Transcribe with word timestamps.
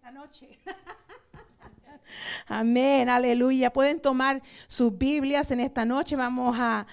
esta 0.00 0.12
noche. 0.12 0.48
Amén, 2.46 3.10
aleluya. 3.10 3.70
Pueden 3.70 4.00
tomar 4.00 4.42
sus 4.66 4.96
Biblias 4.96 5.50
en 5.50 5.60
esta 5.60 5.84
noche. 5.84 6.16
Vamos 6.16 6.56
a, 6.58 6.86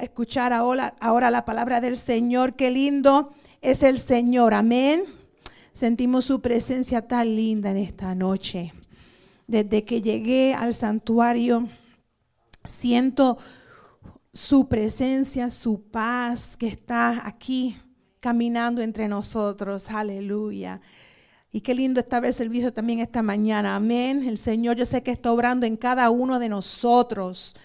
escuchar 0.00 0.54
ahora, 0.54 0.94
ahora 0.98 1.30
la 1.30 1.44
palabra 1.44 1.82
del 1.82 1.98
Señor. 1.98 2.56
Qué 2.56 2.70
lindo 2.70 3.34
es 3.60 3.82
el 3.82 3.98
Señor. 3.98 4.54
Amén. 4.54 5.04
Sentimos 5.74 6.24
su 6.24 6.40
presencia 6.40 7.06
tan 7.06 7.36
linda 7.36 7.70
en 7.70 7.76
esta 7.76 8.14
noche. 8.14 8.72
Desde 9.46 9.84
que 9.84 10.00
llegué 10.00 10.54
al 10.54 10.72
santuario, 10.72 11.68
siento 12.64 13.36
su 14.32 14.68
presencia, 14.70 15.50
su 15.50 15.82
paz 15.82 16.56
que 16.56 16.68
está 16.68 17.26
aquí 17.28 17.76
caminando 18.20 18.80
entre 18.80 19.06
nosotros. 19.06 19.90
Aleluya. 19.90 20.80
Y 21.50 21.62
qué 21.62 21.74
lindo 21.74 22.00
estar 22.00 22.24
el 22.24 22.34
servicio 22.34 22.72
también 22.72 23.00
esta 23.00 23.22
mañana. 23.22 23.74
Amén. 23.74 24.28
El 24.28 24.36
Señor 24.36 24.76
yo 24.76 24.84
sé 24.84 25.02
que 25.02 25.10
está 25.10 25.32
obrando 25.32 25.64
en 25.64 25.76
cada 25.76 26.10
uno 26.10 26.38
de 26.38 26.50
nosotros. 26.50 27.56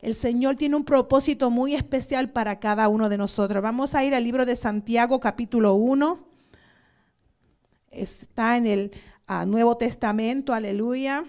El 0.00 0.14
Señor 0.14 0.56
tiene 0.56 0.76
un 0.76 0.84
propósito 0.84 1.50
muy 1.50 1.74
especial 1.74 2.30
para 2.30 2.60
cada 2.60 2.88
uno 2.88 3.08
de 3.08 3.18
nosotros. 3.18 3.62
Vamos 3.62 3.94
a 3.94 4.04
ir 4.04 4.14
al 4.14 4.22
libro 4.22 4.46
de 4.46 4.54
Santiago 4.54 5.18
capítulo 5.18 5.74
1. 5.74 6.24
Está 7.90 8.56
en 8.56 8.66
el 8.66 8.92
ah, 9.26 9.44
Nuevo 9.44 9.76
Testamento, 9.76 10.54
aleluya. 10.54 11.24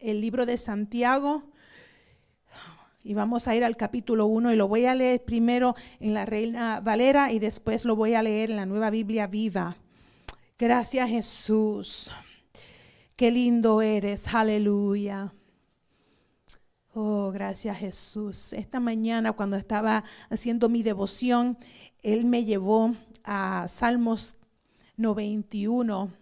El 0.00 0.20
libro 0.20 0.44
de 0.44 0.56
Santiago. 0.56 1.44
Y 3.04 3.14
vamos 3.14 3.46
a 3.46 3.54
ir 3.54 3.64
al 3.64 3.76
capítulo 3.76 4.26
1 4.26 4.52
y 4.52 4.56
lo 4.56 4.66
voy 4.68 4.86
a 4.86 4.94
leer 4.94 5.24
primero 5.24 5.74
en 5.98 6.14
la 6.14 6.24
Reina 6.24 6.80
Valera 6.80 7.32
y 7.32 7.38
después 7.38 7.84
lo 7.84 7.96
voy 7.96 8.14
a 8.14 8.22
leer 8.22 8.50
en 8.50 8.56
la 8.56 8.66
Nueva 8.66 8.90
Biblia 8.90 9.26
Viva. 9.26 9.76
Gracias 10.62 11.08
Jesús. 11.08 12.08
Qué 13.16 13.32
lindo 13.32 13.82
eres. 13.82 14.32
Aleluya. 14.32 15.34
Oh, 16.94 17.32
gracias 17.32 17.76
Jesús. 17.78 18.52
Esta 18.52 18.78
mañana 18.78 19.32
cuando 19.32 19.56
estaba 19.56 20.04
haciendo 20.30 20.68
mi 20.68 20.84
devoción, 20.84 21.58
Él 22.00 22.26
me 22.26 22.44
llevó 22.44 22.94
a 23.24 23.66
Salmos 23.66 24.36
91, 24.98 26.12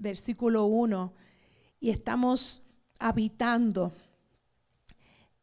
versículo 0.00 0.64
1, 0.64 1.12
y 1.78 1.90
estamos 1.90 2.64
habitando 2.98 3.92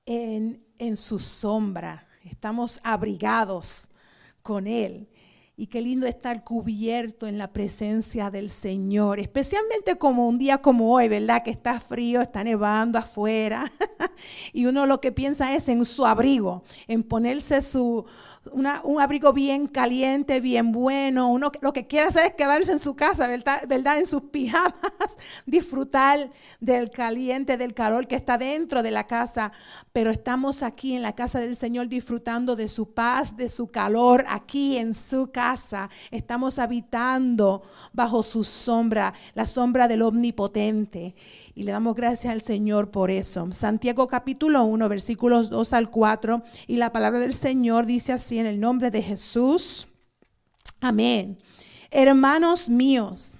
en, 0.05 0.61
en 0.77 0.97
su 0.97 1.19
sombra, 1.19 2.05
estamos 2.25 2.81
abrigados 2.83 3.87
con 4.41 4.67
Él. 4.67 5.07
Y 5.57 5.67
qué 5.67 5.81
lindo 5.81 6.05
estar 6.05 6.43
cubierto 6.43 7.27
en 7.27 7.37
la 7.37 7.53
presencia 7.53 8.29
del 8.29 8.49
Señor, 8.49 9.21
especialmente 9.21 9.97
como 9.97 10.27
un 10.27 10.37
día 10.37 10.57
como 10.57 10.93
hoy, 10.93 11.07
¿verdad? 11.07 11.43
Que 11.43 11.51
está 11.51 11.79
frío, 11.79 12.21
está 12.21 12.43
nevando 12.43 12.99
afuera. 12.99 13.71
y 14.53 14.65
uno 14.65 14.85
lo 14.85 14.99
que 14.99 15.13
piensa 15.13 15.55
es 15.55 15.69
en 15.69 15.85
su 15.85 16.05
abrigo, 16.05 16.63
en 16.87 17.03
ponerse 17.03 17.61
su, 17.61 18.05
un 18.51 19.01
abrigo 19.01 19.33
bien 19.33 19.67
caliente, 19.67 20.39
bien 20.39 20.71
bueno. 20.71 21.29
Uno 21.29 21.51
lo 21.61 21.73
que 21.73 21.87
quiere 21.87 22.07
hacer 22.07 22.27
es 22.27 22.35
quedarse 22.35 22.71
en 22.71 22.79
su 22.79 22.95
casa, 22.95 23.27
¿verdad? 23.27 23.97
En 23.97 24.05
sus 24.05 24.23
pijamas, 24.23 24.73
disfrutar 25.45 26.29
del 26.59 26.89
caliente, 26.91 27.57
del 27.57 27.73
calor 27.73 28.07
que 28.07 28.15
está 28.15 28.37
dentro 28.37 28.83
de 28.83 28.91
la 28.91 29.07
casa. 29.07 29.51
Pero 29.91 30.11
estamos 30.11 30.63
aquí 30.63 30.95
en 30.95 31.01
la 31.01 31.13
casa 31.13 31.39
del 31.39 31.55
Señor 31.55 31.87
disfrutando 31.87 32.55
de 32.55 32.67
su 32.67 32.93
paz, 32.93 33.35
de 33.35 33.49
su 33.49 33.67
calor, 33.67 34.25
aquí 34.27 34.77
en 34.77 34.93
su 34.93 35.31
casa. 35.31 35.89
Estamos 36.11 36.59
habitando 36.59 37.63
bajo 37.93 38.23
su 38.23 38.43
sombra, 38.43 39.13
la 39.33 39.45
sombra 39.45 39.87
del 39.87 40.01
Omnipotente. 40.01 41.15
Y 41.55 41.63
le 41.63 41.71
damos 41.71 41.95
gracias 41.95 42.33
al 42.33 42.41
Señor 42.41 42.91
por 42.91 43.09
eso. 43.09 43.51
Santiago 43.53 44.07
capítulo 44.07 44.63
1, 44.65 44.89
versículos 44.89 45.49
2 45.49 45.73
al 45.73 45.89
4. 45.89 46.43
Y 46.67 46.77
la 46.77 46.91
palabra 46.91 47.19
del 47.19 47.33
Señor 47.33 47.85
dice 47.85 48.11
así 48.11 48.34
en 48.39 48.45
el 48.45 48.59
nombre 48.59 48.91
de 48.91 49.01
Jesús. 49.01 49.87
Amén. 50.79 51.37
Hermanos 51.91 52.69
míos, 52.69 53.37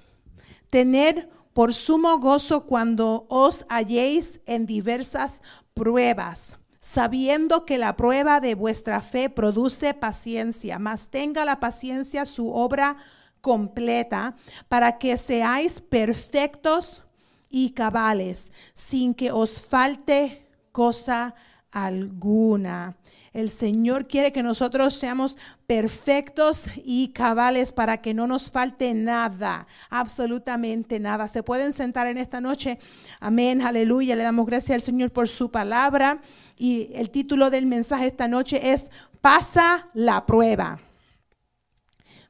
tened 0.69 1.27
por 1.53 1.73
sumo 1.73 2.19
gozo 2.19 2.65
cuando 2.65 3.25
os 3.29 3.65
halléis 3.69 4.41
en 4.45 4.65
diversas 4.65 5.41
pruebas, 5.73 6.57
sabiendo 6.79 7.65
que 7.65 7.77
la 7.77 7.95
prueba 7.95 8.39
de 8.39 8.55
vuestra 8.55 9.01
fe 9.01 9.29
produce 9.29 9.93
paciencia, 9.93 10.79
mas 10.79 11.09
tenga 11.09 11.45
la 11.45 11.59
paciencia 11.59 12.25
su 12.25 12.51
obra 12.51 12.97
completa, 13.41 14.35
para 14.67 14.97
que 14.97 15.17
seáis 15.17 15.79
perfectos 15.79 17.03
y 17.49 17.69
cabales, 17.69 18.51
sin 18.73 19.13
que 19.13 19.31
os 19.31 19.61
falte 19.61 20.45
cosa 20.71 21.35
alguna. 21.71 22.97
El 23.35 23.51
Señor 23.51 24.07
quiere 24.07 24.31
que 24.31 24.41
nosotros 24.41 24.95
seamos 24.95 25.35
perfectos 25.67 26.67
y 26.85 27.09
cabales 27.09 27.73
para 27.73 27.97
que 27.97 28.13
no 28.13 28.27
nos 28.27 28.49
falte 28.49 28.93
nada, 28.93 29.67
absolutamente 29.89 31.01
nada. 31.01 31.27
Se 31.27 31.43
pueden 31.43 31.73
sentar 31.73 32.07
en 32.07 32.17
esta 32.17 32.39
noche. 32.39 32.79
Amén, 33.19 33.61
aleluya. 33.61 34.15
Le 34.15 34.23
damos 34.23 34.45
gracias 34.45 34.75
al 34.75 34.81
Señor 34.81 35.11
por 35.11 35.27
su 35.27 35.51
palabra. 35.51 36.21
Y 36.57 36.91
el 36.93 37.09
título 37.09 37.49
del 37.49 37.65
mensaje 37.65 38.07
esta 38.07 38.29
noche 38.29 38.71
es 38.71 38.89
Pasa 39.19 39.89
la 39.93 40.25
prueba. 40.25 40.79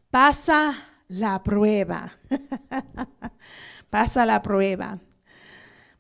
Pasa 0.10 0.76
la 1.08 1.44
prueba. 1.44 2.14
Pasa 3.92 4.26
la 4.26 4.42
prueba. 4.42 4.98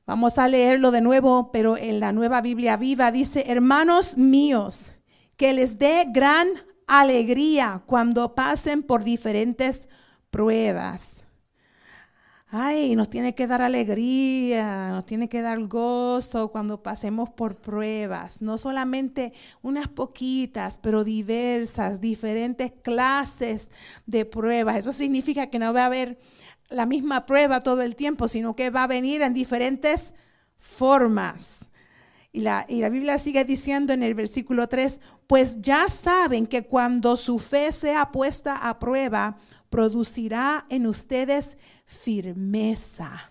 Vamos 0.07 0.39
a 0.39 0.47
leerlo 0.47 0.89
de 0.89 1.01
nuevo, 1.01 1.51
pero 1.51 1.77
en 1.77 1.99
la 1.99 2.11
nueva 2.11 2.41
Biblia 2.41 2.75
viva 2.75 3.11
dice, 3.11 3.45
hermanos 3.47 4.17
míos, 4.17 4.93
que 5.37 5.53
les 5.53 5.77
dé 5.77 6.05
gran 6.09 6.47
alegría 6.87 7.83
cuando 7.85 8.35
pasen 8.35 8.83
por 8.83 9.03
diferentes 9.03 9.89
pruebas. 10.29 11.25
Ay, 12.57 12.95
nos 12.95 13.09
tiene 13.09 13.35
que 13.35 13.47
dar 13.47 13.61
alegría, 13.61 14.89
nos 14.91 15.05
tiene 15.05 15.27
que 15.27 15.41
dar 15.41 15.59
gozo 15.67 16.51
cuando 16.51 16.81
pasemos 16.81 17.29
por 17.29 17.57
pruebas. 17.57 18.41
No 18.41 18.57
solamente 18.57 19.33
unas 19.61 19.89
poquitas, 19.89 20.77
pero 20.77 21.03
diversas, 21.03 21.99
diferentes 21.99 22.71
clases 22.81 23.71
de 24.05 24.25
pruebas. 24.25 24.77
Eso 24.77 24.93
significa 24.93 25.47
que 25.47 25.59
no 25.59 25.73
va 25.73 25.83
a 25.83 25.87
haber 25.87 26.17
la 26.69 26.85
misma 26.85 27.25
prueba 27.25 27.61
todo 27.61 27.81
el 27.81 27.95
tiempo, 27.95 28.27
sino 28.27 28.55
que 28.55 28.69
va 28.69 28.83
a 28.83 28.87
venir 28.87 29.21
en 29.21 29.33
diferentes 29.33 30.13
formas. 30.57 31.71
Y 32.31 32.41
la, 32.41 32.65
y 32.67 32.81
la, 32.81 32.89
Biblia 32.89 33.17
sigue 33.17 33.43
diciendo 33.45 33.93
en 33.93 34.03
el 34.03 34.13
versículo 34.13 34.67
3, 34.67 35.01
pues 35.27 35.61
ya 35.61 35.89
saben 35.89 36.47
que 36.47 36.65
cuando 36.65 37.17
su 37.17 37.39
fe 37.39 37.71
sea 37.71 38.11
puesta 38.11 38.69
a 38.69 38.79
prueba, 38.79 39.37
producirá 39.69 40.65
en 40.69 40.87
ustedes 40.87 41.57
firmeza 41.85 43.29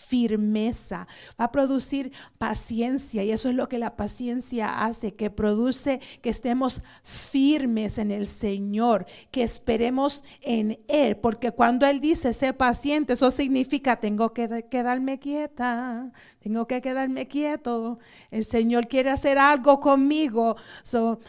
firmeza, 0.00 1.06
va 1.38 1.44
a 1.46 1.52
producir 1.52 2.12
paciencia 2.38 3.22
y 3.22 3.30
eso 3.30 3.48
es 3.48 3.54
lo 3.54 3.68
que 3.68 3.78
la 3.78 3.96
paciencia 3.96 4.84
hace, 4.84 5.14
que 5.14 5.30
produce 5.30 6.00
que 6.22 6.30
estemos 6.30 6.82
firmes 7.02 7.98
en 7.98 8.10
el 8.10 8.26
Señor, 8.26 9.06
que 9.30 9.42
esperemos 9.42 10.24
en 10.42 10.80
Él, 10.88 11.16
porque 11.16 11.52
cuando 11.52 11.86
Él 11.86 12.00
dice 12.00 12.32
sé 12.32 12.52
paciente, 12.52 13.12
eso 13.12 13.30
significa 13.30 13.96
tengo 13.96 14.32
que 14.32 14.66
quedarme 14.70 15.18
quieta, 15.18 16.10
tengo 16.40 16.66
que 16.66 16.80
quedarme 16.80 17.28
quieto, 17.28 17.98
el 18.30 18.44
Señor 18.44 18.88
quiere 18.88 19.10
hacer 19.10 19.38
algo 19.38 19.80
conmigo, 19.80 20.56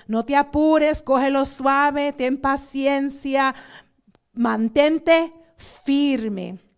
no 0.08 0.26
te 0.26 0.36
apures, 0.36 1.02
cógelo 1.02 1.46
suave, 1.46 2.14
ten 2.14 2.38
paciencia, 2.38 3.53
mantente 4.34 5.34
firme. 5.58 6.71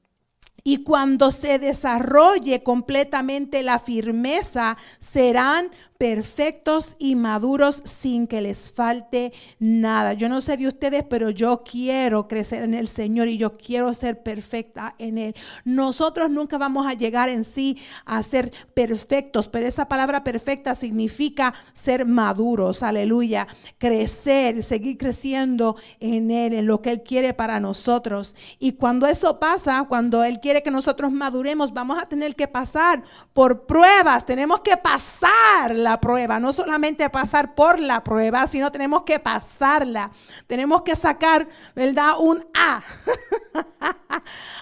Y 0.63 0.83
cuando 0.83 1.31
se 1.31 1.59
desarrolle 1.59 2.63
completamente 2.63 3.63
la 3.63 3.79
firmeza, 3.79 4.77
serán 4.97 5.69
perfectos 6.03 6.97
y 6.99 7.15
maduros 7.15 7.77
sin 7.77 8.27
que 8.27 8.41
les 8.41 8.73
falte 8.73 9.31
nada. 9.57 10.11
Yo 10.11 10.27
no 10.27 10.41
sé 10.41 10.57
de 10.57 10.67
ustedes, 10.67 11.05
pero 11.09 11.29
yo 11.29 11.63
quiero 11.63 12.27
crecer 12.27 12.61
en 12.63 12.73
el 12.73 12.89
Señor 12.89 13.29
y 13.29 13.37
yo 13.37 13.55
quiero 13.55 13.93
ser 13.93 14.21
perfecta 14.21 14.95
en 14.97 15.17
Él. 15.17 15.33
Nosotros 15.63 16.29
nunca 16.29 16.57
vamos 16.57 16.85
a 16.87 16.93
llegar 16.93 17.29
en 17.29 17.45
sí 17.45 17.77
a 18.03 18.21
ser 18.21 18.51
perfectos, 18.73 19.47
pero 19.47 19.65
esa 19.65 19.87
palabra 19.87 20.25
perfecta 20.25 20.75
significa 20.75 21.53
ser 21.71 22.05
maduros, 22.05 22.83
aleluya, 22.83 23.47
crecer, 23.77 24.61
seguir 24.61 24.97
creciendo 24.97 25.77
en 26.01 26.31
Él, 26.31 26.51
en 26.51 26.67
lo 26.67 26.81
que 26.81 26.91
Él 26.91 27.03
quiere 27.03 27.33
para 27.33 27.61
nosotros. 27.61 28.35
Y 28.59 28.73
cuando 28.73 29.07
eso 29.07 29.39
pasa, 29.39 29.85
cuando 29.87 30.21
Él 30.25 30.41
quiere 30.41 30.63
que 30.63 30.69
nosotros 30.69 31.13
maduremos, 31.13 31.73
vamos 31.73 31.97
a 31.97 32.09
tener 32.09 32.35
que 32.35 32.49
pasar 32.49 33.03
por 33.31 33.65
pruebas, 33.65 34.25
tenemos 34.25 34.59
que 34.59 34.75
pasar 34.75 35.73
la 35.73 35.92
prueba, 35.99 36.39
no 36.39 36.53
solamente 36.53 37.09
pasar 37.09 37.55
por 37.55 37.79
la 37.79 38.03
prueba, 38.03 38.47
sino 38.47 38.71
tenemos 38.71 39.03
que 39.03 39.19
pasarla. 39.19 40.11
Tenemos 40.47 40.81
que 40.81 40.95
sacar, 40.95 41.47
¿verdad? 41.75 42.13
Un 42.19 42.45
A. 42.53 42.83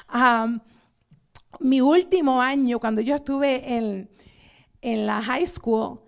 mi 1.59 1.81
último 1.81 2.41
año, 2.41 2.79
cuando 2.79 3.01
yo 3.01 3.15
estuve 3.15 3.77
en, 3.77 4.09
la 5.05 5.21
high 5.21 5.45
school, 5.45 6.01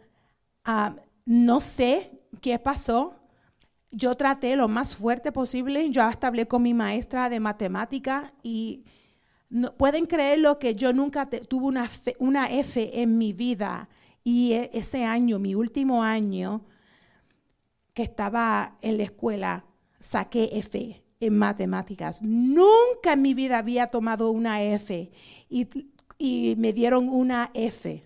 no 1.26 1.60
sé 1.60 2.12
qué 2.42 2.60
pasó. 2.60 3.16
Yo 3.92 4.16
traté 4.16 4.56
lo 4.56 4.68
más 4.68 4.96
fuerte 4.96 5.32
posible. 5.32 5.92
Yo 5.92 6.02
hasta 6.04 6.28
hablé 6.28 6.48
con 6.48 6.64
mi 6.64 6.74
maestra 6.74 7.30
de 7.30 7.40
matemática 7.40 8.34
y 8.42 8.86
no, 9.50 9.72
pueden 9.76 10.08
creerlo 10.08 10.58
que 10.58 10.74
yo 10.74 10.94
nunca 10.94 11.30
tuve 11.30 11.66
una, 11.66 11.88
una 12.18 12.50
F 12.50 13.02
en 13.02 13.20
mi 13.20 13.34
vida. 13.34 13.88
Y 14.24 14.54
e, 14.54 14.72
ese 14.74 15.06
año, 15.06 15.40
mi 15.40 15.56
último 15.56 16.04
año 16.04 16.66
que 17.94 18.04
estaba 18.04 18.78
en 18.82 18.98
la 18.98 19.04
escuela, 19.04 19.66
saqué 20.00 20.50
F 20.54 21.04
en 21.20 21.38
matemáticas. 21.38 22.22
Nunca 22.22 23.14
en 23.14 23.22
mi 23.22 23.34
vida 23.34 23.58
había 23.58 23.88
tomado 23.88 24.32
una 24.32 24.62
F 24.62 25.12
y, 25.50 25.68
y 26.18 26.56
me 26.58 26.74
dieron 26.74 27.08
una 27.10 27.52
F 27.54 28.06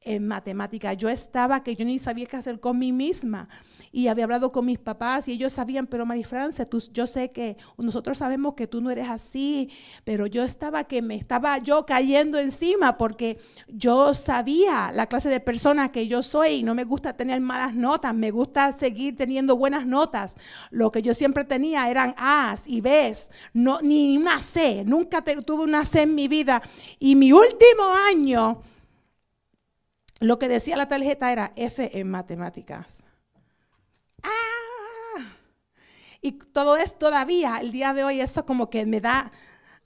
en 0.00 0.26
matemáticas. 0.26 0.96
Yo 0.96 1.08
estaba 1.08 1.62
que 1.62 1.74
yo 1.74 1.84
ni 1.84 1.98
sabía 1.98 2.26
qué 2.26 2.36
hacer 2.36 2.60
con 2.60 2.78
mí 2.78 2.92
misma 2.92 3.48
y 3.96 4.08
había 4.08 4.24
hablado 4.24 4.52
con 4.52 4.66
mis 4.66 4.78
papás 4.78 5.26
y 5.26 5.32
ellos 5.32 5.54
sabían, 5.54 5.86
pero 5.86 6.04
María 6.04 6.26
Francia, 6.26 6.68
yo 6.92 7.06
sé 7.06 7.30
que 7.30 7.56
nosotros 7.78 8.18
sabemos 8.18 8.52
que 8.52 8.66
tú 8.66 8.82
no 8.82 8.90
eres 8.90 9.08
así, 9.08 9.70
pero 10.04 10.26
yo 10.26 10.44
estaba 10.44 10.84
que 10.84 11.00
me 11.00 11.14
estaba 11.14 11.56
yo 11.56 11.86
cayendo 11.86 12.38
encima 12.38 12.98
porque 12.98 13.38
yo 13.68 14.12
sabía 14.12 14.92
la 14.92 15.06
clase 15.06 15.30
de 15.30 15.40
persona 15.40 15.92
que 15.92 16.08
yo 16.08 16.22
soy 16.22 16.56
y 16.56 16.62
no 16.62 16.74
me 16.74 16.84
gusta 16.84 17.16
tener 17.16 17.40
malas 17.40 17.74
notas, 17.74 18.14
me 18.14 18.30
gusta 18.30 18.76
seguir 18.76 19.16
teniendo 19.16 19.56
buenas 19.56 19.86
notas. 19.86 20.36
Lo 20.68 20.92
que 20.92 21.00
yo 21.00 21.14
siempre 21.14 21.44
tenía 21.44 21.90
eran 21.90 22.14
A's 22.18 22.66
y 22.66 22.82
B's, 22.82 23.30
no, 23.54 23.80
ni 23.80 24.18
una 24.18 24.42
C, 24.42 24.84
nunca 24.84 25.24
tuve 25.24 25.64
una 25.64 25.86
C 25.86 26.02
en 26.02 26.14
mi 26.14 26.28
vida. 26.28 26.60
Y 26.98 27.16
mi 27.16 27.32
último 27.32 27.84
año, 28.10 28.60
lo 30.20 30.38
que 30.38 30.48
decía 30.48 30.76
la 30.76 30.86
tarjeta 30.86 31.32
era 31.32 31.54
F 31.56 31.98
en 31.98 32.10
matemáticas. 32.10 33.05
Y 36.22 36.32
todo 36.32 36.76
es 36.76 36.98
todavía, 36.98 37.58
el 37.60 37.70
día 37.70 37.94
de 37.94 38.02
hoy, 38.02 38.20
eso 38.20 38.44
como 38.44 38.68
que 38.68 38.84
me 38.84 39.00
da 39.00 39.30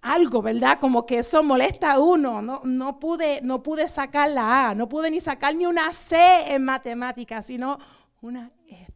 algo, 0.00 0.40
¿verdad? 0.40 0.78
Como 0.80 1.04
que 1.04 1.18
eso 1.18 1.42
molesta 1.42 1.92
a 1.92 1.98
uno. 1.98 2.40
No, 2.40 2.62
no, 2.64 2.98
pude, 2.98 3.40
no 3.42 3.62
pude 3.62 3.88
sacar 3.88 4.30
la 4.30 4.70
A, 4.70 4.74
no 4.74 4.88
pude 4.88 5.10
ni 5.10 5.20
sacar 5.20 5.54
ni 5.54 5.66
una 5.66 5.92
C 5.92 6.54
en 6.54 6.64
matemáticas, 6.64 7.46
sino 7.46 7.78
una 8.22 8.50
F. 8.66 8.92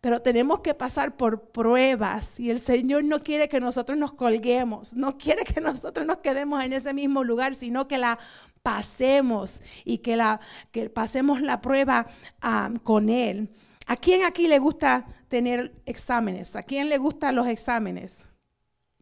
Pero 0.00 0.22
tenemos 0.22 0.60
que 0.60 0.74
pasar 0.74 1.16
por 1.16 1.50
pruebas 1.50 2.38
y 2.38 2.50
el 2.50 2.60
Señor 2.60 3.04
no 3.04 3.20
quiere 3.20 3.48
que 3.48 3.58
nosotros 3.58 3.98
nos 3.98 4.12
colguemos, 4.12 4.94
no 4.94 5.18
quiere 5.18 5.44
que 5.44 5.60
nosotros 5.60 6.06
nos 6.06 6.18
quedemos 6.18 6.62
en 6.62 6.72
ese 6.72 6.94
mismo 6.94 7.24
lugar, 7.24 7.54
sino 7.54 7.88
que 7.88 7.98
la 7.98 8.18
pasemos 8.62 9.60
y 9.84 9.98
que, 9.98 10.14
la, 10.16 10.40
que 10.72 10.90
pasemos 10.90 11.40
la 11.40 11.60
prueba 11.60 12.06
ah, 12.42 12.70
con 12.84 13.08
Él. 13.08 13.50
¿A 13.88 13.96
quién 13.96 14.22
aquí 14.22 14.46
le 14.48 14.58
gusta 14.58 15.06
tener 15.28 15.72
exámenes? 15.86 16.54
¿A 16.56 16.62
quién 16.62 16.90
le 16.90 16.98
gustan 16.98 17.34
los 17.34 17.46
exámenes? 17.46 18.26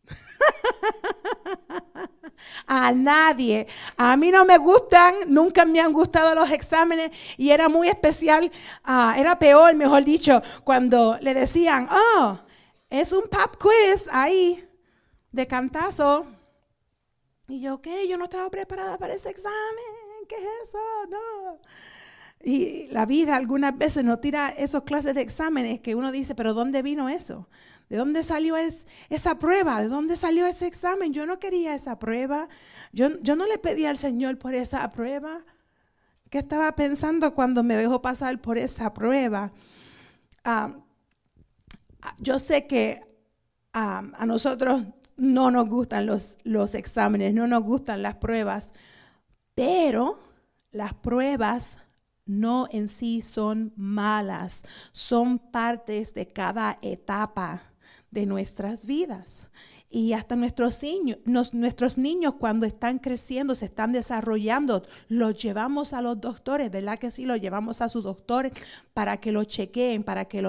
a 2.69 2.93
nadie. 2.93 3.67
A 3.97 4.17
mí 4.17 4.31
no 4.31 4.45
me 4.45 4.59
gustan, 4.59 5.13
nunca 5.27 5.65
me 5.65 5.81
han 5.81 5.93
gustado 5.93 6.37
los 6.37 6.53
exámenes 6.53 7.11
y 7.37 7.51
era 7.51 7.69
muy 7.69 7.89
especial, 7.89 8.49
ah, 8.85 9.17
era 9.19 9.41
peor, 9.41 9.75
mejor 9.75 10.05
dicho, 10.05 10.41
cuando 10.63 11.19
le 11.21 11.35
decían, 11.35 11.89
oh, 11.91 12.39
es 12.89 13.11
un 13.11 13.25
pop 13.25 13.57
quiz 13.61 14.09
ahí 14.13 14.65
de 15.33 15.49
cantazo. 15.49 16.27
Y 17.49 17.61
yo, 17.61 17.83
¿qué? 17.83 18.07
Yo 18.07 18.17
no 18.19 18.25
estaba 18.25 18.49
preparada 18.51 18.99
para 18.99 19.15
ese 19.15 19.31
examen. 19.31 19.57
¿Qué 20.29 20.37
es 20.37 20.69
eso? 20.69 20.79
No. 21.09 21.61
Y 22.47 22.87
la 22.93 23.07
vida 23.07 23.35
algunas 23.35 23.77
veces 23.77 24.05
nos 24.05 24.21
tira 24.21 24.51
esos 24.51 24.85
clases 24.85 25.17
de 25.17 25.21
exámenes 25.21 25.81
que 25.81 25.97
uno 25.97 26.13
dice, 26.13 26.37
pero 26.37 26.55
¿dónde 26.55 26.81
vino 26.81 27.09
eso? 27.09 27.49
¿De 27.89 27.97
dónde 27.97 28.23
salió 28.23 28.55
esa 28.55 29.39
prueba? 29.41 29.81
¿De 29.81 29.89
dónde 29.89 30.15
salió 30.15 30.47
ese 30.47 30.69
examen? 30.69 31.13
Yo 31.13 31.27
no 31.27 31.41
quería 31.41 31.75
esa 31.75 31.99
prueba. 31.99 32.47
Yo, 32.93 33.21
yo 33.21 33.35
no 33.35 33.47
le 33.47 33.59
pedí 33.59 33.85
al 33.85 33.99
Señor 33.99 34.39
por 34.39 34.55
esa 34.55 34.89
prueba. 34.91 35.45
¿Qué 36.31 36.39
estaba 36.39 36.77
pensando 36.77 37.35
cuando 37.35 37.65
me 37.65 37.75
dejó 37.75 38.01
pasar 38.01 38.41
por 38.41 38.59
esa 38.59 38.95
prueba? 38.95 39.53
Ah, 40.45 40.73
yo 42.19 42.39
sé 42.39 42.69
que 42.69 43.01
ah, 43.73 44.05
a 44.15 44.25
nosotros 44.25 44.83
no 45.17 45.51
nos 45.51 45.69
gustan 45.69 46.07
los, 46.07 46.37
los 46.45 46.77
exámenes, 46.77 47.35
no 47.35 47.49
nos 47.49 47.65
gustan 47.65 48.03
las 48.03 48.15
pruebas, 48.15 48.73
pero 49.57 50.21
las 50.71 50.95
pruebas 50.95 51.79
no 52.27 52.67
en 52.71 52.89
sí 52.89 53.23
son 53.23 53.73
malas, 53.77 54.65
son 54.93 55.39
partes 55.39 56.13
de 56.13 56.27
cada 56.27 56.79
etapa 56.83 57.63
de 58.11 58.27
nuestras 58.27 58.85
vidas. 58.85 59.49
Y 59.89 60.13
hasta 60.13 60.35
nuestros 60.35 60.83
niños, 60.83 61.55
nuestros 61.55 61.97
niños 61.97 62.35
cuando 62.35 62.67
están 62.67 62.99
creciendo, 62.99 63.55
se 63.55 63.67
están 63.67 63.93
desarrollando, 63.93 64.83
los 65.09 65.41
llevamos 65.41 65.93
a 65.93 66.03
los 66.03 66.21
doctores, 66.21 66.71
¿verdad 66.71 66.99
que 66.99 67.11
sí? 67.13 67.25
Los 67.25 67.41
llevamos 67.41 67.81
a 67.81 67.89
sus 67.89 68.03
doctores 68.03 68.53
para 68.93 69.19
que 69.19 69.31
lo 69.31 69.45
chequeen, 69.45 70.03
para 70.03 70.25
que 70.25 70.43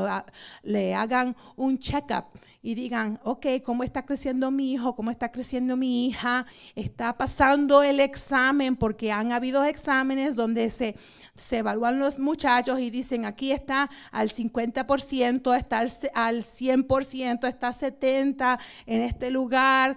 le 0.63 0.95
hagan 0.95 1.35
un 1.55 1.77
check-up 1.77 2.25
y 2.61 2.75
digan, 2.75 3.19
ok, 3.23 3.45
¿cómo 3.63 3.83
está 3.83 4.05
creciendo 4.05 4.51
mi 4.51 4.73
hijo? 4.73 4.95
¿Cómo 4.95 5.11
está 5.11 5.31
creciendo 5.31 5.77
mi 5.77 6.07
hija? 6.07 6.45
Está 6.75 7.17
pasando 7.17 7.83
el 7.83 7.99
examen 7.99 8.75
porque 8.75 9.11
han 9.11 9.31
habido 9.31 9.63
exámenes 9.63 10.35
donde 10.35 10.69
se 10.71 10.95
se 11.37 11.59
evalúan 11.59 11.99
los 11.99 12.19
muchachos 12.19 12.79
y 12.79 12.89
dicen, 12.89 13.25
aquí 13.25 13.51
está 13.51 13.89
al 14.11 14.29
50%, 14.29 15.55
está 15.55 15.79
al, 15.79 16.43
100%, 16.43 17.47
está 17.47 17.69
70% 17.69 18.59
en 18.85 19.01
este 19.01 19.29
lugar. 19.29 19.95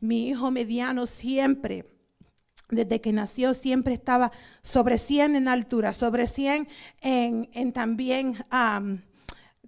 mi 0.00 0.28
hijo 0.28 0.50
mediano 0.50 1.06
siempre 1.06 1.90
desde 2.70 3.00
que 3.00 3.12
nació 3.12 3.52
siempre 3.52 3.92
estaba 3.92 4.32
sobre 4.62 4.96
100 4.96 5.36
en 5.36 5.48
altura, 5.48 5.92
sobre 5.92 6.26
100 6.26 6.66
en, 7.02 7.72
también, 7.72 8.36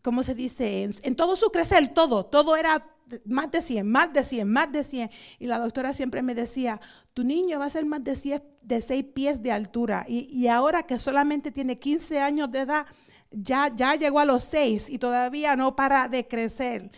¿cómo 0.06 0.22
se 0.22 0.36
dice? 0.36 0.88
En, 1.02 1.16
todo 1.16 1.34
su 1.34 1.50
crecer, 1.50 1.88
todo, 1.88 2.26
todo 2.26 2.56
era 2.56 2.86
más 3.24 3.50
de 3.50 3.60
100, 3.60 3.84
más 3.84 4.12
de 4.12 4.22
100, 4.22 4.48
más 4.48 4.70
de 4.70 4.84
100. 4.84 5.10
Y 5.40 5.48
la 5.48 5.58
doctora 5.58 5.92
siempre 5.92 6.22
me 6.22 6.36
decía, 6.36 6.80
tu 7.12 7.24
niño 7.24 7.58
va 7.58 7.64
a 7.64 7.70
ser 7.70 7.84
más 7.86 8.04
de, 8.04 8.14
100, 8.14 8.40
de 8.62 8.80
6 8.80 9.04
pies 9.12 9.42
de 9.42 9.50
altura. 9.50 10.04
Y, 10.06 10.46
ahora 10.46 10.84
que 10.84 11.00
solamente 11.00 11.50
tiene 11.50 11.80
15 11.80 12.20
años 12.20 12.52
de 12.52 12.60
edad, 12.60 12.86
ya, 13.32 13.74
ya 13.74 13.96
llegó 13.96 14.20
a 14.20 14.24
los 14.24 14.44
6 14.44 14.90
y 14.90 14.98
todavía 14.98 15.56
no 15.56 15.74
para 15.74 16.06
de 16.06 16.28
crecer. 16.28 16.88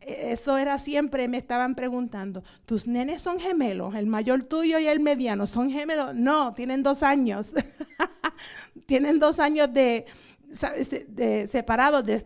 E, 0.00 0.32
eso 0.32 0.58
era 0.58 0.76
siempre, 0.80 1.28
me 1.28 1.36
estaban 1.38 1.76
preguntando, 1.76 2.42
¿tus 2.64 2.88
nenes 2.88 3.22
son 3.22 3.38
gemelos? 3.38 3.94
¿El 3.94 4.06
mayor 4.06 4.42
tuyo 4.42 4.80
y 4.80 4.88
el 4.88 4.98
mediano 4.98 5.46
son 5.46 5.70
gemelos? 5.70 6.16
No, 6.16 6.52
tienen 6.52 6.82
dos 6.82 7.04
años. 7.04 7.52
tienen 8.86 9.20
dos 9.20 9.38
años 9.38 9.72
de, 9.72 10.06
separados 10.56 12.04
de, 12.04 12.24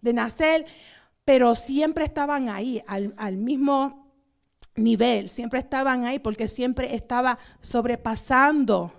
de 0.00 0.12
nacer 0.12 0.66
pero 1.24 1.54
siempre 1.54 2.04
estaban 2.04 2.48
ahí, 2.48 2.82
al, 2.86 3.36
mismo 3.36 4.12
nivel, 4.76 5.28
siempre 5.28 5.58
estaban 5.58 6.04
ahí 6.04 6.18
porque 6.18 6.48
siempre 6.48 6.94
estaba 6.94 7.38
sobrepasando 7.60 8.92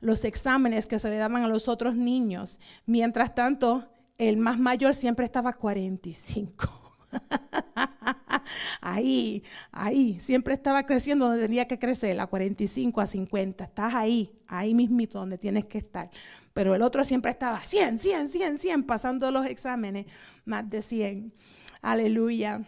los 0.00 0.24
exámenes 0.24 0.86
que 0.86 0.98
se 0.98 1.10
le 1.10 1.16
daban 1.16 1.44
a 1.44 1.48
los 1.48 1.68
otros 1.68 1.94
niños. 1.94 2.58
Mientras 2.86 3.34
tanto, 3.34 3.92
el 4.18 4.36
más 4.36 4.58
mayor 4.58 4.94
siempre 4.94 5.24
estaba 5.24 5.52
45. 5.52 6.79
ahí, 8.80 9.42
ahí, 9.72 10.18
siempre 10.20 10.54
estaba 10.54 10.84
creciendo 10.84 11.26
donde 11.26 11.42
tenía 11.42 11.66
que 11.66 11.78
crecer, 11.78 12.18
a 12.20 12.26
45, 12.26 13.00
a 13.00 13.06
50. 13.06 13.64
Estás 13.64 13.94
ahí, 13.94 14.32
ahí 14.46 14.74
mismito 14.74 15.18
donde 15.18 15.38
tienes 15.38 15.66
que 15.66 15.78
estar. 15.78 16.10
Pero 16.52 16.74
el 16.74 16.82
otro 16.82 17.04
siempre 17.04 17.30
estaba 17.30 17.60
100, 17.62 17.98
100, 17.98 18.28
100, 18.28 18.58
100, 18.58 18.82
pasando 18.84 19.30
los 19.30 19.46
exámenes, 19.46 20.06
más 20.44 20.68
de 20.68 20.82
100. 20.82 21.34
Aleluya. 21.82 22.62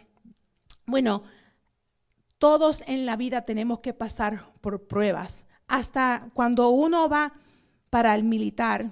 Bueno, 0.85 1.23
todos 2.37 2.83
en 2.87 3.05
la 3.05 3.15
vida 3.15 3.45
tenemos 3.45 3.79
que 3.79 3.93
pasar 3.93 4.51
por 4.61 4.87
pruebas. 4.87 5.45
Hasta 5.67 6.29
cuando 6.33 6.69
uno 6.69 7.07
va 7.09 7.33
para 7.89 8.15
el 8.15 8.23
militar, 8.23 8.89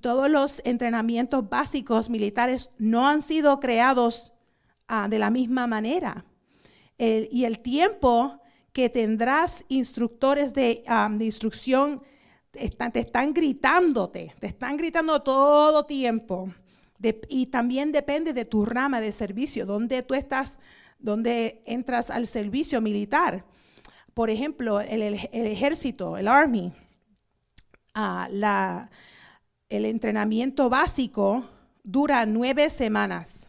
todos 0.00 0.30
los 0.30 0.62
entrenamientos 0.64 1.48
básicos 1.48 2.10
militares 2.10 2.70
no 2.78 3.08
han 3.08 3.22
sido 3.22 3.60
creados 3.60 4.32
ah, 4.88 5.08
de 5.08 5.18
la 5.18 5.30
misma 5.30 5.66
manera. 5.66 6.24
y 6.98 7.44
el 7.44 7.58
tiempo 7.58 8.40
que 8.72 8.88
tendrás 8.88 9.64
instructores 9.68 10.52
de, 10.54 10.82
ah, 10.86 11.10
instrucción 11.20 12.02
te 12.52 13.00
están 13.00 13.32
gritándote, 13.32 14.32
te 14.38 14.46
están 14.46 14.76
gritando 14.76 15.22
todo 15.22 15.84
tiempo 15.86 16.52
y 17.28 17.46
también 17.46 17.92
depende 17.92 18.32
de 18.32 18.44
tu 18.44 18.64
rama 18.64 19.00
de 19.00 19.12
servicio, 19.12 19.66
donde 19.66 20.02
tú 20.02 20.14
estás, 20.14 20.60
donde 20.98 21.62
entras 21.66 22.10
al 22.10 22.26
servicio 22.26 22.80
militar. 22.80 23.44
Por 24.14 24.30
ejemplo, 24.30 24.80
el, 24.80 25.02
ejército, 25.32 26.16
el 26.16 26.28
Army, 26.28 26.72
ah, 27.94 28.28
la, 28.30 28.90
el 29.74 29.86
entrenamiento 29.86 30.70
básico 30.70 31.44
dura 31.82 32.26
nueve 32.26 32.70
semanas. 32.70 33.46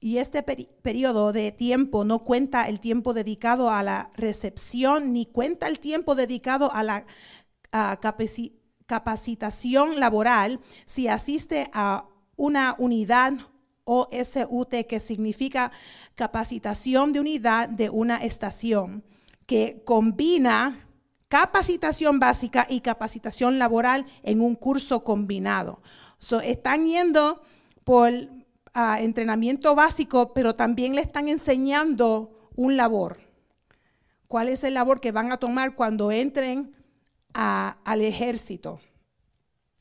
Y 0.00 0.18
este 0.18 0.42
periodo 0.42 1.32
de 1.32 1.52
tiempo 1.52 2.04
no 2.04 2.24
cuenta 2.24 2.64
el 2.64 2.80
tiempo 2.80 3.14
dedicado 3.14 3.70
a 3.70 3.82
la 3.82 4.10
recepción 4.14 5.12
ni 5.12 5.26
cuenta 5.26 5.68
el 5.68 5.78
tiempo 5.78 6.14
dedicado 6.14 6.72
a 6.72 6.82
la 6.82 7.06
capacitación 8.86 10.00
laboral 10.00 10.60
si 10.86 11.08
asiste 11.08 11.70
a 11.72 12.08
una 12.36 12.74
unidad 12.78 13.34
OSUT 13.84 14.86
que 14.88 15.00
significa 15.00 15.70
capacitación 16.14 17.12
de 17.12 17.20
unidad 17.20 17.68
de 17.68 17.90
una 17.90 18.16
estación, 18.16 19.04
que 19.46 19.82
combina 19.84 20.88
capacitación 21.32 22.20
básica 22.20 22.66
y 22.68 22.82
capacitación 22.82 23.58
laboral 23.58 24.04
en 24.22 24.42
un 24.42 24.54
curso 24.54 25.02
combinado. 25.02 25.80
están 26.44 26.86
yendo 26.86 27.40
por 27.84 28.12
entrenamiento 28.98 29.74
básico, 29.74 30.34
pero 30.34 30.54
también 30.54 30.94
le 30.94 31.00
están 31.00 31.28
enseñando 31.28 32.50
un 32.54 32.76
labor. 32.76 33.18
¿Cuál 34.28 34.50
es 34.50 34.62
el 34.62 34.74
labor 34.74 35.00
que 35.00 35.10
van 35.10 35.32
a 35.32 35.38
tomar 35.38 35.74
cuando 35.74 36.10
entren 36.12 36.76
al 37.32 38.02
ejército? 38.02 38.82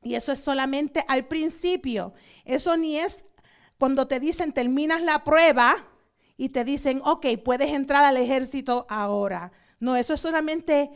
Y 0.03 0.15
eso 0.15 0.31
es 0.31 0.39
solamente 0.39 1.03
al 1.09 1.25
principio. 1.25 2.13
Eso 2.45 2.77
ni 2.77 2.97
es 2.97 3.25
cuando 3.77 4.07
te 4.07 4.21
dicen 4.21 4.53
terminas 4.53 5.01
la 5.01 5.25
prueba 5.25 5.75
y 6.37 6.47
te 6.47 6.63
dicen, 6.63 7.01
ok, 7.03 7.25
puedes 7.43 7.71
entrar 7.73 8.05
al 8.05 8.15
ejército 8.15 8.85
ahora. 8.87 9.51
No, 9.81 9.97
eso 9.97 10.13
es 10.13 10.21
solamente 10.21 10.91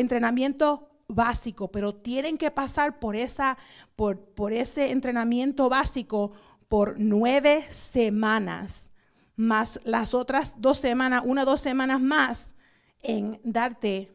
entrenamiento 0.00 0.88
básico, 1.08 1.70
pero 1.70 1.94
tienen 1.94 2.38
que 2.38 2.50
pasar 2.50 2.98
por, 2.98 3.16
esa, 3.16 3.58
por, 3.96 4.20
por 4.20 4.52
ese 4.52 4.90
entrenamiento 4.90 5.68
básico 5.68 6.32
por 6.68 6.98
nueve 6.98 7.64
semanas, 7.68 8.92
más 9.36 9.80
las 9.84 10.14
otras 10.14 10.54
dos 10.58 10.78
semanas, 10.78 11.22
una 11.24 11.42
o 11.42 11.46
dos 11.46 11.60
semanas 11.60 12.00
más 12.00 12.54
en 13.02 13.40
darte 13.42 14.12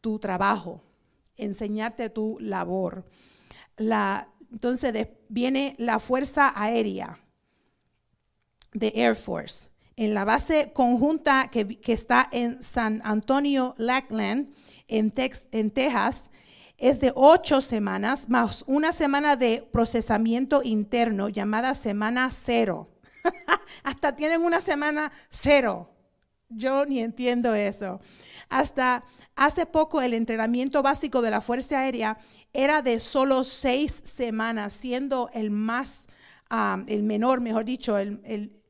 tu 0.00 0.18
trabajo, 0.18 0.80
enseñarte 1.36 2.08
tu 2.10 2.38
labor. 2.40 3.04
La, 3.76 4.28
entonces 4.50 5.08
viene 5.28 5.74
la 5.78 5.98
Fuerza 5.98 6.52
Aérea 6.54 7.18
de 8.72 8.92
Air 8.94 9.16
Force. 9.16 9.68
En 9.96 10.12
la 10.12 10.24
base 10.24 10.72
conjunta 10.74 11.50
que, 11.50 11.78
está 11.86 12.28
en 12.30 12.62
San 12.62 13.00
Antonio, 13.04 13.74
Lackland, 13.78 14.52
en, 14.88 15.12
en 15.52 15.70
Texas, 15.70 16.30
es 16.78 17.00
de 17.00 17.12
ocho 17.14 17.60
semanas 17.60 18.28
más 18.28 18.64
una 18.66 18.92
semana 18.92 19.36
de 19.36 19.66
procesamiento 19.72 20.62
interno 20.62 21.28
llamada 21.28 21.74
semana 21.74 22.30
cero. 22.30 22.88
Hasta 23.82 24.14
tienen 24.14 24.42
una 24.42 24.60
semana 24.60 25.10
cero. 25.28 25.90
Yo 26.48 26.84
ni 26.84 27.00
entiendo 27.00 27.54
eso. 27.54 28.00
Hasta 28.48 29.02
hace 29.34 29.66
poco 29.66 30.00
el 30.00 30.14
entrenamiento 30.14 30.82
básico 30.82 31.22
de 31.22 31.30
la 31.30 31.40
Fuerza 31.40 31.80
Aérea 31.80 32.18
era 32.52 32.82
de 32.82 33.00
solo 33.00 33.44
seis 33.44 34.00
semanas, 34.04 34.72
siendo 34.72 35.30
el 35.34 35.50
más, 35.50 36.08
el 36.86 37.02
menor, 37.02 37.40
mejor 37.40 37.64
dicho, 37.64 37.98
el, 37.98 38.62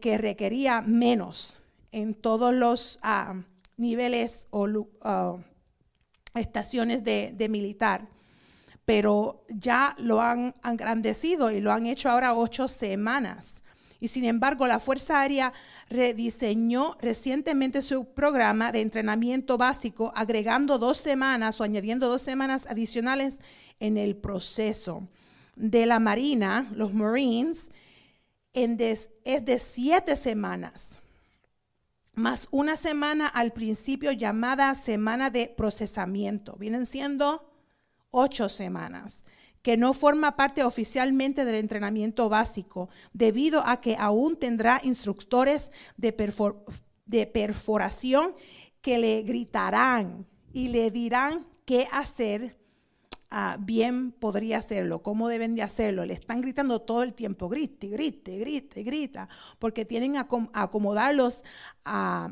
que 0.00 0.18
requería 0.18 0.80
menos 0.82 1.60
en 1.90 2.14
todos 2.14 2.54
los 2.54 2.98
niveles 3.76 4.46
o 4.50 4.66
uh, 4.66 5.40
estaciones 6.34 7.04
de, 7.04 7.46
militar, 7.50 8.08
pero 8.84 9.44
ya 9.48 9.94
lo 9.98 10.20
han 10.20 10.54
engrandecido 10.64 11.50
y 11.50 11.60
lo 11.60 11.72
han 11.72 11.86
hecho 11.86 12.10
ahora 12.10 12.34
ocho 12.34 12.68
semanas. 12.68 13.62
Y 14.00 14.08
sin 14.08 14.24
embargo, 14.24 14.66
la 14.66 14.80
Fuerza 14.80 15.20
Aérea 15.20 15.52
rediseñó 15.88 16.96
recientemente 17.00 17.80
su 17.80 18.12
programa 18.12 18.70
de 18.70 18.82
entrenamiento 18.82 19.56
básico, 19.56 20.12
agregando 20.14 20.78
dos 20.78 20.98
semanas 20.98 21.58
o 21.60 21.64
añadiendo 21.64 22.08
dos 22.08 22.20
semanas 22.20 22.66
adicionales 22.68 23.40
en 23.80 23.96
el 23.96 24.16
proceso. 24.16 25.08
De 25.56 25.86
la 25.86 26.00
Marina, 26.00 26.68
los 26.74 26.92
Marines, 26.92 27.70
es 28.52 29.08
de 29.44 29.58
siete 29.58 30.16
semanas 30.16 31.03
más 32.14 32.48
una 32.50 32.76
semana 32.76 33.28
al 33.28 33.52
principio 33.52 34.12
llamada 34.12 34.74
semana 34.74 35.30
de 35.30 35.52
procesamiento. 35.56 36.56
Vienen 36.58 36.86
siendo 36.86 37.50
ocho 38.10 38.48
semanas, 38.48 39.24
que 39.62 39.76
no 39.76 39.94
forma 39.94 40.36
parte 40.36 40.62
oficialmente 40.62 41.44
del 41.44 41.56
entrenamiento 41.56 42.28
básico, 42.28 42.88
debido 43.12 43.66
a 43.66 43.80
que 43.80 43.96
aún 43.98 44.36
tendrá 44.36 44.80
instructores 44.84 45.70
de, 45.96 46.14
de 47.06 47.26
perforación 47.26 48.34
que 48.80 48.98
le 48.98 49.22
gritarán 49.22 50.26
y 50.52 50.68
le 50.68 50.90
dirán 50.90 51.46
qué 51.64 51.88
hacer 51.90 52.63
Ah, 53.36 53.56
bien 53.58 54.12
podría 54.12 54.58
hacerlo, 54.58 55.02
cómo 55.02 55.26
deben 55.28 55.56
de 55.56 55.62
hacerlo. 55.62 56.04
Le 56.06 56.14
están 56.14 56.40
gritando 56.40 56.80
todo 56.82 57.02
el 57.02 57.14
tiempo, 57.14 57.48
grite, 57.48 57.88
grite, 57.88 58.38
grite, 58.38 58.84
grita, 58.84 59.28
porque 59.58 59.84
tienen 59.84 60.12
que 60.12 60.20
acomodarlos 60.52 61.42
a, 61.84 62.30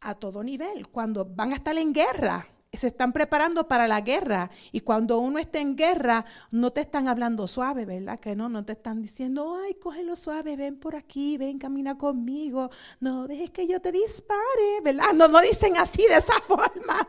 a 0.00 0.14
todo 0.16 0.42
nivel. 0.44 0.88
Cuando 0.88 1.24
van 1.24 1.52
a 1.52 1.54
estar 1.56 1.78
en 1.78 1.94
guerra, 1.94 2.46
se 2.72 2.88
están 2.88 3.12
preparando 3.14 3.66
para 3.66 3.88
la 3.88 4.02
guerra. 4.02 4.50
Y 4.70 4.80
cuando 4.80 5.18
uno 5.18 5.38
está 5.38 5.60
en 5.60 5.76
guerra, 5.76 6.26
no 6.50 6.70
te 6.70 6.82
están 6.82 7.08
hablando 7.08 7.46
suave, 7.46 7.86
¿verdad? 7.86 8.20
Que 8.20 8.36
no, 8.36 8.50
no 8.50 8.66
te 8.66 8.72
están 8.72 9.00
diciendo, 9.00 9.58
ay, 9.64 9.74
cógelo 9.74 10.14
suave, 10.14 10.56
ven 10.56 10.78
por 10.78 10.94
aquí, 10.94 11.38
ven, 11.38 11.58
camina 11.58 11.96
conmigo. 11.96 12.70
No 13.00 13.26
dejes 13.26 13.50
que 13.50 13.66
yo 13.66 13.80
te 13.80 13.92
dispare, 13.92 14.80
¿verdad? 14.82 15.14
No, 15.14 15.28
no 15.28 15.40
dicen 15.40 15.76
así 15.78 16.02
de 16.06 16.18
esa 16.18 16.38
forma. 16.46 17.08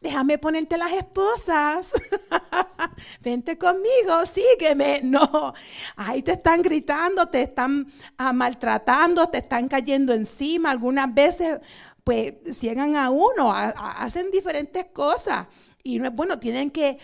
Déjame 0.00 0.38
ponerte 0.38 0.78
las 0.78 0.92
esposas, 0.92 1.92
vente 3.20 3.58
conmigo, 3.58 4.24
sígueme. 4.26 5.00
No, 5.02 5.54
ahí 5.96 6.22
te 6.22 6.32
están 6.32 6.62
gritando, 6.62 7.26
te 7.26 7.42
están 7.42 7.86
ah, 8.16 8.32
maltratando, 8.32 9.28
te 9.28 9.38
están 9.38 9.68
cayendo 9.68 10.12
encima. 10.12 10.70
Algunas 10.70 11.12
veces, 11.12 11.58
pues, 12.04 12.34
ciegan 12.52 12.96
a 12.96 13.10
uno, 13.10 13.52
hacen 13.54 14.30
diferentes 14.30 14.86
cosas. 14.92 15.46
Y 15.82 15.98
no 15.98 16.06
es 16.06 16.14
bueno, 16.14 16.38
tienen 16.38 16.70
que 16.70 16.98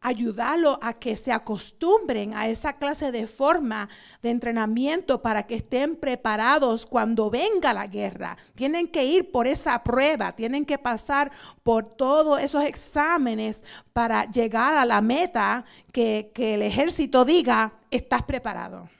ayudarlo 0.00 0.78
a 0.82 0.94
que 0.94 1.16
se 1.16 1.32
acostumbren 1.32 2.34
a 2.34 2.48
esa 2.48 2.72
clase 2.72 3.12
de 3.12 3.26
forma 3.26 3.88
de 4.22 4.30
entrenamiento 4.30 5.22
para 5.22 5.46
que 5.46 5.54
estén 5.54 5.94
preparados 5.94 6.84
cuando 6.84 7.30
venga 7.30 7.72
la 7.72 7.86
guerra. 7.86 8.36
Tienen 8.54 8.88
que 8.88 9.04
ir 9.04 9.30
por 9.30 9.46
esa 9.46 9.82
prueba, 9.82 10.32
tienen 10.32 10.66
que 10.66 10.78
pasar 10.78 11.30
por 11.62 11.96
todos 11.96 12.40
esos 12.40 12.64
exámenes 12.64 13.62
para 13.92 14.28
llegar 14.30 14.76
a 14.76 14.84
la 14.84 15.00
meta 15.00 15.64
que, 15.92 16.32
que 16.34 16.54
el 16.54 16.62
ejército 16.62 17.24
diga, 17.24 17.78
estás 17.90 18.24
preparado. 18.24 18.90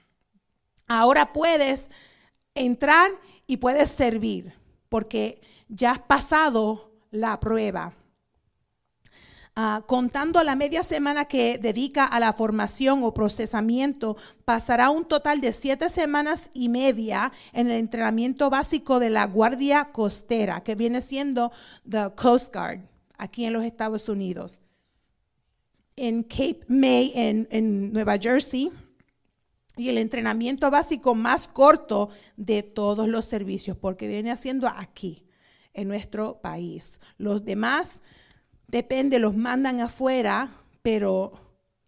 Ahora 0.87 1.33
puedes 1.33 1.91
entrar 2.55 3.11
y 3.45 3.57
puedes 3.57 3.89
servir 3.89 4.53
porque 4.89 5.41
ya 5.67 5.91
has 5.91 5.99
pasado 5.99 6.91
la 7.11 7.39
prueba. 7.39 7.93
Ah, 9.59 9.81
contando 9.87 10.43
la 10.43 10.55
media 10.55 10.83
semana 10.83 11.25
que 11.25 11.57
dedica 11.57 12.05
a 12.05 12.19
la 12.19 12.31
formación 12.31 13.03
o 13.03 13.11
procesamiento, 13.11 14.15
pasará 14.45 14.91
un 14.91 15.03
total 15.03 15.41
de 15.41 15.51
siete 15.51 15.89
semanas 15.89 16.51
y 16.53 16.69
media 16.69 17.31
en 17.53 17.65
el 17.65 17.77
entrenamiento 17.77 18.51
básico 18.51 18.99
de 18.99 19.09
la 19.09 19.25
Guardia 19.25 19.85
Costera, 19.91 20.61
que 20.61 20.75
viene 20.75 21.01
siendo 21.01 21.51
the 21.89 22.11
Coast 22.15 22.53
Guard 22.53 22.81
aquí 23.17 23.45
en 23.45 23.53
los 23.53 23.63
Estados 23.63 24.09
Unidos. 24.09 24.59
En 25.95 26.21
Cape 26.21 26.61
May, 26.67 27.11
en, 27.15 27.47
en 27.49 27.91
Nueva 27.91 28.19
Jersey, 28.19 28.71
y 29.75 29.89
el 29.89 29.97
entrenamiento 29.97 30.69
básico 30.69 31.15
más 31.15 31.47
corto 31.47 32.09
de 32.35 32.61
todos 32.61 33.07
los 33.07 33.25
servicios, 33.25 33.75
porque 33.75 34.07
viene 34.07 34.29
haciendo 34.29 34.67
aquí, 34.67 35.25
en 35.73 35.87
nuestro 35.87 36.41
país. 36.41 36.99
Los 37.17 37.43
demás 37.43 38.03
depende, 38.67 39.19
los 39.19 39.35
mandan 39.35 39.79
afuera, 39.79 40.49
pero 40.81 41.31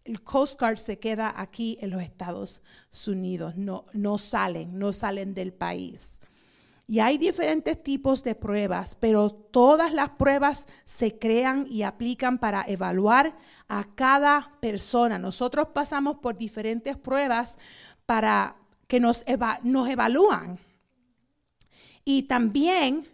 el 0.04 0.22
Coast 0.22 0.58
Guard 0.58 0.78
se 0.78 0.98
queda 0.98 1.32
aquí 1.36 1.78
en 1.80 1.90
los 1.90 2.02
Estados 2.02 2.62
Unidos, 3.06 3.56
no, 3.56 3.84
no 3.92 4.18
salen, 4.18 4.78
no 4.78 4.92
salen 4.92 5.34
del 5.34 5.52
país. 5.52 6.20
Y 6.90 6.98
hay 6.98 7.18
diferentes 7.18 7.80
tipos 7.80 8.24
de 8.24 8.34
pruebas, 8.34 8.96
pero 8.98 9.30
todas 9.30 9.92
las 9.92 10.10
pruebas 10.10 10.66
se 10.84 11.20
crean 11.20 11.66
y 11.70 11.84
aplican 11.84 12.38
para 12.38 12.64
evaluar 12.66 13.36
a 13.68 13.84
cada 13.94 14.58
persona. 14.60 15.16
Nosotros 15.16 15.68
pasamos 15.72 16.16
por 16.16 16.36
diferentes 16.36 16.96
pruebas 16.96 17.58
para 18.06 18.56
que 18.88 18.98
nos, 18.98 19.24
nos 19.62 19.88
evalúan. 19.88 20.58
Y 22.04 22.24
también 22.24 23.06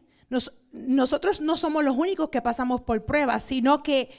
nosotros 0.77 1.41
no 1.41 1.57
somos 1.57 1.85
los 1.85 1.97
únicos 1.97 2.29
que 2.29 2.43
pasamos 2.43 2.83
por 2.83 3.05
pruebas, 3.05 3.43
sino 3.43 3.83
que 3.83 4.11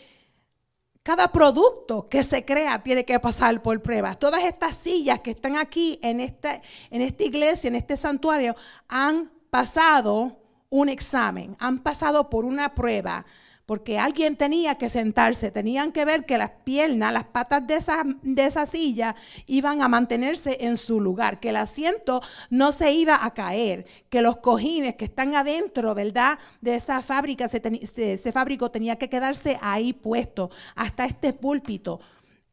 cada 1.03 1.29
producto 1.29 2.07
que 2.07 2.21
se 2.21 2.43
crea 2.43 2.83
tiene 2.83 3.05
que 3.05 3.19
pasar 3.19 3.61
por 3.61 3.81
pruebas. 3.81 4.19
Todas 4.19 4.43
estas 4.43 4.75
sillas 4.75 5.21
que 5.21 5.31
están 5.31 5.55
aquí 5.55 5.99
en 6.03 6.19
esta, 6.19 6.61
en 6.89 7.01
esta 7.01 7.23
iglesia, 7.23 7.69
en 7.69 7.75
este 7.75 7.95
santuario, 7.95 8.55
han 8.89 9.31
pasado 9.49 10.37
un 10.69 10.89
examen, 10.89 11.55
han 11.59 11.79
pasado 11.79 12.29
por 12.29 12.43
una 12.43 12.75
prueba 12.75 13.25
porque 13.67 13.99
alguien 13.99 14.37
tenía 14.37 14.75
que 14.75 14.89
sentarse, 14.89 15.51
tenían 15.51 15.91
que 15.91 16.05
ver 16.05 16.25
que 16.25 16.37
las 16.37 16.51
piernas, 16.63 17.11
las 17.11 17.25
patas 17.25 17.67
de 17.67 17.75
esa, 17.75 18.01
de 18.21 18.45
esa 18.45 18.65
silla 18.65 19.13
iban 19.45 19.81
a 19.81 19.89
mantenerse 19.89 20.57
en 20.61 20.77
su 20.77 21.01
lugar, 21.01 21.41
que 21.41 21.49
el 21.49 21.57
asiento 21.57 22.21
no 22.49 22.71
se 22.71 22.93
iba 22.93 23.25
a 23.25 23.33
caer, 23.33 23.85
que 24.09 24.21
los 24.21 24.37
cojines 24.37 24.95
que 24.95 25.03
están 25.03 25.35
adentro, 25.35 25.93
¿verdad? 25.93 26.39
De 26.61 26.75
esa 26.75 27.01
fábrica, 27.01 27.49
ese 27.51 28.31
fábrico 28.31 28.71
tenía 28.71 28.95
que 28.95 29.09
quedarse 29.09 29.59
ahí 29.61 29.91
puesto, 29.91 30.49
hasta 30.73 31.03
este 31.03 31.33
púlpito. 31.33 31.99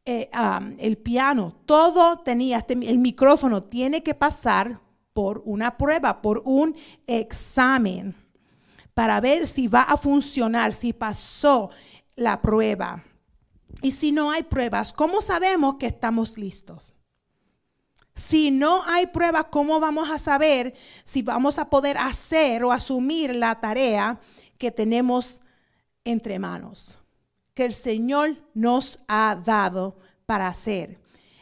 Eh, 0.04 0.28
el 0.80 0.98
piano, 0.98 1.54
todo 1.64 2.18
tenía, 2.24 2.58
este, 2.58 2.72
el 2.72 2.98
micrófono 2.98 3.62
tiene 3.62 4.02
que 4.02 4.14
pasar 4.14 4.80
por 5.12 5.42
una 5.44 5.76
prueba, 5.76 6.20
por 6.20 6.42
un 6.44 6.74
examen 7.06 8.23
para 8.94 9.20
ver 9.20 9.46
si 9.46 9.66
va 9.66 9.82
a 9.82 9.96
funcionar, 9.96 10.72
si 10.72 10.92
pasó 10.92 11.70
la 12.16 12.40
prueba. 12.40 13.04
Y 13.82 13.90
si 13.90 14.12
no 14.12 14.30
hay 14.30 14.44
pruebas, 14.44 14.92
¿cómo 14.92 15.20
sabemos 15.20 15.76
que 15.76 15.86
estamos 15.86 16.38
listos? 16.38 16.94
Si 18.14 18.52
no 18.52 18.84
hay 18.84 19.08
pruebas, 19.08 19.46
¿cómo 19.50 19.80
vamos 19.80 20.08
a 20.08 20.20
saber 20.20 20.74
si 21.02 21.22
vamos 21.22 21.58
a 21.58 21.68
poder 21.68 21.98
hacer 21.98 22.62
o 22.62 22.70
asumir 22.70 23.34
la 23.34 23.60
tarea 23.60 24.20
que 24.56 24.70
tenemos 24.70 25.42
entre 26.04 26.38
manos? 26.38 27.00
Que 27.54 27.64
el 27.64 27.74
Señor 27.74 28.36
nos 28.54 29.00
ha 29.08 29.36
dado 29.44 29.96
para 30.26 30.46
hacer. 30.46 31.00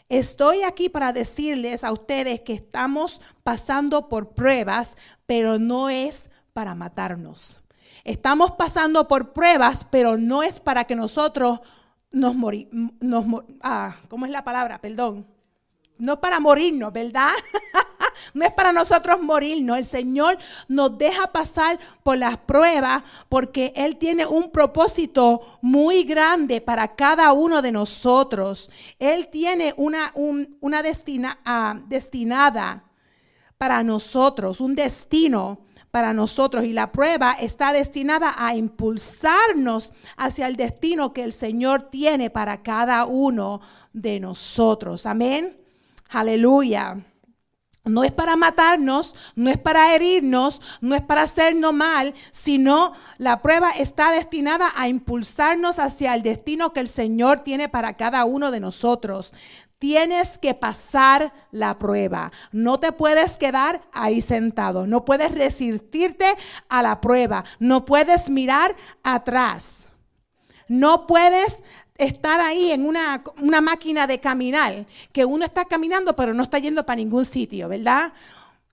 Estoy 0.09 0.63
aquí 0.63 0.89
para 0.89 1.13
decirles 1.13 1.85
a 1.85 1.93
ustedes 1.93 2.41
que 2.41 2.55
estamos 2.55 3.21
pasando 3.43 4.09
por 4.09 4.35
pruebas, 4.35 4.97
pero 5.27 5.59
no 5.59 5.91
es 5.91 6.31
para 6.53 6.75
matarnos. 6.75 7.61
Estamos 8.05 8.53
pasando 8.53 9.07
por 9.07 9.33
pruebas, 9.33 9.87
pero 9.91 10.17
no 10.17 10.43
es 10.43 10.61
para 10.61 10.85
que 10.85 10.97
nosotros 10.97 11.61
nos 12.11 12.35
morimos. 12.35 13.45
Ah, 13.63 13.97
¿Cómo 14.09 14.27
es 14.27 14.33
la 14.33 14.45
palabra? 14.45 14.81
Perdón. 14.81 15.27
No 15.99 16.21
para 16.21 16.41
morirnos, 16.41 16.93
¿verdad? 16.93 17.31
no 18.35 18.45
es 18.45 18.51
para 18.53 18.73
nosotros 18.73 19.23
morirnos. 19.23 19.79
El 19.79 19.87
Señor 19.87 20.37
nos 20.67 20.99
deja 20.99 21.31
pasar 21.31 21.79
por 22.03 22.19
las 22.19 22.39
pruebas 22.39 23.05
porque 23.29 23.73
Él 23.77 23.97
tiene 23.97 24.27
un 24.27 24.51
propósito 24.51 25.59
muy 25.61 26.03
grande 26.03 26.61
para 26.61 26.97
cada 26.97 27.33
uno 27.33 27.63
de 27.63 27.71
nosotros. 27.71 28.69
Él 28.99 29.29
tiene 29.29 29.75
una, 29.77 30.13
una 30.17 30.83
ah, 31.45 31.79
destinada 31.87 32.85
para 33.57 33.85
nosotros, 33.85 34.61
un 34.61 34.75
destino 34.75 35.61
para 35.93 36.15
nosotros 36.15 36.65
y 36.65 36.73
la 36.73 36.91
prueba 36.91 37.37
está 37.39 37.75
destinada 37.75 38.35
a 38.39 38.57
impulsarnos 38.57 39.93
hacia 40.17 40.49
el 40.49 40.57
destino 40.57 41.13
que 41.13 41.23
el 41.23 41.35
Señor 41.35 41.91
tiene 41.91 42.31
para 42.31 42.63
cada 42.63 43.05
uno 43.05 43.61
de 43.93 44.19
nosotros. 44.19 45.05
Amén. 45.05 45.55
Aleluya. 46.09 46.97
No 47.85 48.05
es 48.05 48.13
para 48.13 48.37
matarnos, 48.37 49.15
no 49.35 49.51
es 49.51 49.59
para 49.59 49.95
herirnos, 49.95 50.63
no 50.81 50.95
es 50.95 51.03
para 51.03 51.23
hacernos 51.23 51.75
mal, 51.75 52.15
sino 52.31 52.93
la 53.19 53.43
prueba 53.43 53.73
está 53.73 54.13
destinada 54.13 54.73
a 54.75 54.89
impulsarnos 54.89 55.79
hacia 55.79 56.15
el 56.15 56.23
destino 56.23 56.73
que 56.73 56.81
el 56.81 56.89
Señor 56.89 57.41
tiene 57.41 57.69
para 57.69 57.99
cada 57.99 58.25
uno 58.25 58.51
de 58.51 58.61
nosotros. 58.61 59.35
Tienes 59.83 60.39
que 60.39 60.55
pasar 60.55 61.33
la 61.51 61.77
prueba. 61.77 62.31
No 62.53 62.79
te 62.79 62.93
puedes 62.93 63.37
quedar 63.37 63.83
ahí 63.93 64.21
sentado. 64.21 64.87
No 64.87 65.05
puedes 65.05 65.33
resistirte 65.33 66.25
a 66.69 66.85
la 66.85 67.01
prueba. 67.01 67.43
No 67.59 67.85
puedes 67.85 68.31
mirar 68.31 68.77
atrás. 69.03 69.89
No 70.69 71.09
puedes 71.09 71.65
estar 71.97 72.41
ahí 72.41 72.71
en 72.71 72.87
una, 72.87 73.25
máquina 73.61 74.07
de 74.07 74.21
caminar, 74.21 74.87
que 75.11 75.25
uno 75.25 75.45
está 75.45 75.65
caminando 75.65 76.15
pero 76.15 76.33
no 76.33 76.45
está 76.45 76.61
yendo 76.61 76.87
para 76.87 76.99
ningún 76.99 77.25
sitio, 77.25 77.69
¿verdad? 77.69 78.13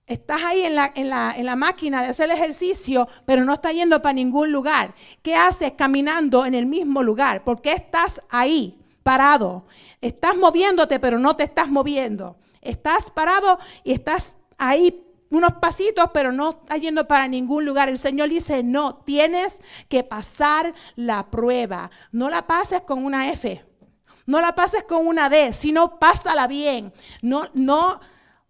Estás 0.06 0.44
ahí 0.44 0.60
en 0.60 0.76
la, 0.76 0.92
en, 0.94 1.08
la, 1.08 1.34
en 1.36 1.44
la, 1.44 1.56
máquina 1.56 2.02
de 2.02 2.10
hacer 2.10 2.30
ejercicio, 2.30 3.08
pero 3.26 3.44
no 3.44 3.54
estás 3.54 3.72
yendo 3.72 4.00
para 4.00 4.12
ningún 4.12 4.52
lugar. 4.52 4.94
¿Qué 5.22 5.34
haces 5.34 5.72
caminando 5.72 6.46
en 6.46 6.54
el 6.54 6.66
mismo 6.66 7.02
lugar? 7.02 7.42
¿Por 7.42 7.60
qué 7.60 7.72
estás 7.72 8.22
ahí, 8.30 8.79
parado? 9.02 9.64
Estás 10.00 10.36
moviéndote, 10.36 11.00
pero 11.00 11.18
no 11.18 11.36
te 11.36 11.44
estás 11.44 11.68
moviendo. 11.68 12.36
Estás 12.60 13.10
parado 13.10 13.58
y 13.84 13.92
estás 13.92 14.38
ahí 14.58 15.06
unos 15.30 15.54
pasitos, 15.54 16.10
pero 16.12 16.32
no 16.32 16.50
estás 16.50 16.80
yendo 16.80 17.06
para 17.06 17.28
ningún 17.28 17.64
lugar. 17.64 17.88
El 17.88 17.98
Señor 17.98 18.28
dice, 18.28 18.62
no, 18.62 18.96
tienes 18.96 19.60
que 19.88 20.02
pasar 20.02 20.74
la 20.96 21.30
prueba. 21.30 21.90
No 22.12 22.28
la 22.28 22.46
pases 22.46 22.82
con 22.82 23.04
una 23.04 23.30
F, 23.30 23.64
no 24.26 24.40
la 24.40 24.54
pases 24.54 24.84
con 24.84 25.06
una 25.06 25.28
D, 25.28 25.52
sino 25.52 25.98
pásala 25.98 26.46
bien. 26.46 26.92
No, 27.22 27.48
no, 27.54 28.00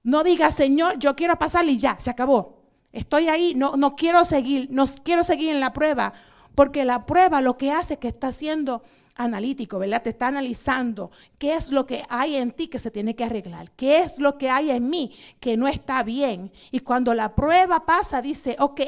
no 0.03 0.25
digas, 0.25 0.55
Señor, 0.55 0.99
yo 0.99 1.15
quiero 1.15 1.39
pasar 1.39 1.67
y 1.67 1.79
ya, 1.79 1.99
se 1.99 2.11
acabó. 2.11 2.61
Estoy 2.93 3.29
ahí, 3.29 3.55
no, 3.55 3.77
no 3.77 3.95
quiero 3.95 4.25
seguir, 4.25 4.69
no 4.71 4.85
quiero 5.05 5.23
seguir 5.23 5.51
en 5.51 5.61
la 5.61 5.73
prueba, 5.73 6.13
porque 6.55 6.85
la 6.85 7.07
prueba 7.07 7.41
lo 7.41 7.57
que 7.57 7.71
hace 7.71 7.95
es 7.95 8.01
que 8.01 8.09
está 8.09 8.29
haciendo 8.29 8.83
analítico, 9.25 9.79
¿verdad? 9.79 10.03
Te 10.03 10.11
está 10.11 10.29
analizando 10.29 11.11
qué 11.39 11.55
es 11.55 11.71
lo 11.71 11.87
que 11.87 12.03
hay 12.09 12.37
en 12.37 12.53
ti 12.53 12.69
que 12.69 12.79
se 12.79 12.91
tiene 12.91 13.15
que 13.15 13.25
arreglar, 13.25 13.71
qué 13.73 14.01
es 14.01 14.19
lo 14.19 14.39
que 14.39 14.51
hay 14.51 14.71
en 14.71 14.89
mí 14.89 15.13
que 15.41 15.57
no 15.57 15.69
está 15.69 16.03
bien. 16.03 16.51
Y 16.71 16.81
cuando 16.81 17.15
la 17.15 17.35
prueba 17.35 17.85
pasa, 17.85 18.23
dice, 18.23 18.57
ok, 18.59 18.81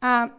ah, 0.00 0.36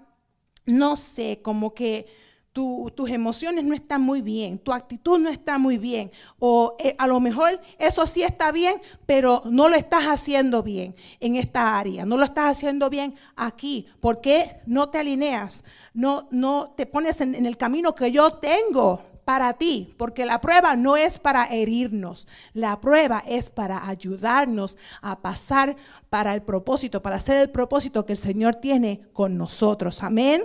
no 0.66 0.96
sé, 0.96 1.42
como 1.42 1.74
que 1.74 2.06
tus 2.52 3.10
emociones 3.10 3.64
no 3.64 3.74
están 3.74 4.02
muy 4.02 4.22
bien, 4.22 4.60
tu 4.60 4.74
actitud 4.74 5.18
no 5.18 5.30
está 5.30 5.58
muy 5.58 5.78
bien, 5.78 6.12
o 6.40 6.76
eh, 6.80 6.94
a 6.98 7.08
lo 7.08 7.22
mejor 7.22 7.62
eso 7.78 8.06
sí 8.06 8.22
está 8.22 8.52
bien, 8.52 8.82
pero 9.06 9.44
no 9.46 9.70
lo 9.70 9.76
estás 9.76 10.06
haciendo 10.06 10.62
bien 10.62 10.96
en 11.22 11.38
esta 11.38 11.80
área, 11.80 12.06
no 12.06 12.18
lo 12.18 12.26
estás 12.26 12.58
haciendo 12.58 12.90
bien 12.90 13.16
aquí. 13.38 13.88
¿Por 14.02 14.20
qué 14.20 14.62
no 14.66 14.90
te 14.90 14.98
alineas? 14.98 15.64
No, 15.94 16.28
no 16.32 16.74
te 16.76 16.86
pones 16.86 17.22
en 17.22 17.46
el 17.46 17.56
camino 17.56 17.96
que 17.96 18.12
yo 18.12 18.34
tengo 18.34 19.09
para 19.30 19.54
ti, 19.54 19.94
porque 19.96 20.26
la 20.26 20.42
prueba 20.42 20.76
no 20.76 20.98
es 20.98 21.20
para 21.20 21.46
herirnos, 21.46 22.28
la 22.56 22.82
prueba 22.82 23.24
es 23.28 23.52
para 23.52 23.88
ayudarnos 23.88 24.76
a 25.04 25.22
pasar 25.22 25.76
para 26.10 26.34
el 26.34 26.42
propósito, 26.42 27.04
para 27.04 27.18
hacer 27.18 27.38
el 27.38 27.52
propósito 27.52 28.08
que 28.08 28.14
el 28.14 28.18
Señor 28.18 28.56
tiene 28.56 29.04
con 29.14 29.38
nosotros. 29.38 30.02
Amén. 30.02 30.42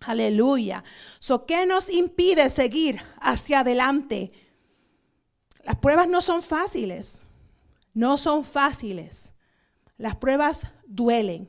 Aleluya. 0.00 0.84
So, 1.18 1.46
¿Qué 1.46 1.64
nos 1.64 1.88
impide 1.88 2.50
seguir 2.50 3.00
hacia 3.18 3.60
adelante? 3.60 4.30
Las 5.62 5.76
pruebas 5.76 6.06
no 6.06 6.20
son 6.20 6.42
fáciles, 6.42 7.22
no 7.94 8.18
son 8.18 8.44
fáciles. 8.44 9.32
Las 9.96 10.16
pruebas 10.16 10.66
duelen, 10.86 11.48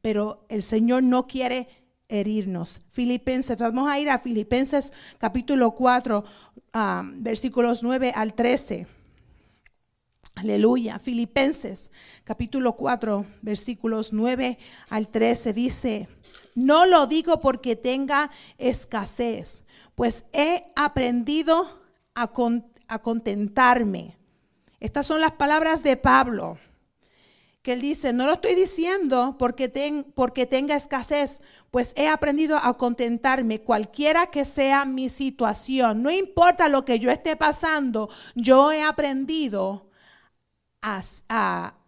pero 0.00 0.46
el 0.48 0.62
Señor 0.62 1.02
no 1.02 1.26
quiere 1.26 1.79
herirnos. 2.10 2.80
Filipenses, 2.90 3.56
vamos 3.56 3.88
a 3.88 3.98
ir 3.98 4.10
a 4.10 4.18
Filipenses 4.18 4.92
capítulo 5.18 5.70
4, 5.70 6.24
ah, 6.72 7.02
versículos 7.14 7.82
9 7.82 8.12
al 8.14 8.34
13. 8.34 8.86
Aleluya. 10.34 10.98
Filipenses 10.98 11.90
capítulo 12.24 12.74
4, 12.74 13.24
versículos 13.42 14.12
9 14.12 14.58
al 14.88 15.08
13 15.08 15.52
dice, 15.52 16.08
no 16.54 16.86
lo 16.86 17.06
digo 17.06 17.40
porque 17.40 17.76
tenga 17.76 18.30
escasez, 18.58 19.64
pues 19.94 20.24
he 20.32 20.72
aprendido 20.76 21.80
a, 22.14 22.30
a 22.88 22.98
contentarme. 23.02 24.16
Estas 24.80 25.06
son 25.06 25.20
las 25.20 25.32
palabras 25.32 25.82
de 25.82 25.96
Pablo 25.96 26.58
que 27.62 27.74
él 27.74 27.80
dice, 27.80 28.12
no 28.12 28.26
lo 28.26 28.34
estoy 28.34 28.54
diciendo 28.54 29.36
porque, 29.38 29.68
tenga 29.68 30.76
escasez, 30.76 31.42
pues 31.70 31.92
he 31.96 32.08
aprendido 32.08 32.56
a 32.56 32.74
contentarme 32.74 33.60
cualquiera 33.60 34.28
que 34.28 34.44
sea 34.44 34.86
mi 34.86 35.08
situación. 35.08 36.02
No 36.02 36.10
importa 36.10 36.68
lo 36.68 36.84
que 36.84 36.98
yo 36.98 37.10
esté 37.10 37.36
pasando, 37.36 38.08
yo 38.34 38.72
he 38.72 38.82
aprendido 38.82 39.90
a, 40.80 41.02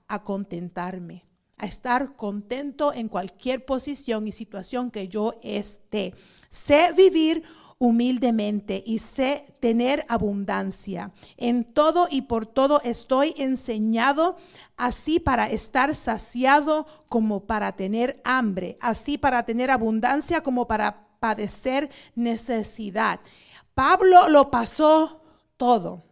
a 0.08 0.22
contentarme, 0.24 1.26
a 1.56 1.64
estar 1.64 2.16
contento 2.16 2.92
en 2.92 3.08
cualquier 3.08 3.64
posición 3.64 4.28
y 4.28 4.32
situación 4.32 4.90
que 4.90 5.08
yo 5.08 5.40
esté. 5.42 6.14
Sé 6.50 6.92
vivir 6.94 7.44
humildemente 7.82 8.80
y 8.86 9.00
sé 9.00 9.44
tener 9.58 10.06
abundancia. 10.08 11.10
En 11.36 11.64
todo 11.64 12.06
y 12.08 12.22
por 12.22 12.46
todo 12.46 12.80
estoy 12.84 13.34
enseñado, 13.36 14.36
así 14.76 15.18
para 15.18 15.50
estar 15.50 15.92
saciado 15.96 16.86
como 17.08 17.40
para 17.40 17.72
tener 17.72 18.20
hambre, 18.22 18.78
así 18.80 19.18
para 19.18 19.44
tener 19.44 19.68
abundancia 19.68 20.44
como 20.44 20.68
para 20.68 21.08
padecer 21.18 21.90
necesidad. 22.14 23.18
Pablo 23.74 24.28
lo 24.28 24.48
pasó 24.52 25.20
todo. 25.56 26.04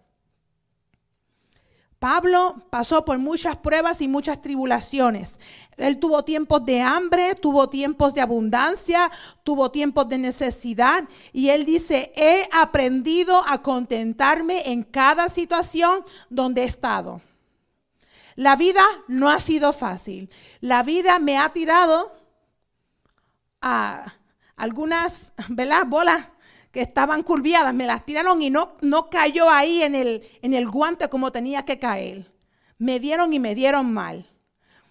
Pablo 2.01 2.57
pasó 2.71 3.05
por 3.05 3.19
muchas 3.19 3.59
pruebas 3.59 4.01
y 4.01 4.09
muchas 4.09 4.41
tribulaciones. 4.41 5.39
Él 5.77 5.99
tuvo 6.01 6.25
tiempos 6.25 6.65
de 6.65 6.81
hambre, 6.81 7.35
tuvo 7.35 7.69
tiempos 7.69 8.15
de 8.15 8.23
abundancia, 8.23 9.11
tuvo 9.45 9.71
tiempos 9.71 10.09
de 10.09 10.17
necesidad. 10.17 11.05
Y 11.35 11.51
él 11.51 11.67
dice, 11.67 12.11
he 12.17 12.49
aprendido 12.53 13.45
a 13.47 13.61
contentarme 13.61 14.73
en 14.73 14.83
cada 14.83 15.29
situación 15.29 16.03
donde 16.31 16.63
he 16.63 16.65
estado. 16.65 17.21
La 18.35 18.57
vida 18.57 18.83
no 19.07 19.29
ha 19.29 19.39
sido 19.39 19.75
fácil. 19.75 20.31
La 20.63 20.83
vida 20.83 21.19
me 21.19 21.37
ha 21.37 21.51
tirado 21.51 22.11
a 23.61 24.11
algunas, 24.57 25.35
¿verdad? 25.49 25.85
Bolas 25.87 26.25
que 26.73 26.81
estaban 26.81 27.23
curviadas, 27.23 27.75
me 27.75 27.87
las 27.87 28.05
tiraron 28.05 28.41
y 28.43 28.51
no, 28.51 28.77
no 28.81 29.11
cayó 29.11 29.51
ahí 29.51 29.83
en 29.83 29.95
el, 29.95 30.23
en 30.43 30.55
el 30.55 30.69
guante 30.69 31.09
como 31.09 31.33
tenía 31.33 31.65
que 31.65 31.79
caer. 31.79 32.31
Me 32.79 33.01
dieron 33.01 33.33
y 33.33 33.39
me 33.39 33.55
dieron 33.55 33.93
mal. 33.93 34.27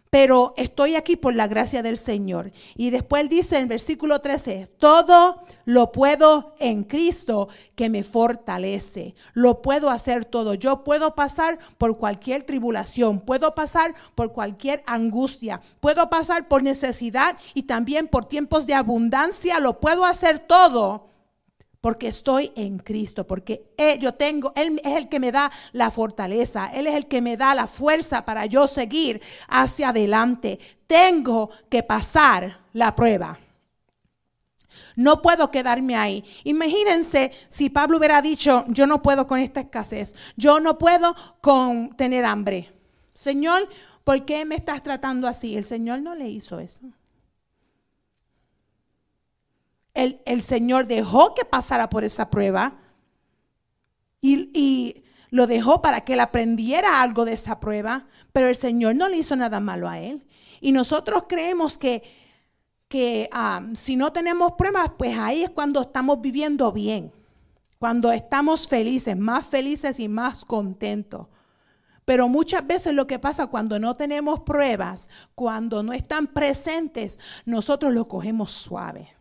Pero 0.10 0.56
estoy 0.58 0.96
aquí 0.96 1.16
por 1.16 1.36
la 1.36 1.48
gracia 1.48 1.84
del 1.84 1.98
Señor. 1.98 2.52
Y 2.76 2.90
después 2.90 3.30
dice 3.30 3.60
en 3.60 3.68
versículo 3.68 4.20
13, 4.22 4.68
todo 4.80 5.44
lo 5.66 5.92
puedo 5.92 6.56
en 6.60 6.84
Cristo 6.84 7.48
que 7.76 7.90
me 7.90 8.04
fortalece. 8.04 9.14
Lo 9.34 9.62
puedo 9.62 9.92
hacer 9.92 10.26
todo. 10.26 10.56
Yo 10.56 10.84
puedo 10.84 11.14
pasar 11.14 11.60
por 11.78 11.98
cualquier 11.98 12.42
tribulación, 12.42 13.20
puedo 13.20 13.54
pasar 13.54 13.94
por 14.16 14.34
cualquier 14.34 14.84
angustia, 14.88 15.62
puedo 15.80 16.10
pasar 16.10 16.48
por 16.48 16.64
necesidad 16.64 17.38
y 17.54 17.64
también 17.64 18.08
por 18.08 18.26
tiempos 18.26 18.66
de 18.66 18.74
abundancia. 18.74 19.60
Lo 19.60 19.80
puedo 19.80 20.06
hacer 20.06 20.40
todo 20.40 21.06
porque 21.82 22.10
estoy 22.10 22.52
en 22.56 22.80
Cristo, 22.80 23.26
porque 23.26 23.74
yo 24.00 24.14
tengo, 24.14 24.52
Él 24.56 24.82
es 24.84 24.98
el 24.98 25.08
que 25.08 25.20
me 25.20 25.32
da 25.32 25.50
la 25.72 25.92
fortaleza, 25.92 26.72
Él 26.74 26.88
es 26.88 26.96
el 26.96 27.08
que 27.08 27.22
me 27.22 27.38
da 27.38 27.56
la 27.56 27.68
fuerza 27.68 28.26
para 28.26 28.46
yo 28.46 28.68
seguir 28.68 29.22
hacia 29.48 29.90
adelante. 29.90 30.60
Tengo 30.88 31.50
que 31.70 31.84
pasar 31.84 32.60
la 32.74 32.96
prueba. 32.96 33.40
No 34.96 35.22
puedo 35.22 35.50
quedarme 35.52 35.96
ahí. 35.96 36.24
Imagínense 36.44 37.32
si 37.48 37.70
Pablo 37.70 37.98
hubiera 37.98 38.22
dicho, 38.22 38.66
yo 38.68 38.86
no 38.86 39.02
puedo 39.02 39.26
con 39.28 39.40
esta 39.40 39.62
escasez, 39.62 40.16
yo 40.36 40.60
no 40.60 40.78
puedo 40.78 41.16
con 41.40 41.96
tener 41.96 42.26
hambre. 42.26 42.74
Señor, 43.16 43.70
¿por 44.04 44.26
qué 44.26 44.44
me 44.44 44.56
estás 44.56 44.84
tratando 44.84 45.28
así? 45.28 45.56
El 45.56 45.64
Señor 45.64 46.02
no 46.02 46.14
le 46.16 46.28
hizo 46.28 46.60
eso 46.60 46.82
el, 50.00 50.42
Señor 50.42 50.88
dejó 50.88 51.34
que 51.34 51.46
pasara 51.46 51.90
por 51.90 52.04
esa 52.04 52.30
prueba 52.30 52.78
y, 54.22 55.04
lo 55.32 55.46
dejó 55.46 55.80
para 55.80 56.02
que 56.02 56.14
él 56.14 56.22
aprendiera 56.22 57.04
algo 57.04 57.24
de 57.24 57.34
esa 57.34 57.60
prueba, 57.60 58.08
pero 58.34 58.48
el 58.48 58.56
Señor 58.56 58.96
no 58.96 59.08
le 59.08 59.18
hizo 59.18 59.36
nada 59.36 59.60
malo 59.60 59.88
a 59.88 60.00
él. 60.00 60.26
Y 60.60 60.72
nosotros 60.72 61.26
creemos 61.30 61.78
que, 61.78 62.02
que 62.88 63.30
ah, 63.32 63.62
si 63.76 63.96
no 63.96 64.12
tenemos 64.12 64.54
pruebas, 64.54 64.94
pues 64.98 65.16
ahí 65.20 65.44
es 65.44 65.52
cuando 65.52 65.82
estamos 65.82 66.20
viviendo 66.20 66.72
bien, 66.72 67.12
cuando 67.78 68.12
estamos 68.12 68.68
felices, 68.68 69.16
más 69.16 69.46
felices 69.46 70.00
y 70.00 70.08
más 70.08 70.44
contentos. 70.44 71.28
Pero 72.06 72.28
muchas 72.28 72.66
veces 72.66 72.94
lo 72.96 73.06
que 73.06 73.20
pasa 73.20 73.46
cuando 73.46 73.78
no 73.78 73.94
tenemos 73.94 74.40
pruebas, 74.40 75.10
cuando 75.36 75.84
no 75.84 75.94
están 75.94 76.26
presentes, 76.26 77.20
nosotros 77.46 77.94
lo 77.94 78.08
cogemos 78.08 78.52
suave 78.52 79.19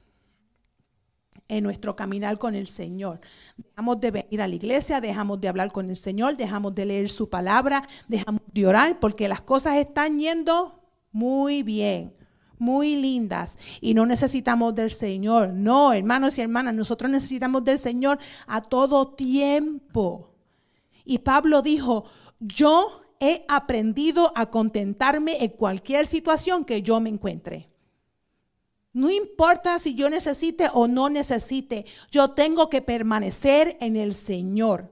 en 1.49 1.65
nuestro 1.65 1.97
caminar 1.97 2.39
con 2.39 2.55
el 2.55 2.69
Señor. 2.69 3.21
Dejamos 3.57 4.01
de 4.01 4.11
venir 4.11 4.43
a 4.43 4.49
la 4.49 4.55
iglesia, 4.55 5.01
dejamos 5.01 5.41
de 5.41 5.49
hablar 5.49 5.73
con 5.73 5.91
el 5.91 5.97
Señor, 5.97 6.37
dejamos 6.37 6.75
de 6.75 6.85
leer 6.85 7.09
su 7.09 7.29
palabra, 7.29 7.83
dejamos 8.07 8.43
de 8.53 8.67
orar 8.67 9.01
porque 9.01 9.29
las 9.29 9.41
cosas 9.41 9.77
están 9.77 10.19
yendo 10.19 10.83
muy 11.11 11.63
bien, 11.63 12.15
muy 12.59 12.97
lindas 12.97 13.59
y 13.81 13.95
no 13.95 14.05
necesitamos 14.05 14.75
del 14.75 14.91
Señor. 14.91 15.51
No, 15.51 15.93
hermanos 15.93 16.37
y 16.39 16.43
hermanas, 16.43 16.75
nosotros 16.75 17.11
necesitamos 17.11 17.65
del 17.65 17.79
Señor 17.79 18.19
a 18.47 18.61
todo 18.63 19.15
tiempo. 19.15 20.35
Y 21.05 21.19
Pablo 21.19 21.63
dijo, 21.63 22.05
yo 22.39 23.03
he 23.21 23.45
aprendido 23.49 24.31
a 24.35 24.51
contentarme 24.51 25.43
en 25.43 25.51
cualquier 25.51 26.07
situación 26.07 26.65
que 26.65 26.83
yo 26.83 27.01
me 27.01 27.09
encuentre. 27.09 27.71
No 28.93 29.11
importa 29.11 29.79
si 29.79 29.95
yo 29.95 30.09
necesite 30.11 30.69
o 30.73 30.89
no 30.89 31.09
necesite, 31.09 31.85
yo 32.11 32.31
tengo 32.31 32.69
que 32.69 32.83
permanecer 32.83 33.77
en 33.81 33.97
el 33.97 34.15
Señor. 34.15 34.91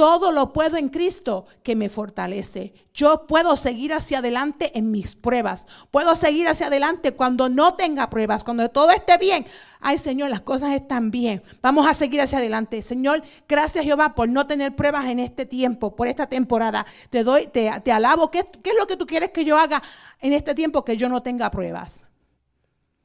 Todo 0.00 0.32
lo 0.32 0.54
puedo 0.54 0.78
en 0.78 0.88
Cristo 0.88 1.44
que 1.62 1.76
me 1.76 1.90
fortalece. 1.90 2.72
Yo 2.94 3.26
puedo 3.26 3.54
seguir 3.54 3.92
hacia 3.92 4.20
adelante 4.20 4.78
en 4.78 4.90
mis 4.90 5.14
pruebas. 5.14 5.66
Puedo 5.90 6.14
seguir 6.16 6.48
hacia 6.48 6.68
adelante 6.68 7.12
cuando 7.12 7.50
no 7.50 7.74
tenga 7.74 8.08
pruebas, 8.08 8.42
cuando 8.42 8.66
todo 8.70 8.92
esté 8.92 9.18
bien. 9.18 9.44
Ay 9.78 9.98
Señor, 9.98 10.30
las 10.30 10.40
cosas 10.40 10.72
están 10.72 11.10
bien. 11.10 11.42
Vamos 11.60 11.86
a 11.86 11.92
seguir 11.92 12.22
hacia 12.22 12.38
adelante. 12.38 12.80
Señor, 12.80 13.22
gracias 13.46 13.84
Jehová 13.84 14.14
por 14.14 14.30
no 14.30 14.46
tener 14.46 14.74
pruebas 14.74 15.04
en 15.04 15.18
este 15.18 15.44
tiempo, 15.44 15.94
por 15.94 16.08
esta 16.08 16.26
temporada. 16.26 16.86
Te 17.10 17.22
doy, 17.22 17.48
te, 17.48 17.68
alabo. 17.92 18.30
¿Qué, 18.30 18.42
¿Qué 18.62 18.70
es 18.70 18.76
lo 18.78 18.86
que 18.86 18.96
tú 18.96 19.06
quieres 19.06 19.32
que 19.32 19.44
yo 19.44 19.58
haga 19.58 19.82
en 20.20 20.32
este 20.32 20.54
tiempo 20.54 20.82
que 20.82 20.96
yo 20.96 21.10
no 21.10 21.22
tenga 21.22 21.50
pruebas? 21.50 22.06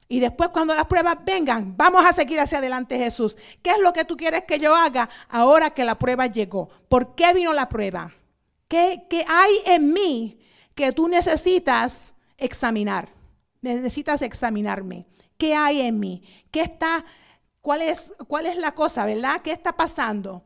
Y 0.08 0.20
después 0.20 0.50
cuando 0.50 0.76
las 0.76 0.86
pruebas 0.86 1.18
vengan, 1.26 1.76
vamos 1.76 2.06
a 2.06 2.14
seguir 2.14 2.40
hacia 2.40 2.60
adelante 2.60 2.98
Jesús. 2.98 3.36
¿Qué 3.62 3.72
es 3.72 3.80
lo 3.80 3.92
que 3.92 4.06
tú 4.06 4.16
quieres 4.16 4.44
que 4.44 4.60
yo 4.60 4.76
haga 4.76 5.10
ahora 5.30 5.72
que 5.72 5.84
la 5.84 5.98
prueba 5.98 6.28
llegó? 6.28 6.70
¿Por 6.90 7.16
qué 7.16 7.34
vino 7.34 7.54
la 7.54 7.68
prueba? 7.68 8.14
¿Qué, 8.68 9.08
qué 9.10 9.26
hay 9.28 9.54
en 9.66 9.94
mí 9.94 10.40
que 10.76 10.92
tú 10.92 11.08
necesitas 11.08 12.14
examinar? 12.38 13.10
Necesitas 13.62 14.22
examinarme. 14.22 15.08
¿Qué 15.38 15.56
hay 15.56 15.82
en 15.82 16.00
mí? 16.00 16.24
¿Qué 16.52 16.62
está, 16.62 17.04
cuál 17.62 17.82
es, 17.82 18.14
cuál 18.28 18.46
es 18.46 18.58
la 18.58 18.74
cosa, 18.74 19.06
verdad? 19.06 19.42
¿Qué 19.42 19.52
está 19.52 19.76
pasando? 19.76 20.44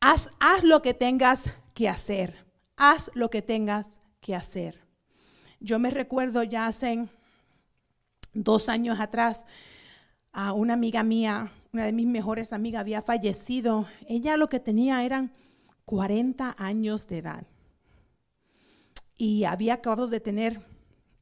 Haz, 0.00 0.30
haz 0.38 0.62
lo 0.62 0.80
que 0.80 0.94
tengas 0.94 1.50
que 1.74 1.88
hacer. 1.88 2.46
Haz 2.76 3.10
lo 3.14 3.30
que 3.30 3.42
tengas 3.42 4.00
que 4.20 4.36
hacer. 4.36 4.86
Yo 5.58 5.78
me 5.78 5.90
recuerdo 5.90 6.42
ya 6.42 6.66
hace 6.66 7.08
dos 8.36 8.68
años 8.68 9.00
atrás, 9.00 9.46
a 10.32 10.52
una 10.52 10.74
amiga 10.74 11.02
mía, 11.02 11.50
una 11.72 11.86
de 11.86 11.92
mis 11.92 12.06
mejores 12.06 12.52
amigas, 12.52 12.80
había 12.80 13.02
fallecido. 13.02 13.86
Ella 14.06 14.36
lo 14.36 14.48
que 14.48 14.60
tenía 14.60 15.04
eran 15.04 15.32
40 15.86 16.54
años 16.58 17.06
de 17.06 17.18
edad 17.18 17.46
y 19.16 19.44
había 19.44 19.74
acabado 19.74 20.08
de 20.08 20.20
tener 20.20 20.60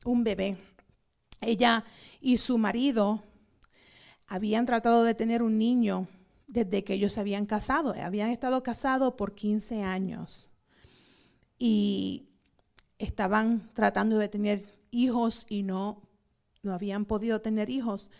un 0.04 0.24
bebé. 0.24 0.56
Ella 1.40 1.84
y 2.20 2.38
su 2.38 2.58
marido 2.58 3.22
habían 4.26 4.66
tratado 4.66 5.04
de 5.04 5.14
tener 5.14 5.42
un 5.42 5.58
niño 5.58 6.08
desde 6.46 6.82
que 6.82 6.94
ellos 6.94 7.12
se 7.12 7.20
habían 7.20 7.46
casado. 7.46 7.94
Habían 8.02 8.30
estado 8.30 8.62
casados 8.62 9.14
por 9.14 9.34
15 9.34 9.82
años 9.82 10.50
y 11.58 12.28
estaban 12.98 13.70
tratando 13.74 14.18
de 14.18 14.28
tener 14.28 14.74
hijos 14.90 15.46
y 15.48 15.62
no 15.62 16.03
no 16.64 16.72
habían 16.74 17.04
podido 17.04 17.40
tener 17.40 17.70
hijos. 17.70 18.10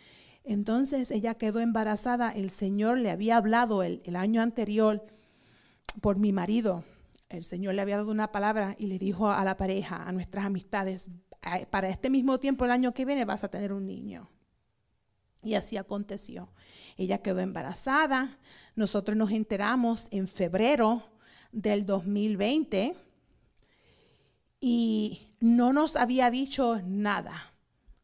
Entonces 0.44 1.10
ella 1.10 1.34
quedó 1.34 1.60
embarazada. 1.60 2.30
El 2.30 2.50
Señor 2.50 2.98
le 2.98 3.10
había 3.10 3.38
hablado 3.38 3.82
el, 3.82 4.16
año 4.16 4.42
anterior 4.42 5.04
por 6.02 6.18
mi 6.18 6.32
marido. 6.32 6.84
El 7.30 7.44
Señor 7.44 7.74
le 7.74 7.82
había 7.82 7.96
dado 7.96 8.10
una 8.10 8.30
palabra 8.30 8.76
y 8.78 8.86
le 8.86 8.98
dijo 8.98 9.30
a 9.30 9.42
la 9.44 9.56
pareja, 9.56 10.06
a 10.06 10.12
nuestras 10.12 10.44
amistades, 10.44 11.10
para 11.70 11.88
este 11.88 12.10
mismo 12.10 12.38
tiempo, 12.38 12.64
el 12.64 12.70
año 12.70 12.92
que 12.92 13.04
viene, 13.04 13.24
vas 13.24 13.44
a 13.44 13.48
tener 13.48 13.72
un 13.72 13.86
niño. 13.86 14.30
Y 15.42 15.54
así 15.54 15.76
aconteció. 15.76 16.52
Ella 16.96 17.18
quedó 17.18 17.40
embarazada. 17.40 18.38
Nosotros 18.76 19.16
nos 19.16 19.30
enteramos 19.30 20.08
en 20.10 20.26
febrero 20.26 21.02
del 21.52 21.86
2020 21.86 22.94
y 24.60 25.28
no 25.40 25.72
nos 25.72 25.96
había 25.96 26.30
dicho 26.30 26.80
nada 26.86 27.53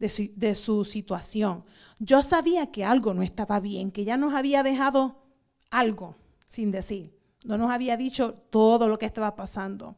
de 0.01 0.55
su, 0.55 0.85
situación. 0.87 1.63
Yo 1.99 2.23
sabía 2.23 2.73
que 2.73 2.85
algo 2.85 3.13
no 3.13 3.23
estaba 3.23 3.61
bien, 3.61 3.91
que 3.91 4.05
ya 4.05 4.17
nos 4.17 4.35
había 4.35 4.63
dejado 4.63 5.23
algo 5.71 6.17
sin 6.49 6.73
decir. 6.73 7.15
No 7.45 7.59
nos 7.59 7.71
había 7.71 7.99
dicho 7.99 8.33
todo 8.33 8.89
lo 8.89 8.99
que 8.99 9.05
estaba 9.07 9.37
pasando. 9.37 9.97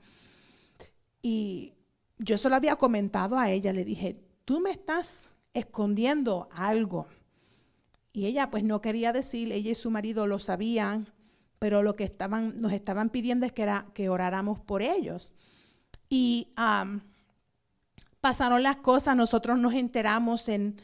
Y 1.22 1.74
yo 2.18 2.36
se 2.36 2.48
lo 2.48 2.56
había 2.56 2.76
comentado 2.76 3.38
a 3.38 3.50
ella, 3.50 3.72
le 3.72 3.84
dije, 3.84 4.20
tú 4.44 4.58
me 4.58 4.72
estás 4.72 5.30
escondiendo 5.54 6.48
algo. 6.50 7.06
Y 8.12 8.26
ella 8.26 8.50
pues 8.50 8.64
no 8.64 8.80
quería 8.80 9.12
decir, 9.12 9.52
ella 9.52 9.70
y 9.70 9.74
su 9.76 9.90
marido 9.90 10.26
lo 10.26 10.40
sabían, 10.40 11.06
pero 11.60 11.84
lo 11.84 11.94
que 11.94 12.04
estaban, 12.04 12.58
nos 12.58 12.72
estaban 12.72 13.08
pidiendo 13.08 13.46
es 13.46 13.52
que, 13.52 13.62
era, 13.62 13.86
que 13.94 14.08
oráramos 14.08 14.58
por 14.58 14.82
ellos. 14.82 15.32
Y 16.08 16.48
pasaron 18.22 18.62
las 18.62 18.76
cosas, 18.76 19.16
nosotros 19.16 19.58
nos 19.58 19.74
enteramos 19.74 20.48
en, 20.48 20.80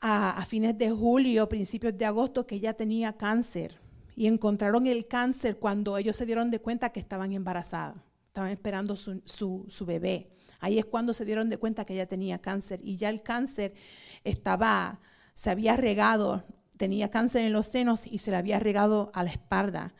a, 0.00 0.42
fines 0.46 0.78
de 0.78 0.88
julio, 0.88 1.48
principios 1.48 1.98
de 1.98 2.06
agosto, 2.06 2.46
que 2.46 2.54
ella 2.54 2.74
tenía 2.74 3.16
cáncer. 3.16 3.76
Y 4.14 4.28
encontraron 4.28 4.86
el 4.86 5.08
cáncer 5.08 5.58
cuando 5.58 5.98
ellos 5.98 6.14
se 6.14 6.26
dieron 6.26 6.52
de 6.52 6.60
cuenta 6.60 6.90
que 6.90 7.00
estaban 7.00 7.32
embarazadas, 7.32 7.96
estaban 8.28 8.52
esperando 8.52 8.96
su, 8.96 9.20
su 9.26 9.84
bebé. 9.84 10.30
Ahí 10.60 10.78
es 10.78 10.84
cuando 10.84 11.12
se 11.12 11.24
dieron 11.24 11.50
de 11.50 11.58
cuenta 11.58 11.84
que 11.84 11.94
ella 11.94 12.06
tenía 12.06 12.38
cáncer 12.38 12.80
y 12.84 12.96
ya 12.96 13.10
el 13.10 13.22
cáncer 13.22 13.74
estaba, 14.22 15.00
se 15.34 15.50
había 15.50 15.76
regado, 15.76 16.44
tenía 16.76 17.10
cáncer 17.10 17.42
en 17.42 17.52
los 17.52 17.66
senos 17.66 18.06
y 18.06 18.18
se 18.18 18.30
le 18.30 18.36
había 18.36 18.60
regado 18.60 19.10
a 19.12 19.24
la 19.24 19.30
espalda. 19.30 19.92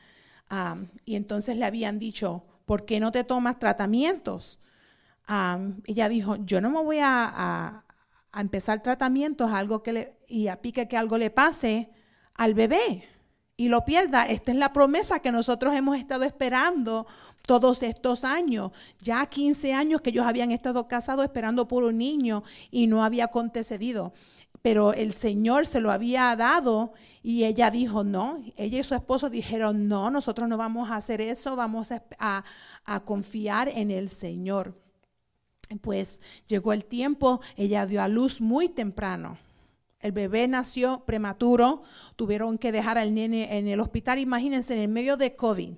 y 1.05 1.17
entonces 1.17 1.57
le 1.57 1.65
habían 1.65 1.99
dicho, 1.99 2.45
¿por 2.65 2.85
qué 2.85 3.01
no 3.01 3.11
te 3.11 3.25
tomas 3.25 3.59
tratamientos? 3.59 4.61
Ella 5.85 6.09
dijo, 6.09 6.37
yo 6.37 6.61
no 6.61 6.71
me 6.71 6.83
voy 6.83 6.99
a, 6.99 7.85
a, 8.33 8.41
empezar 8.41 8.83
tratamientos 8.83 9.51
algo 9.51 9.83
que 9.83 9.93
le, 9.93 10.19
y 10.27 10.49
a 10.49 10.61
pique 10.61 10.89
que 10.89 10.97
algo 10.97 11.19
le 11.19 11.31
pase 11.31 11.91
al 12.35 12.55
bebé 12.55 13.05
y 13.57 13.69
lo 13.69 13.85
pierda. 13.85 14.27
Esta 14.27 14.53
es 14.53 14.57
la 14.57 14.73
promesa 14.73 15.19
que 15.19 15.33
nosotros 15.33 15.75
hemos 15.75 15.99
estado 15.99 16.25
esperando 16.25 17.07
todos 17.45 17.83
estos 17.83 18.25
años. 18.25 18.71
Ya 19.01 19.27
15 19.27 19.75
años 19.75 20.01
que 20.01 20.11
ellos 20.11 20.25
habían 20.25 20.53
estado 20.53 20.87
casados 20.87 21.25
esperando 21.25 21.67
por 21.69 21.83
un 21.83 21.99
niño 21.99 22.45
y 22.71 22.87
no 22.87 23.05
había 23.05 23.25
acontecido. 23.25 24.13
Pero 24.63 24.93
el 24.93 25.13
Señor 25.13 25.67
se 25.67 25.81
lo 25.81 25.91
había 25.91 26.35
dado 26.37 26.93
y 27.23 27.45
ella 27.45 27.71
dijo, 27.71 28.05
no, 28.05 28.43
ella 28.57 28.79
y 28.79 28.85
su 28.85 28.95
esposo 28.95 29.29
dijeron, 29.29 29.89
no, 29.89 30.11
nosotros 30.11 30.49
no 30.49 30.57
vamos 30.57 30.91
a 30.91 30.97
hacer 30.97 31.21
eso, 31.21 31.57
vamos 31.57 31.91
a, 31.93 32.45
a 32.85 33.01
confiar 33.05 33.69
en 33.69 33.91
el 33.91 34.09
Señor. 34.09 34.88
Pues 35.81 36.21
llegó 36.47 36.73
el 36.73 36.85
tiempo, 36.85 37.41
ella 37.57 37.87
dio 37.87 38.03
a 38.03 38.09
luz 38.09 38.41
muy 38.41 38.69
temprano 38.69 39.39
el 40.01 40.13
bebé 40.13 40.47
nació 40.47 41.05
prematuro, 41.05 41.83
tuvieron 42.17 42.59
que 42.59 42.73
dejar 42.73 42.99
al 42.99 43.15
nene 43.15 43.59
en 43.59 43.67
el 43.67 43.81
hospital. 43.81 44.19
Imagínense, 44.19 44.75
en 44.75 44.81
el 44.81 44.89
medio 44.89 45.17
de 45.17 45.35
COVID, 45.35 45.75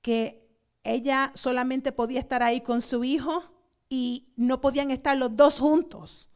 que 0.00 0.48
ella 0.82 1.30
solamente 1.34 1.92
podía 1.92 2.20
estar 2.20 2.42
ahí 2.42 2.62
con 2.62 2.80
su 2.80 3.04
hijo 3.04 3.44
y 3.90 4.32
no 4.36 4.60
podían 4.60 4.90
estar 4.90 5.16
los 5.16 5.36
dos 5.36 5.58
juntos. 5.58 6.30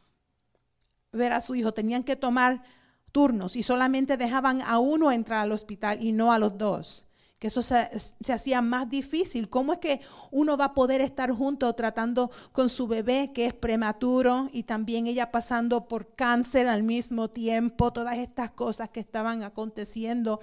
Ver 1.12 1.32
a 1.32 1.40
su 1.40 1.54
hijo, 1.54 1.72
tenían 1.72 2.04
que 2.04 2.16
tomar 2.16 2.62
turnos 3.10 3.56
y 3.56 3.62
solamente 3.62 4.16
dejaban 4.16 4.60
a 4.62 4.78
uno 4.78 5.12
entrar 5.12 5.40
al 5.40 5.52
hospital 5.52 6.02
y 6.02 6.12
no 6.12 6.32
a 6.32 6.38
los 6.38 6.56
dos 6.58 7.08
que 7.42 7.48
eso 7.48 7.60
se, 7.60 7.90
hacía 8.32 8.62
más 8.62 8.88
difícil. 8.88 9.48
¿Cómo 9.48 9.72
es 9.72 9.80
que 9.80 10.00
uno 10.30 10.56
va 10.56 10.66
a 10.66 10.74
poder 10.74 11.00
estar 11.00 11.32
junto 11.32 11.72
tratando 11.72 12.30
con 12.52 12.68
su 12.68 12.86
bebé 12.86 13.32
que 13.34 13.46
es 13.46 13.52
prematuro 13.52 14.48
y 14.52 14.62
también 14.62 15.08
ella 15.08 15.32
pasando 15.32 15.88
por 15.88 16.14
cáncer 16.14 16.68
al 16.68 16.84
mismo 16.84 17.30
tiempo? 17.30 17.92
Todas 17.92 18.18
estas 18.18 18.52
cosas 18.52 18.90
que 18.90 19.00
estaban 19.00 19.42
aconteciendo 19.42 20.38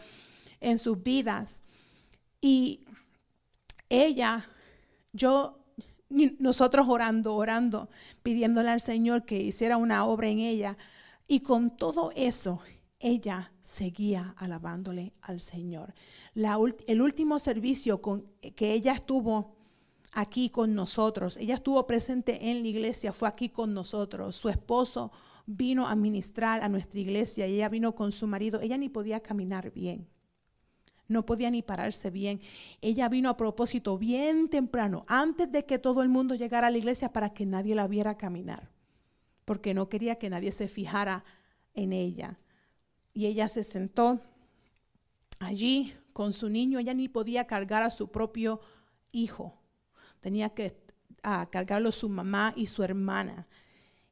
en 0.59 0.77
sus 0.77 1.01
vidas. 1.01 1.61
Y 2.41 2.81
ella, 3.87 4.45
yo, 5.13 5.57
nosotros 6.09 6.85
orando, 6.89 7.33
orando, 7.33 7.89
pidiéndole 8.23 8.71
al 8.71 8.81
Señor 8.81 9.23
que 9.23 9.39
hiciera 9.39 9.77
una 9.77 10.03
obra 10.03 10.27
en 10.27 10.39
ella. 10.39 10.77
Y 11.29 11.39
con 11.39 11.77
todo 11.77 12.11
eso, 12.17 12.59
ella 12.99 13.53
seguía 13.61 14.35
alabándole 14.37 15.13
al 15.21 15.39
Señor. 15.39 15.93
el 16.35 17.01
último 17.01 17.39
servicio 17.39 18.01
con, 18.01 18.25
que 18.55 18.73
ella 18.73 18.93
estuvo 18.93 19.55
aquí 20.11 20.49
con 20.49 20.75
nosotros, 20.75 21.37
ella 21.37 21.55
estuvo 21.55 21.85
presente 21.87 22.49
en 22.49 22.61
la 22.61 22.67
iglesia, 22.67 23.13
fue 23.13 23.29
aquí 23.29 23.49
con 23.49 23.73
nosotros. 23.73 24.35
Su 24.35 24.49
esposo 24.49 25.11
vino 25.45 25.87
a 25.87 25.95
ministrar 25.95 26.61
a 26.61 26.69
nuestra 26.69 26.99
iglesia 26.99 27.47
y 27.47 27.55
ella 27.55 27.69
vino 27.69 27.95
con 27.95 28.11
su 28.11 28.27
marido. 28.27 28.59
Ella 28.59 28.77
ni 28.77 28.89
podía 28.89 29.21
caminar 29.21 29.71
bien, 29.71 30.07
no 31.07 31.25
podía 31.25 31.49
ni 31.49 31.61
pararse 31.61 32.09
bien. 32.09 32.41
Ella 32.81 33.07
vino 33.07 33.29
a 33.29 33.37
propósito 33.37 33.97
bien 33.97 34.49
temprano, 34.49 35.05
antes 35.07 35.49
de 35.49 35.65
que 35.65 35.79
todo 35.79 36.03
el 36.03 36.09
mundo 36.09 36.35
llegara 36.35 36.67
a 36.67 36.71
la 36.71 36.77
iglesia 36.77 37.13
para 37.13 37.33
que 37.33 37.45
nadie 37.45 37.75
la 37.75 37.87
viera 37.87 38.17
caminar, 38.17 38.69
porque 39.45 39.73
no 39.73 39.87
quería 39.87 40.17
que 40.17 40.29
nadie 40.29 40.51
se 40.51 40.67
fijara 40.67 41.23
en 41.73 41.93
ella 41.93 42.37
y 43.13 43.25
ella 43.25 43.49
se 43.49 43.63
sentó 43.63 44.21
allí 45.39 45.93
con 46.13 46.33
su 46.33 46.49
niño. 46.49 46.79
Ella 46.79 46.93
ni 46.93 47.09
podía 47.09 47.47
cargar 47.47 47.83
a 47.83 47.89
su 47.89 48.09
propio 48.09 48.61
hijo. 49.11 49.59
Tenía 50.19 50.49
que 50.49 50.77
cargarlo 51.21 51.91
su 51.91 52.09
mamá 52.09 52.53
y 52.55 52.67
su 52.67 52.83
hermana. 52.83 53.47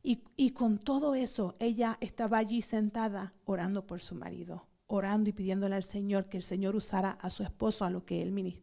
Y, 0.04 0.24
y, 0.36 0.52
con 0.52 0.78
todo 0.78 1.16
eso, 1.16 1.56
ella 1.60 1.98
estaba 2.00 2.38
allí 2.38 2.62
sentada 2.62 3.34
orando 3.44 3.86
por 3.86 4.00
su 4.00 4.16
marido, 4.16 4.66
orando 4.88 5.30
y 5.30 5.34
pidiéndole 5.34 5.76
al 5.76 5.84
Señor 5.84 6.30
que 6.30 6.38
el 6.38 6.44
Señor 6.44 6.76
usara 6.76 7.12
a 7.22 7.30
su 7.30 7.44
esposo 7.44 7.84
a 7.84 7.90
lo 7.90 8.06
que 8.06 8.22
él, 8.22 8.62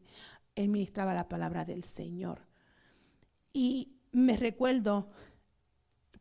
él 0.54 0.68
ministraba 0.68 1.12
la 1.12 1.28
palabra 1.28 1.66
del 1.66 1.84
Señor. 1.84 2.46
Y 3.52 3.92
me 4.12 4.36
recuerdo 4.38 5.10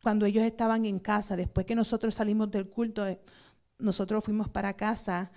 cuando 0.02 0.26
ellos 0.26 0.43
estaban 0.43 0.86
en 0.86 0.99
casa, 0.99 1.38
después 1.38 1.65
que 1.65 1.76
nosotros 1.76 2.15
salimos 2.15 2.52
del 2.52 2.67
culto, 2.67 3.06
nosotros 3.79 4.23
fuimos 4.23 4.49
para 4.49 4.75
casa, 4.75 5.31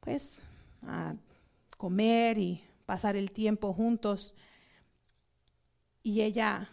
pues, 0.00 0.42
a 0.82 1.14
comer 1.76 2.38
y 2.38 2.62
pasar 2.86 3.16
el 3.16 3.32
tiempo 3.32 3.72
juntos. 3.72 4.34
Y 6.02 6.22
ella, 6.22 6.68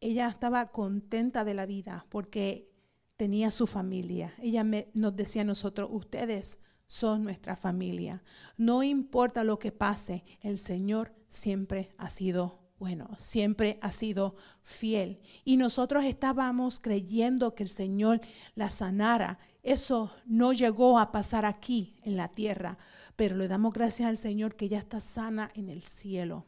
ella 0.00 0.28
estaba 0.28 0.70
contenta 0.70 1.44
de 1.44 1.54
la 1.54 1.66
vida 1.66 2.04
porque 2.10 2.70
tenía 3.16 3.50
su 3.50 3.66
familia. 3.66 4.32
Ella 4.40 4.64
nos 4.94 5.16
decía 5.16 5.42
a 5.42 5.44
nosotros, 5.44 5.88
ustedes 5.90 6.58
son 6.86 7.24
nuestra 7.24 7.56
familia. 7.56 8.22
No 8.56 8.82
importa 8.82 9.44
lo 9.44 9.58
que 9.58 9.72
pase, 9.72 10.24
el 10.40 10.58
Señor 10.58 11.14
siempre 11.28 11.94
ha 11.98 12.08
sido 12.08 12.60
bueno, 12.80 13.10
siempre 13.18 13.78
ha 13.82 13.92
sido 13.92 14.36
fiel. 14.62 15.20
Y 15.44 15.58
nosotros 15.58 16.02
estábamos 16.04 16.80
creyendo 16.80 17.54
que 17.54 17.62
el 17.62 17.68
Señor 17.68 18.22
la 18.54 18.70
sanara 18.70 19.38
eso 19.62 20.10
no 20.24 20.52
llegó 20.52 20.98
a 20.98 21.12
pasar 21.12 21.44
aquí 21.44 21.96
en 22.02 22.16
la 22.16 22.28
tierra, 22.28 22.78
pero 23.16 23.36
le 23.36 23.48
damos 23.48 23.72
gracias 23.72 24.08
al 24.08 24.16
Señor 24.16 24.56
que 24.56 24.68
ya 24.68 24.78
está 24.78 25.00
sana 25.00 25.50
en 25.54 25.68
el 25.68 25.82
cielo. 25.82 26.46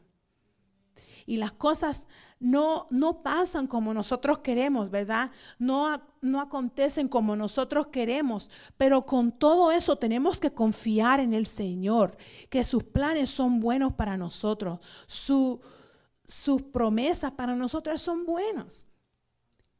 Y 1.25 1.37
las 1.37 1.53
cosas 1.53 2.07
no, 2.39 2.87
no 2.89 3.23
pasan 3.23 3.67
como 3.67 3.93
nosotros 3.93 4.39
queremos, 4.39 4.89
¿verdad? 4.89 5.31
No, 5.57 6.01
no 6.21 6.41
acontecen 6.41 7.07
como 7.07 7.35
nosotros 7.35 7.87
queremos, 7.87 8.51
pero 8.75 9.05
con 9.05 9.31
todo 9.31 9.71
eso 9.71 9.95
tenemos 9.95 10.39
que 10.39 10.53
confiar 10.53 11.19
en 11.19 11.33
el 11.33 11.47
Señor, 11.47 12.17
que 12.49 12.65
sus 12.65 12.83
planes 12.83 13.29
son 13.29 13.59
buenos 13.59 13.93
para 13.93 14.17
nosotros, 14.17 14.79
sus 15.07 16.61
promesas 16.71 17.31
para 17.31 17.55
nosotros 17.55 18.01
son 18.01 18.25
buenas. 18.25 18.87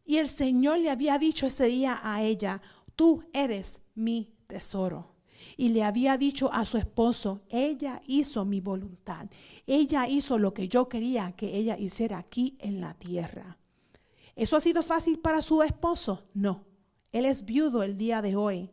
Y 0.06 0.18
el 0.18 0.30
Señor 0.30 0.80
le 0.80 0.90
había 0.90 1.18
dicho 1.18 1.46
ese 1.46 1.66
día 1.66 2.00
a 2.04 2.22
ella, 2.22 2.62
tú 2.96 3.24
eres 3.34 3.82
mi 3.96 4.34
tesoro. 4.48 5.14
Y 5.58 5.70
le 5.70 5.84
había 5.84 6.18
dicho 6.18 6.52
a 6.54 6.66
su 6.66 6.78
esposo, 6.78 7.42
ella 7.50 8.02
hizo 8.08 8.46
mi 8.46 8.62
voluntad, 8.62 9.28
ella 9.68 10.08
hizo 10.08 10.40
lo 10.40 10.54
que 10.54 10.68
yo 10.68 10.88
quería 10.88 11.34
que 11.34 11.58
ella 11.58 11.78
hiciera 11.78 12.18
aquí 12.18 12.58
en 12.60 12.80
la 12.80 12.94
tierra. 12.94 13.58
¿Eso 14.36 14.56
ha 14.56 14.62
sido 14.62 14.82
fácil 14.82 15.20
para 15.20 15.42
su 15.42 15.62
esposo? 15.62 16.24
No, 16.34 16.66
él 17.12 17.26
es 17.26 17.46
viudo 17.46 17.84
el 17.84 17.98
día 17.98 18.22
de 18.22 18.36
hoy, 18.36 18.72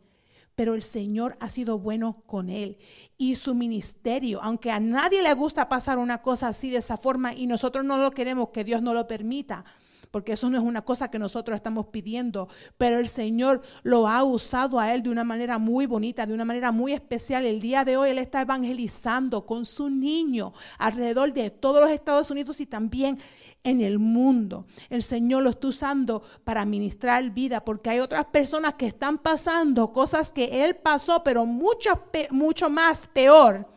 pero 0.55 0.75
el 0.75 0.83
Señor 0.83 1.37
ha 1.41 1.49
sido 1.49 1.79
bueno 1.79 2.23
con 2.27 2.49
él. 2.49 2.79
Y 3.19 3.35
su 3.35 3.55
ministerio, 3.55 4.41
aunque 4.43 4.71
a 4.71 4.81
nadie 4.81 5.23
le 5.23 5.35
gusta 5.35 5.69
pasar 5.69 5.99
una 5.99 6.23
cosa 6.23 6.49
así 6.49 6.71
de 6.71 6.79
esa 6.79 6.97
forma 6.97 7.35
y 7.35 7.47
nosotros 7.47 7.85
no 7.85 7.99
lo 7.99 8.11
queremos, 8.11 8.51
que 8.51 8.65
Dios 8.65 8.81
no 8.81 8.95
lo 8.95 9.07
permita, 9.07 9.65
porque 10.11 10.33
eso 10.33 10.51
no 10.51 10.59
es 10.59 10.65
una 10.65 10.83
cosa 10.83 11.11
que 11.11 11.19
nosotros 11.19 11.55
estamos 11.55 11.87
pidiendo, 11.87 12.49
pero 12.77 12.99
el 12.99 13.09
Señor 13.09 13.63
lo 13.83 14.09
ha 14.09 14.25
usado 14.25 14.81
a 14.81 14.93
él 14.93 15.03
de 15.03 15.11
una 15.11 15.25
manera 15.25 15.59
muy 15.59 15.87
bonita, 15.87 16.27
de 16.27 16.35
una 16.35 16.45
manera 16.45 16.73
muy 16.73 16.93
especial. 16.93 17.47
El 17.47 17.61
día 17.61 17.85
de 17.85 17.97
hoy 17.97 18.11
él 18.11 18.19
está 18.19 18.43
evangelizando 18.43 19.47
con 19.47 19.65
su 19.65 19.89
niño 19.89 20.53
alrededor 20.79 21.33
de 21.33 21.51
todos 21.51 21.81
los 21.81 21.91
Estados 21.91 22.31
Unidos 22.31 22.61
y 22.61 22.67
también 22.67 23.19
en 23.63 23.81
el 23.81 23.99
mundo. 23.99 24.67
El 24.89 25.03
Señor 25.03 25.43
lo 25.43 25.51
está 25.51 25.69
usando 25.69 26.23
para 26.45 26.65
ministrar 26.65 27.31
vida, 27.31 27.65
porque 27.65 27.91
hay 27.91 28.01
otras 28.01 28.25
personas 28.27 28.75
que 28.75 28.87
están 28.87 29.19
pasando 29.19 29.93
cosas 29.93 30.33
que 30.33 30.65
Él 30.65 30.77
pasó, 30.77 31.23
pero 31.23 31.47
mucho, 31.47 31.91
mucho 32.31 32.71
más 32.71 33.07
peor 33.07 33.69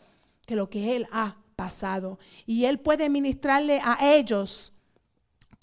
que 0.45 0.55
lo 0.55 0.69
que 0.69 0.95
Él 0.95 1.07
ha 1.11 1.37
pasado. 1.55 2.17
Y 2.45 2.65
Él 2.65 2.79
puede 2.79 3.09
ministrarle 3.09 3.79
a 3.83 4.15
ellos 4.15 4.72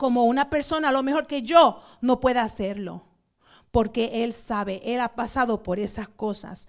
como 0.00 0.24
una 0.24 0.48
persona 0.48 0.88
a 0.88 0.92
lo 0.92 1.02
mejor 1.02 1.26
que 1.26 1.42
yo 1.42 1.78
no 2.00 2.20
pueda 2.20 2.40
hacerlo. 2.40 3.02
porque 3.70 4.24
Él 4.24 4.32
sabe, 4.32 4.80
Él 4.82 4.98
ha 4.98 5.14
pasado 5.14 5.62
por 5.62 5.78
esas 5.78 6.08
cosas. 6.08 6.68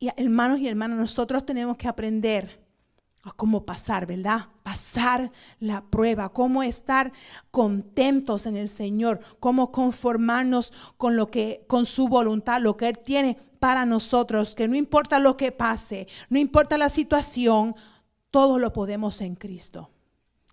Y 0.00 0.08
hermanos 0.16 0.58
y 0.58 0.66
hermanas, 0.66 0.98
nosotros 0.98 1.46
tenemos 1.46 1.76
que 1.76 1.86
aprender 1.86 2.66
a 3.22 3.30
cómo 3.30 3.64
pasar, 3.64 4.06
¿verdad? 4.06 4.48
Pasar 4.64 5.30
la 5.60 5.82
prueba, 5.82 6.30
cómo 6.30 6.64
estar 6.64 7.12
contentos 7.52 8.44
en 8.46 8.56
el 8.56 8.68
Señor, 8.68 9.20
cómo 9.38 9.70
conformarnos 9.70 10.72
con 10.96 11.14
lo 11.14 11.28
que 11.28 11.64
con 11.68 11.86
su 11.86 12.08
voluntad, 12.08 12.60
lo 12.60 12.76
que 12.76 12.88
él 12.88 12.98
tiene 12.98 13.38
para 13.60 13.86
nosotros, 13.86 14.56
que 14.56 14.66
no 14.66 14.74
importa 14.74 15.20
lo 15.20 15.36
que 15.36 15.52
pase, 15.52 16.08
no 16.28 16.40
importa 16.40 16.76
la 16.76 16.88
situación, 16.88 17.76
todo 18.32 18.58
lo 18.58 18.72
podemos 18.72 19.20
en 19.20 19.36
Cristo 19.36 19.90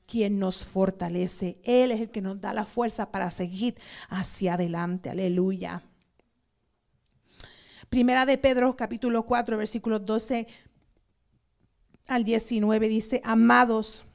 quien 0.06 0.40
nos 0.40 0.64
fortalece. 0.64 1.60
Él 1.64 1.92
es 1.92 2.02
el 2.02 2.10
que 2.10 2.22
nos 2.22 2.40
da 2.40 2.54
la 2.54 2.66
fuerza 2.66 3.12
para 3.12 3.32
seguir 3.32 3.76
hacia 4.10 4.54
adelante. 4.54 5.10
Aleluya. 5.10 5.82
Primera 7.90 8.26
de 8.26 8.38
Pedro 8.38 8.76
capítulo 8.76 9.24
4 9.24 9.58
versículos 9.58 10.06
12 10.06 10.48
al 12.08 12.24
19 12.24 12.88
dice, 12.88 13.22
amados, 13.24 14.06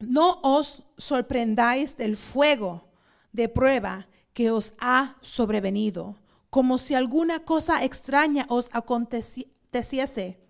no 0.00 0.40
os 0.42 0.82
sorprendáis 0.96 1.96
del 1.96 2.16
fuego 2.16 2.90
de 3.32 3.48
prueba 3.48 4.08
que 4.32 4.50
os 4.50 4.74
ha 4.78 5.16
sobrevenido, 5.20 6.16
como 6.50 6.78
si 6.78 6.94
alguna 6.94 7.40
cosa 7.40 7.84
extraña 7.84 8.46
os 8.48 8.70
aconteciese, 8.72 10.40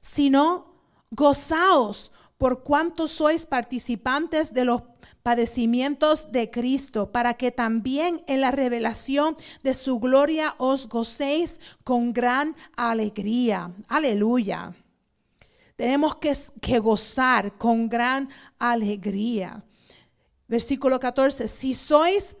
sino 0.00 0.74
gozaos 1.10 2.12
por 2.38 2.62
cuanto 2.62 3.08
sois 3.08 3.46
participantes 3.46 4.52
de 4.52 4.64
los 4.64 4.82
padecimientos 5.22 6.32
de 6.32 6.50
Cristo, 6.50 7.10
para 7.10 7.34
que 7.34 7.50
también 7.50 8.22
en 8.26 8.40
la 8.40 8.50
revelación 8.50 9.36
de 9.62 9.74
su 9.74 9.98
gloria 9.98 10.54
os 10.58 10.88
gocéis 10.88 11.58
con 11.82 12.12
gran 12.12 12.54
alegría. 12.76 13.72
Aleluya. 13.88 14.74
Tenemos 15.76 16.16
que, 16.16 16.34
que 16.60 16.78
gozar 16.78 17.58
con 17.58 17.88
gran 17.88 18.28
alegría. 18.58 19.64
Versículo 20.48 21.00
14, 21.00 21.48
si 21.48 21.74
sois 21.74 22.36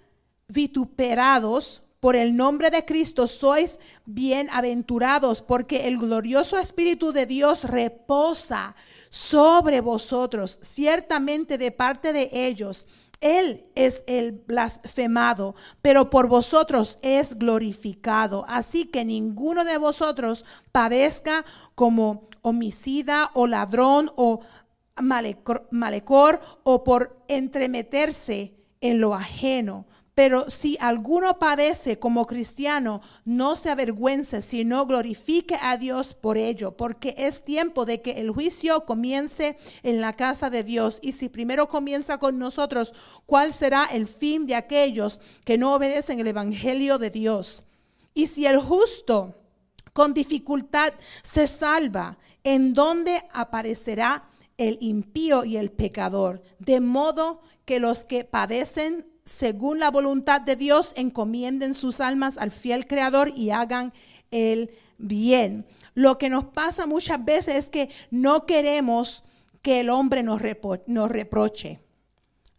vituperados 0.48 1.82
por 2.06 2.14
el 2.14 2.36
nombre 2.36 2.70
de 2.70 2.84
Cristo 2.84 3.26
sois 3.26 3.80
bienaventurados, 4.04 5.42
porque 5.42 5.88
el 5.88 5.98
glorioso 5.98 6.56
Espíritu 6.56 7.10
de 7.10 7.26
Dios 7.26 7.64
reposa 7.64 8.76
sobre 9.08 9.80
vosotros, 9.80 10.60
ciertamente 10.62 11.58
de 11.58 11.72
parte 11.72 12.12
de 12.12 12.30
ellos. 12.32 12.86
Él 13.20 13.64
es 13.74 14.04
el 14.06 14.30
blasfemado, 14.30 15.56
pero 15.82 16.08
por 16.08 16.28
vosotros 16.28 17.00
es 17.02 17.36
glorificado. 17.40 18.44
Así 18.46 18.84
que 18.84 19.04
ninguno 19.04 19.64
de 19.64 19.76
vosotros 19.76 20.44
padezca 20.70 21.44
como 21.74 22.28
homicida 22.40 23.32
o 23.34 23.48
ladrón 23.48 24.12
o 24.14 24.42
malecor 25.72 26.40
o 26.62 26.84
por 26.84 27.18
entremeterse 27.26 28.54
en 28.80 29.00
lo 29.00 29.12
ajeno 29.12 29.86
pero 30.16 30.48
si 30.48 30.78
alguno 30.80 31.38
padece 31.38 31.98
como 31.98 32.26
cristiano, 32.26 33.02
no 33.26 33.54
se 33.54 33.68
avergüence, 33.68 34.40
sino 34.40 34.86
glorifique 34.86 35.58
a 35.60 35.76
Dios 35.76 36.14
por 36.14 36.38
ello, 36.38 36.74
porque 36.74 37.14
es 37.18 37.44
tiempo 37.44 37.84
de 37.84 38.00
que 38.00 38.12
el 38.12 38.30
juicio 38.30 38.86
comience 38.86 39.58
en 39.82 40.00
la 40.00 40.14
casa 40.14 40.48
de 40.48 40.64
Dios. 40.64 41.00
Y 41.02 41.12
si 41.12 41.28
primero 41.28 41.68
comienza 41.68 42.16
con 42.16 42.38
nosotros, 42.38 42.94
¿cuál 43.26 43.52
será 43.52 43.84
el 43.92 44.06
fin 44.06 44.46
de 44.46 44.54
aquellos 44.54 45.20
que 45.44 45.58
no 45.58 45.74
obedecen 45.74 46.18
el 46.18 46.28
Evangelio 46.28 46.96
de 46.96 47.10
Dios? 47.10 47.66
Y 48.14 48.28
si 48.28 48.46
el 48.46 48.58
justo 48.58 49.34
con 49.92 50.14
dificultad 50.14 50.94
se 51.20 51.46
salva, 51.46 52.16
¿en 52.42 52.72
dónde 52.72 53.22
aparecerá 53.34 54.30
el 54.56 54.78
impío 54.80 55.44
y 55.44 55.58
el 55.58 55.70
pecador? 55.70 56.42
De 56.58 56.80
modo 56.80 57.42
que 57.66 57.80
los 57.80 58.04
que 58.04 58.24
padecen 58.24 59.04
según 59.26 59.80
la 59.80 59.90
voluntad 59.90 60.40
de 60.40 60.56
Dios, 60.56 60.92
encomienden 60.96 61.74
sus 61.74 62.00
almas 62.00 62.38
al 62.38 62.52
fiel 62.52 62.86
Creador 62.86 63.32
y 63.36 63.50
hagan 63.50 63.92
el 64.30 64.70
bien. 64.98 65.66
Lo 65.94 66.16
que 66.16 66.30
nos 66.30 66.44
pasa 66.44 66.86
muchas 66.86 67.22
veces 67.22 67.56
es 67.56 67.68
que 67.68 67.90
no 68.10 68.46
queremos 68.46 69.24
que 69.62 69.80
el 69.80 69.90
hombre 69.90 70.22
nos, 70.22 70.40
nos 70.86 71.10
reproche. 71.10 71.80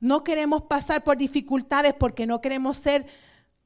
No 0.02 0.26
queremos 0.26 0.64
pasar 0.64 1.06
por 1.06 1.18
dificultades 1.18 1.94
porque 1.94 2.28
no 2.28 2.42
queremos 2.42 2.76
ser 2.76 3.08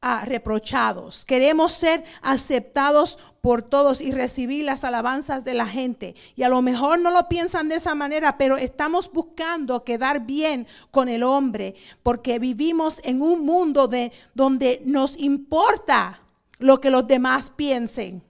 reprochados. 0.02 1.26
Queremos 1.26 1.74
ser 1.74 2.04
aceptados 2.22 3.20
por 3.40 3.62
todos 3.62 4.02
y 4.02 4.12
recibir 4.12 4.66
las 4.66 4.84
alabanzas 4.84 5.46
de 5.46 5.54
la 5.54 5.68
gente. 5.68 6.16
Y 6.36 6.44
a 6.44 6.50
lo 6.50 6.62
mejor 6.62 7.00
no 7.00 7.12
lo 7.12 7.28
piensan 7.28 7.70
de 7.70 7.76
esa 7.76 7.94
manera, 7.94 8.38
pero 8.38 8.58
estamos 8.58 9.12
buscando 9.12 9.84
quedar 9.84 10.26
bien 10.26 10.66
con 10.90 11.08
el 11.08 11.24
hombre 11.24 11.76
porque 12.02 12.40
vivimos 12.40 13.00
en 13.04 13.22
un 13.22 13.46
mundo 13.46 13.88
de, 13.88 14.12
donde 14.34 14.82
nos 14.86 15.18
importa 15.18 16.22
lo 16.58 16.82
que 16.82 16.90
los 16.90 17.06
demás 17.06 17.52
piensen. 17.52 18.24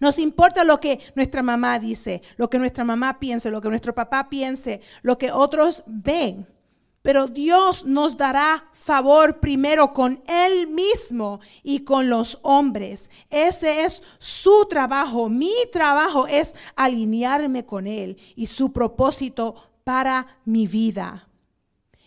Nos 0.00 0.18
importa 0.18 0.64
lo 0.64 0.80
que 0.80 1.00
nuestra 1.14 1.42
mamá 1.42 1.78
dice, 1.78 2.22
lo 2.36 2.50
que 2.50 2.58
nuestra 2.58 2.84
mamá 2.84 3.18
piense, 3.18 3.50
lo 3.50 3.60
que 3.60 3.68
nuestro 3.68 3.94
papá 3.94 4.28
piense, 4.28 4.80
lo 5.02 5.18
que 5.18 5.30
otros 5.30 5.82
ven. 5.86 6.46
Pero 7.04 7.26
Dios 7.26 7.84
nos 7.84 8.16
dará 8.16 8.66
favor 8.72 9.38
primero 9.38 9.92
con 9.92 10.22
Él 10.26 10.68
mismo 10.68 11.38
y 11.62 11.80
con 11.80 12.08
los 12.08 12.38
hombres. 12.40 13.10
Ese 13.28 13.84
es 13.84 14.02
su 14.18 14.64
trabajo. 14.70 15.28
Mi 15.28 15.52
trabajo 15.70 16.26
es 16.26 16.54
alinearme 16.74 17.66
con 17.66 17.86
Él 17.86 18.16
y 18.36 18.46
su 18.46 18.72
propósito 18.72 19.54
para 19.84 20.38
mi 20.46 20.66
vida. 20.66 21.28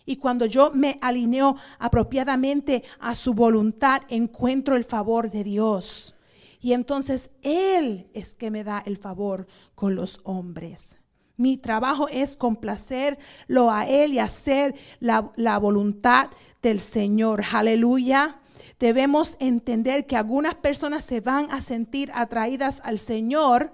Y 0.04 0.16
cuando 0.16 0.46
yo 0.46 0.72
me 0.74 0.98
alineo 1.00 1.54
apropiadamente 1.78 2.82
a 2.98 3.14
su 3.14 3.34
voluntad, 3.34 4.02
encuentro 4.08 4.74
el 4.74 4.82
favor 4.82 5.30
de 5.30 5.44
Dios. 5.44 6.16
Y 6.60 6.72
entonces 6.72 7.30
Él 7.42 8.10
es 8.14 8.34
que 8.34 8.50
me 8.50 8.64
da 8.64 8.82
el 8.84 8.96
favor 8.96 9.46
con 9.76 9.94
los 9.94 10.20
hombres. 10.24 10.97
Mi 11.38 11.56
trabajo 11.56 12.08
es 12.08 12.36
complacerlo 12.36 13.70
a 13.70 13.86
Él 13.86 14.12
y 14.12 14.18
hacer 14.18 14.74
la, 14.98 15.58
voluntad 15.60 16.30
del 16.60 16.80
Señor. 16.80 17.44
Aleluya. 17.52 18.40
Debemos 18.80 19.36
entender 19.38 20.08
que 20.08 20.16
algunas 20.16 20.56
personas 20.56 21.04
se 21.04 21.20
van 21.20 21.48
a 21.52 21.60
sentir 21.60 22.10
atraídas 22.12 22.80
al 22.82 22.98
Señor 22.98 23.72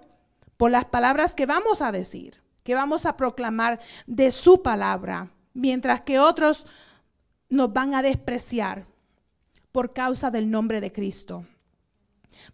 por 0.59 0.71
las 0.71 0.85
palabras 0.85 1.35
que 1.35 1.47
vamos 1.47 1.81
a 1.81 1.91
decir, 1.91 2.43
que 2.65 2.75
vamos 2.75 3.07
a 3.07 3.17
proclamar 3.17 3.81
de 4.07 4.31
su 4.31 4.63
palabra, 4.63 5.31
mientras 5.55 6.03
que 6.03 6.19
otros 6.19 6.67
nos 7.49 7.73
van 7.73 7.95
a 7.95 8.03
despreciar 8.03 8.85
por 9.73 9.95
causa 9.95 10.31
del 10.31 10.51
nombre 10.51 10.83
de 10.83 10.93
Cristo. 10.93 11.47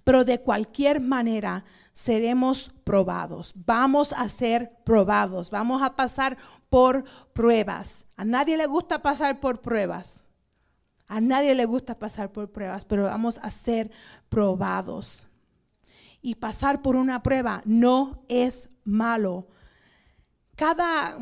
Pero 0.04 0.24
de 0.24 0.38
cualquier 0.38 1.00
manera 1.00 1.64
seremos 1.92 2.70
probados. 2.84 3.52
Vamos 3.66 4.12
a 4.12 4.28
ser 4.28 4.72
probados. 4.84 5.50
Vamos 5.50 5.82
a 5.82 5.96
pasar 5.96 6.36
por 6.68 7.04
pruebas. 7.32 8.06
A 8.16 8.24
nadie 8.24 8.56
le 8.56 8.66
gusta 8.66 9.02
pasar 9.02 9.40
por 9.40 9.60
pruebas. 9.60 10.24
A 11.08 11.20
nadie 11.20 11.54
le 11.54 11.64
gusta 11.64 11.98
pasar 11.98 12.30
por 12.30 12.50
pruebas, 12.50 12.84
pero 12.84 13.04
vamos 13.04 13.38
a 13.42 13.50
ser 13.50 13.90
probados. 14.28 15.26
Y 16.22 16.36
pasar 16.36 16.82
por 16.82 16.96
una 16.96 17.22
prueba 17.22 17.62
no 17.64 18.22
es 18.28 18.68
malo. 18.84 19.48
Cada 20.54 21.18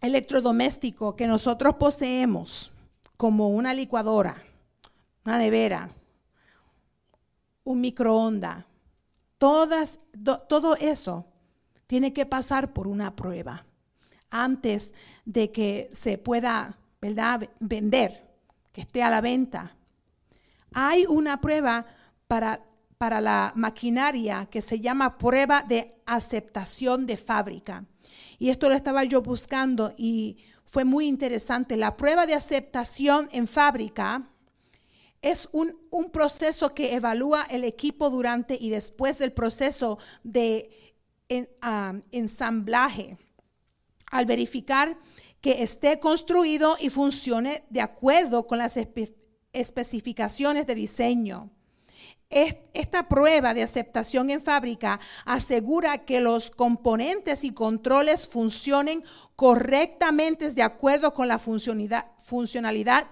electrodoméstico 0.00 1.16
que 1.16 1.26
nosotros 1.26 1.76
poseemos, 1.76 2.70
como 3.16 3.48
una 3.48 3.72
licuadora, 3.72 4.36
una 5.24 5.38
nevera, 5.38 5.88
un 7.62 7.80
microondas, 7.80 8.64
todas, 9.38 10.00
todo 10.48 10.76
eso 10.76 11.26
tiene 11.86 12.12
que 12.12 12.26
pasar 12.26 12.72
por 12.72 12.86
una 12.86 13.14
prueba 13.14 13.64
antes 14.30 14.92
de 15.24 15.52
que 15.52 15.88
se 15.92 16.18
pueda, 16.18 16.76
¿verdad?, 17.00 17.48
vender, 17.60 18.22
que 18.72 18.80
esté 18.80 19.02
a 19.02 19.10
la 19.10 19.20
venta. 19.20 19.76
Hay 20.72 21.06
una 21.06 21.40
prueba 21.40 21.86
para, 22.26 22.60
para 22.98 23.20
la 23.20 23.52
maquinaria 23.54 24.46
que 24.46 24.60
se 24.60 24.80
llama 24.80 25.18
prueba 25.18 25.62
de 25.62 25.94
aceptación 26.06 27.06
de 27.06 27.16
fábrica. 27.16 27.84
Y 28.38 28.50
esto 28.50 28.68
lo 28.68 28.74
estaba 28.74 29.04
yo 29.04 29.22
buscando 29.22 29.94
y 29.96 30.38
fue 30.64 30.84
muy 30.84 31.06
interesante. 31.06 31.76
La 31.76 31.96
prueba 31.96 32.26
de 32.26 32.34
aceptación 32.34 33.28
en 33.30 33.46
fábrica 33.46 34.22
es 35.24 35.48
un, 35.52 35.74
proceso 36.12 36.74
que 36.74 36.94
evalúa 36.94 37.46
el 37.48 37.64
equipo 37.64 38.10
durante 38.10 38.58
y 38.60 38.68
después 38.68 39.18
del 39.18 39.32
proceso 39.32 39.98
de 40.22 40.94
ensamblaje. 42.12 43.16
Al 44.10 44.26
verificar 44.26 44.98
que 45.40 45.62
esté 45.62 45.98
construido 45.98 46.76
y 46.78 46.90
funcione 46.90 47.64
de 47.70 47.80
acuerdo 47.80 48.46
con 48.46 48.58
las 48.58 48.78
especificaciones 49.52 50.66
de 50.66 50.74
diseño. 50.74 51.50
Esta 52.28 53.08
prueba 53.08 53.54
de 53.54 53.62
aceptación 53.62 54.28
en 54.28 54.42
fábrica 54.42 55.00
asegura 55.24 56.04
que 56.04 56.20
los 56.20 56.50
componentes 56.50 57.44
y 57.44 57.52
controles 57.52 58.26
funcionen 58.26 59.02
correctamente 59.36 60.50
de 60.50 60.62
acuerdo 60.62 61.14
con 61.14 61.28
la 61.28 61.38
funcionalidad 61.38 63.06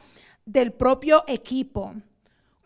del 0.44 0.72
propio 0.72 1.24
equipo. 1.26 1.94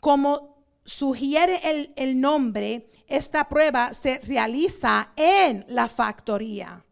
Como 0.00 0.56
sugiere 0.84 1.92
el, 1.96 2.20
nombre, 2.20 2.88
esta 3.06 3.48
prueba 3.48 3.92
se 3.92 4.20
realiza 4.20 5.12
en 5.16 5.64
la 5.68 5.88
factoría. 5.88 6.84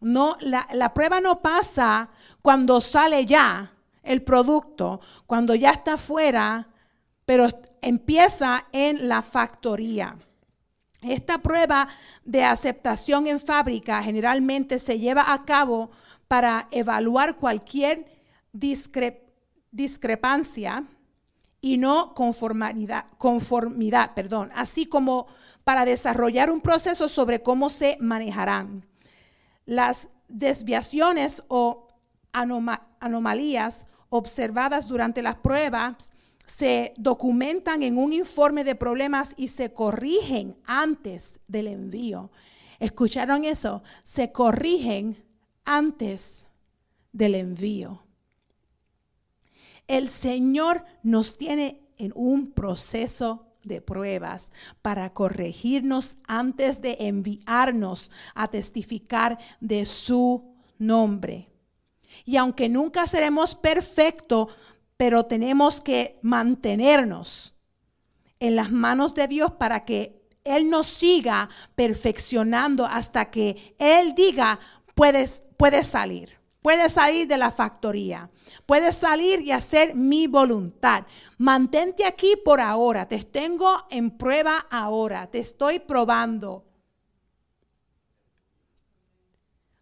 No, 0.00 0.36
la, 0.40 0.66
la 0.72 0.94
prueba 0.94 1.20
no 1.20 1.40
pasa 1.42 2.10
cuando 2.42 2.80
sale 2.80 3.26
ya 3.26 3.72
el 4.02 4.22
producto, 4.22 5.00
cuando 5.26 5.54
ya 5.54 5.70
está 5.70 5.96
fuera, 5.96 6.68
pero 7.26 7.46
empieza 7.82 8.66
en 8.72 9.08
la 9.08 9.22
factoría. 9.22 10.16
Esta 11.02 11.38
prueba 11.38 11.88
de 12.24 12.44
aceptación 12.44 13.26
en 13.26 13.40
fábrica 13.40 14.02
generalmente 14.02 14.78
se 14.78 14.98
lleva 14.98 15.32
a 15.32 15.44
cabo 15.44 15.90
para 16.28 16.68
evaluar 16.70 17.36
cualquier 17.36 18.06
discrepancia 18.52 19.29
y 21.60 21.76
no 21.76 22.14
conformidad, 22.14 23.06
conformidad, 23.18 24.14
perdón, 24.14 24.50
así 24.54 24.86
como 24.86 25.26
para 25.64 25.84
desarrollar 25.84 26.50
un 26.50 26.60
proceso 26.60 27.08
sobre 27.08 27.42
cómo 27.42 27.70
se 27.70 27.96
manejarán. 28.00 28.86
Las 29.66 30.08
desviaciones 30.28 31.42
o 31.48 31.88
anomalías 32.32 33.86
observadas 34.08 34.88
durante 34.88 35.22
las 35.22 35.36
pruebas 35.36 36.12
se 36.46 36.94
documentan 36.96 37.82
en 37.82 37.96
un 37.96 38.12
informe 38.12 38.64
de 38.64 38.74
problemas 38.74 39.34
y 39.36 39.48
se 39.48 39.72
corrigen 39.72 40.56
antes 40.64 41.38
del 41.46 41.68
envío. 41.68 42.30
¿Escucharon 42.80 43.44
eso? 43.44 43.82
Se 44.02 44.32
corrigen 44.32 45.22
antes 45.64 46.48
del 47.12 47.36
envío. 47.36 48.02
El 49.90 50.08
Señor 50.08 50.84
nos 51.02 51.36
tiene 51.36 51.82
en 51.98 52.12
un 52.14 52.52
proceso 52.52 53.48
de 53.64 53.80
pruebas 53.80 54.52
para 54.82 55.12
corregirnos 55.12 56.14
antes 56.28 56.80
de 56.80 56.96
enviarnos 57.00 58.12
a 58.36 58.46
testificar 58.46 59.36
de 59.58 59.84
su 59.84 60.54
nombre. 60.78 61.50
Y 62.24 62.36
aunque 62.36 62.68
nunca 62.68 63.08
seremos 63.08 63.56
perfectos, 63.56 64.56
pero 64.96 65.26
tenemos 65.26 65.80
que 65.80 66.20
mantenernos 66.22 67.56
en 68.38 68.54
las 68.54 68.70
manos 68.70 69.16
de 69.16 69.26
Dios 69.26 69.50
para 69.54 69.84
que 69.84 70.22
Él 70.44 70.70
nos 70.70 70.86
siga 70.86 71.48
perfeccionando 71.74 72.86
hasta 72.86 73.28
que 73.28 73.74
Él 73.76 74.14
diga, 74.14 74.60
puedes, 74.94 75.48
puedes 75.56 75.88
salir. 75.88 76.39
Puedes 76.62 76.92
salir 76.92 77.26
de 77.26 77.38
la 77.38 77.50
factoría. 77.50 78.28
Puedes 78.66 78.96
salir 78.96 79.40
y 79.40 79.50
hacer 79.50 79.94
mi 79.94 80.26
voluntad. 80.26 81.06
Mantente 81.38 82.04
aquí 82.04 82.34
por 82.44 82.60
ahora. 82.60 83.08
Te 83.08 83.22
tengo 83.24 83.86
en 83.90 84.10
prueba 84.10 84.66
ahora. 84.70 85.26
Te 85.26 85.38
estoy 85.38 85.78
probando. 85.78 86.64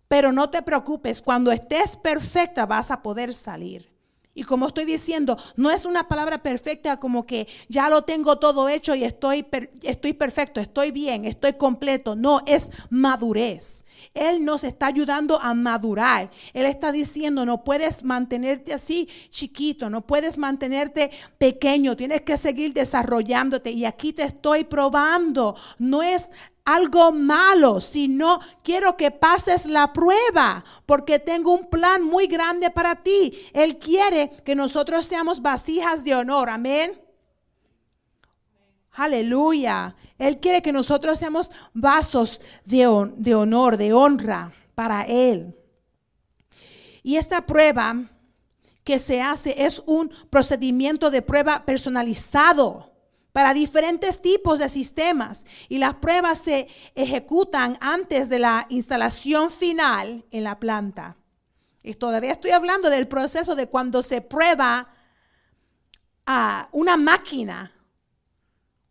Pero 0.06 0.30
no 0.30 0.50
te 0.50 0.62
preocupes. 0.62 1.20
Cuando 1.20 1.50
estés 1.50 1.96
perfecta 1.96 2.64
vas 2.64 2.92
a 2.92 3.02
poder 3.02 3.34
salir. 3.34 3.97
Y 4.38 4.44
como 4.44 4.68
estoy 4.68 4.84
diciendo, 4.84 5.36
no 5.56 5.68
es 5.68 5.84
una 5.84 6.06
palabra 6.06 6.40
perfecta 6.40 7.00
como 7.00 7.26
que 7.26 7.48
ya 7.68 7.90
lo 7.90 8.02
tengo 8.02 8.38
todo 8.38 8.68
hecho 8.68 8.94
y 8.94 9.02
estoy, 9.02 9.44
estoy 9.82 10.12
perfecto, 10.12 10.60
estoy 10.60 10.92
bien, 10.92 11.24
estoy 11.24 11.54
completo. 11.54 12.14
No, 12.14 12.42
es 12.46 12.70
madurez. 12.88 13.84
Él 14.14 14.44
nos 14.44 14.62
está 14.62 14.86
ayudando 14.86 15.40
a 15.40 15.54
madurar. 15.54 16.30
Él 16.52 16.66
está 16.66 16.92
diciendo, 16.92 17.44
no 17.44 17.64
puedes 17.64 18.04
mantenerte 18.04 18.72
así 18.72 19.08
chiquito, 19.28 19.90
no 19.90 20.06
puedes 20.06 20.38
mantenerte 20.38 21.10
pequeño, 21.36 21.96
tienes 21.96 22.20
que 22.20 22.38
seguir 22.38 22.72
desarrollándote. 22.72 23.72
Y 23.72 23.86
aquí 23.86 24.12
te 24.12 24.22
estoy 24.22 24.62
probando. 24.62 25.56
No 25.78 26.04
es 26.04 26.30
algo 26.68 27.12
malo, 27.12 27.80
sino 27.80 28.40
quiero 28.62 28.94
que 28.94 29.10
pases 29.10 29.64
la 29.64 29.90
prueba, 29.94 30.62
porque 30.84 31.18
tengo 31.18 31.52
un 31.52 31.70
plan 31.70 32.02
muy 32.02 32.26
grande 32.26 32.70
para 32.70 32.94
ti. 32.94 33.32
Él 33.54 33.78
quiere 33.78 34.30
que 34.44 34.54
nosotros 34.54 35.06
seamos 35.06 35.40
vasijas 35.40 36.04
de 36.04 36.14
honor, 36.14 36.50
amén. 36.50 37.00
Aleluya. 38.92 39.96
Él 40.18 40.40
quiere 40.40 40.60
que 40.60 40.72
nosotros 40.72 41.18
seamos 41.18 41.50
vasos 41.72 42.38
de, 42.66 43.12
de 43.16 43.34
honor, 43.34 43.78
de 43.78 43.94
honra 43.94 44.52
para 44.74 45.04
Él. 45.04 45.58
Y 47.02 47.16
esta 47.16 47.46
prueba 47.46 47.96
que 48.84 48.98
se 48.98 49.22
hace 49.22 49.64
es 49.64 49.82
un 49.86 50.10
procedimiento 50.28 51.10
de 51.10 51.22
prueba 51.22 51.64
personalizado 51.64 52.92
para 53.38 53.54
diferentes 53.54 54.20
tipos 54.20 54.58
de 54.58 54.68
sistemas 54.68 55.46
y 55.68 55.78
las 55.78 55.94
pruebas 55.94 56.38
se 56.38 56.66
ejecutan 56.96 57.78
antes 57.80 58.28
de 58.28 58.40
la 58.40 58.66
instalación 58.68 59.52
final 59.52 60.24
en 60.32 60.42
la 60.42 60.58
planta. 60.58 61.16
Y 61.84 61.94
todavía 61.94 62.32
estoy 62.32 62.50
hablando 62.50 62.90
del 62.90 63.06
proceso 63.06 63.54
de 63.54 63.68
cuando 63.68 64.02
se 64.02 64.22
prueba 64.22 64.92
a 66.26 66.68
una 66.72 66.96
máquina, 66.96 67.70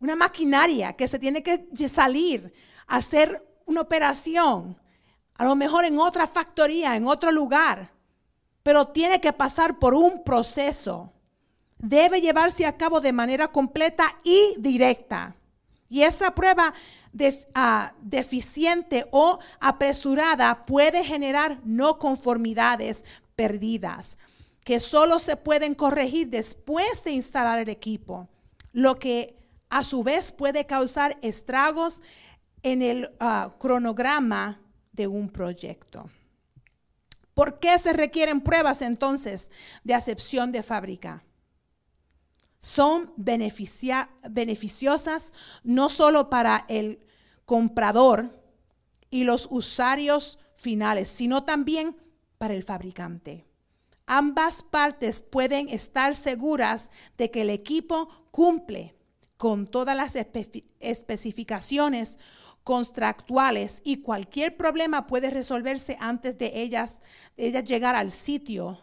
una 0.00 0.16
maquinaria 0.16 0.94
que 0.94 1.08
se 1.08 1.18
tiene 1.18 1.42
que 1.42 1.68
salir 1.86 2.50
a 2.86 2.96
hacer 2.96 3.46
una 3.66 3.82
operación, 3.82 4.78
a 5.34 5.44
lo 5.44 5.56
mejor 5.56 5.84
en 5.84 5.98
otra 5.98 6.26
factoría, 6.26 6.96
en 6.96 7.06
otro 7.06 7.30
lugar, 7.32 7.92
pero 8.62 8.88
tiene 8.88 9.20
que 9.20 9.34
pasar 9.34 9.78
por 9.78 9.92
un 9.92 10.24
proceso 10.24 11.12
debe 11.78 12.20
llevarse 12.20 12.66
a 12.66 12.76
cabo 12.76 13.00
de 13.00 13.12
manera 13.12 13.48
completa 13.48 14.06
y 14.24 14.54
directa. 14.58 15.34
Y 15.88 16.02
esa 16.02 16.34
prueba 16.34 16.74
ah, 17.54 17.94
deficiente 18.02 19.06
o 19.10 19.38
apresurada 19.60 20.66
puede 20.66 21.04
generar 21.04 21.60
no 21.64 21.98
conformidades 21.98 23.04
perdidas, 23.34 24.18
que 24.64 24.80
solo 24.80 25.18
se 25.18 25.36
pueden 25.36 25.74
corregir 25.74 26.28
después 26.28 27.04
de 27.04 27.12
instalar 27.12 27.58
el 27.58 27.68
equipo, 27.68 28.28
lo 28.72 28.98
que 28.98 29.36
a 29.70 29.82
su 29.82 30.02
vez 30.02 30.32
puede 30.32 30.66
causar 30.66 31.18
estragos 31.22 32.02
en 32.62 32.82
el 32.82 33.10
ah, 33.20 33.54
cronograma 33.58 34.60
de 34.92 35.06
un 35.06 35.30
proyecto. 35.30 36.10
¿Por 37.32 37.60
qué 37.60 37.78
se 37.78 37.92
requieren 37.92 38.40
pruebas 38.40 38.82
entonces 38.82 39.50
de 39.84 39.94
acepción 39.94 40.50
de 40.50 40.64
fábrica? 40.64 41.22
Son 42.60 43.12
beneficiosas 43.16 45.32
no 45.62 45.88
solo 45.88 46.30
para 46.30 46.64
el 46.68 47.00
comprador 47.44 48.42
y 49.10 49.24
los 49.24 49.48
usuarios 49.50 50.38
finales, 50.54 51.08
sino 51.08 51.44
también 51.44 51.96
para 52.36 52.54
el 52.54 52.62
fabricante. 52.62 53.46
Ambas 54.06 54.62
partes 54.62 55.20
pueden 55.20 55.68
estar 55.68 56.16
seguras 56.16 56.90
de 57.16 57.30
que 57.30 57.42
el 57.42 57.50
equipo 57.50 58.08
cumple 58.30 58.94
con 59.36 59.66
todas 59.66 59.96
las 59.96 60.16
especificaciones 60.80 62.18
contractuales 62.64 63.80
y 63.84 64.02
cualquier 64.02 64.56
problema 64.56 65.06
puede 65.06 65.30
resolverse 65.30 65.96
antes 66.00 66.38
de 66.38 66.60
ellas, 66.60 67.00
ellas 67.36 67.64
llegar 67.64 67.94
al 67.94 68.10
sitio 68.10 68.78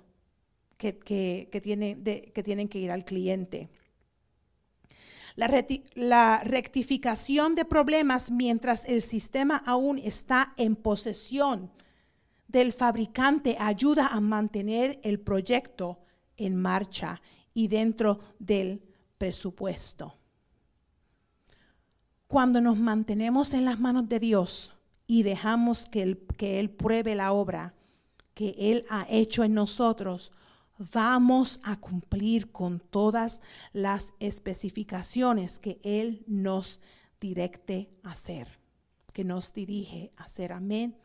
que, 0.77 0.97
que, 0.97 1.61
tienen 1.61 2.67
que 2.67 2.79
ir 2.79 2.91
al 2.91 3.05
cliente. 3.05 3.69
La, 5.35 6.43
rectificación 6.43 7.55
de 7.55 7.65
problemas 7.65 8.31
mientras 8.31 8.85
el 8.85 9.01
sistema 9.01 9.61
aún 9.65 9.99
está 9.99 10.53
en 10.57 10.75
posesión 10.75 11.71
del 12.47 12.71
fabricante 12.71 13.57
ayuda 13.59 14.07
a 14.07 14.21
mantener 14.21 14.99
el 15.03 15.19
proyecto 15.19 15.99
en 16.37 16.55
marcha 16.55 17.21
y 17.53 17.67
dentro 17.67 18.19
del 18.39 18.81
presupuesto. 19.17 20.13
Cuando 22.27 22.61
nos 22.61 22.77
mantenemos 22.77 23.53
en 23.53 23.65
las 23.65 23.79
manos 23.79 24.07
de 24.07 24.19
Dios 24.19 24.73
y 25.05 25.23
dejamos 25.23 25.87
que 25.87 26.03
él 26.59 26.69
pruebe 26.69 27.15
la 27.15 27.33
obra 27.33 27.73
que 28.35 28.53
Él 28.59 28.85
ha 28.89 29.07
hecho 29.09 29.43
en 29.43 29.55
nosotros, 29.55 30.31
vamos 30.77 31.59
a 31.63 31.79
cumplir 31.79 32.51
con 32.51 32.79
todas 32.79 33.41
las 33.73 34.13
especificaciones 34.19 35.59
que 35.59 35.79
Él 35.83 36.23
nos 36.27 36.81
directe 37.19 37.89
a 38.03 38.11
hacer, 38.11 38.47
que 39.13 39.23
nos 39.23 39.53
dirige 39.53 40.11
a 40.17 40.23
hacer. 40.23 40.51
Amén. 40.51 40.97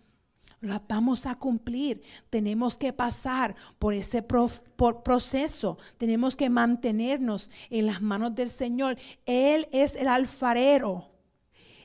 las 0.60 0.80
vamos 0.86 1.26
a 1.26 1.36
cumplir. 1.36 2.02
Tenemos 2.28 2.76
que 2.76 2.92
pasar 2.92 3.54
por 3.78 3.94
ese 3.94 4.22
proceso. 4.22 5.78
Tenemos 5.96 6.36
que 6.36 6.50
mantenernos 6.50 7.50
en 7.70 7.86
las 7.86 8.02
manos 8.02 8.34
del 8.34 8.50
Señor. 8.50 8.98
Él 9.24 9.68
es 9.72 9.94
el 9.94 10.08
alfarero. 10.08 11.10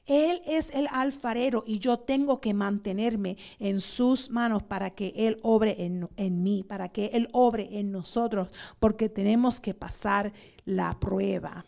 Él 0.06 0.42
es 0.46 0.70
el 0.70 0.88
alfarero 0.92 1.64
y 1.66 1.80
yo 1.80 2.00
tengo 2.00 2.40
que 2.40 2.54
mantenerme 2.54 3.38
en 3.60 3.82
sus 3.82 4.30
manos 4.30 4.62
para 4.62 4.92
que 4.92 5.14
Él 5.16 5.40
obre 5.42 5.84
en, 5.84 6.44
mí, 6.44 6.64
para 6.64 6.90
que 6.90 7.08
Él 7.08 7.28
obre 7.32 7.80
en 7.80 7.92
nosotros, 7.92 8.50
porque 8.80 9.10
tenemos 9.10 9.60
que 9.60 9.74
pasar 9.74 10.32
la 10.64 11.00
prueba. 11.00 11.66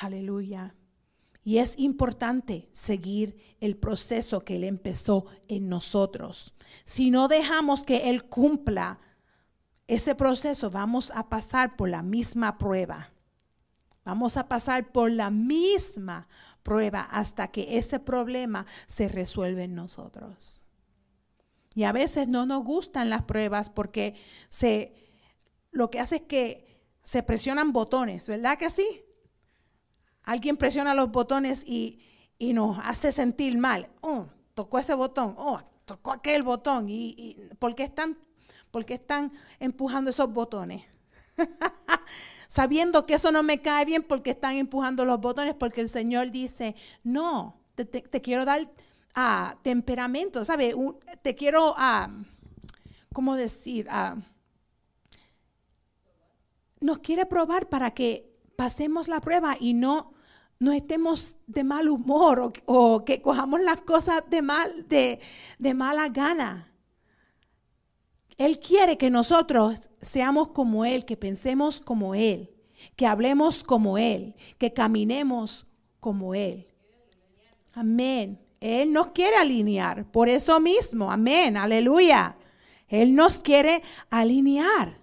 Aleluya. 0.00 0.74
Y 1.44 1.58
es 1.58 1.78
importante 1.78 2.68
seguir 2.72 3.36
el 3.60 3.76
proceso 3.76 4.44
que 4.44 4.56
Él 4.56 4.64
empezó 4.64 5.26
en 5.46 5.68
nosotros. 5.68 6.52
Si 6.84 7.10
no 7.10 7.28
dejamos 7.28 7.84
que 7.84 8.10
Él 8.10 8.24
cumpla 8.24 8.98
ese 9.86 10.14
proceso, 10.14 10.70
vamos 10.70 11.12
a 11.14 11.28
pasar 11.28 11.76
por 11.76 11.88
la 11.88 12.02
misma 12.02 12.58
prueba. 12.58 13.12
Vamos 14.08 14.38
a 14.38 14.48
pasar 14.48 14.90
por 14.90 15.10
la 15.10 15.28
misma 15.28 16.28
prueba 16.62 17.02
hasta 17.10 17.48
que 17.48 17.76
ese 17.76 18.00
problema 18.00 18.64
se 18.86 19.06
resuelve 19.06 19.64
en 19.64 19.74
nosotros. 19.74 20.62
Y 21.74 21.84
a 21.84 21.92
veces 21.92 22.26
no 22.26 22.46
nos 22.46 22.64
gustan 22.64 23.10
las 23.10 23.24
pruebas 23.24 23.68
porque 23.68 24.14
se, 24.48 24.94
lo 25.72 25.90
que 25.90 26.00
hace 26.00 26.16
es 26.16 26.22
que 26.22 26.86
se 27.04 27.22
presionan 27.22 27.74
botones, 27.74 28.26
¿verdad 28.26 28.56
que 28.56 28.70
sí? 28.70 29.02
Alguien 30.22 30.56
presiona 30.56 30.94
los 30.94 31.10
botones 31.10 31.62
y, 31.66 32.02
nos 32.38 32.78
hace 32.84 33.12
sentir 33.12 33.58
mal. 33.58 33.90
Oh, 34.00 34.28
tocó 34.54 34.78
ese 34.78 34.94
botón, 34.94 35.34
oh, 35.36 35.60
tocó 35.84 36.12
aquel 36.12 36.42
botón. 36.42 36.86
¿Y, 36.88 37.36
qué 37.76 37.82
están, 37.82 38.16
por 38.70 38.86
qué 38.86 38.94
están 38.94 39.32
empujando 39.60 40.08
esos 40.08 40.32
botones? 40.32 40.82
Sabiendo 42.48 43.04
que 43.06 43.14
eso 43.14 43.30
no 43.30 43.42
me 43.42 43.60
cae 43.60 43.84
bien 43.84 44.02
porque 44.02 44.30
están 44.30 44.56
empujando 44.56 45.04
los 45.04 45.20
botones, 45.20 45.54
porque 45.54 45.82
el 45.82 45.88
Señor 45.88 46.30
dice, 46.30 46.74
no, 47.04 47.60
te, 47.74 48.22
quiero 48.22 48.46
dar 48.46 48.68
ah, 49.14 49.56
temperamento, 49.62 50.44
¿sabes? 50.46 50.74
Te 51.22 51.34
quiero, 51.34 51.72
uh, 51.72 52.24
¿cómo 53.12 53.36
decir? 53.36 53.86
Ah, 53.90 54.16
nos 56.80 56.98
quiere 57.00 57.26
probar 57.26 57.68
para 57.68 57.90
que 57.92 58.34
pasemos 58.56 59.08
la 59.08 59.20
prueba 59.20 59.56
y 59.60 59.74
no 59.74 60.12
no 60.60 60.72
estemos 60.72 61.36
de 61.46 61.62
mal 61.62 61.88
humor 61.88 62.52
o, 62.64 63.04
que 63.04 63.22
cojamos 63.22 63.60
las 63.60 63.82
cosas 63.82 64.24
de, 64.28 64.42
mal, 64.42 64.88
de, 64.88 65.20
de 65.58 65.74
mala 65.74 66.08
gana. 66.08 66.67
Él 68.38 68.60
quiere 68.60 68.96
que 68.96 69.10
nosotros 69.10 69.90
seamos 70.00 70.48
como 70.48 70.84
Él, 70.84 71.04
que 71.04 71.16
pensemos 71.16 71.80
como 71.80 72.14
Él, 72.14 72.50
que 72.96 73.06
hablemos 73.06 73.64
como 73.64 73.98
Él, 73.98 74.34
que 74.56 74.72
caminemos 74.72 75.66
como 76.00 76.34
Él. 76.34 76.68
Amén. 77.74 78.40
Él 78.60 78.92
nos 78.92 79.08
quiere 79.08 79.36
alinear, 79.36 80.10
por 80.10 80.28
eso 80.28 80.58
mismo, 80.58 81.12
amén, 81.12 81.56
aleluya. 81.56 82.36
Él 82.88 83.14
nos 83.14 83.40
quiere 83.40 83.82
alinear. 84.10 84.98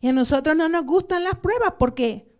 Y 0.00 0.08
a 0.08 0.12
nosotros 0.12 0.54
no 0.56 0.68
nos 0.68 0.84
gustan 0.84 1.24
las 1.24 1.36
pruebas 1.36 1.74
porque 1.78 2.34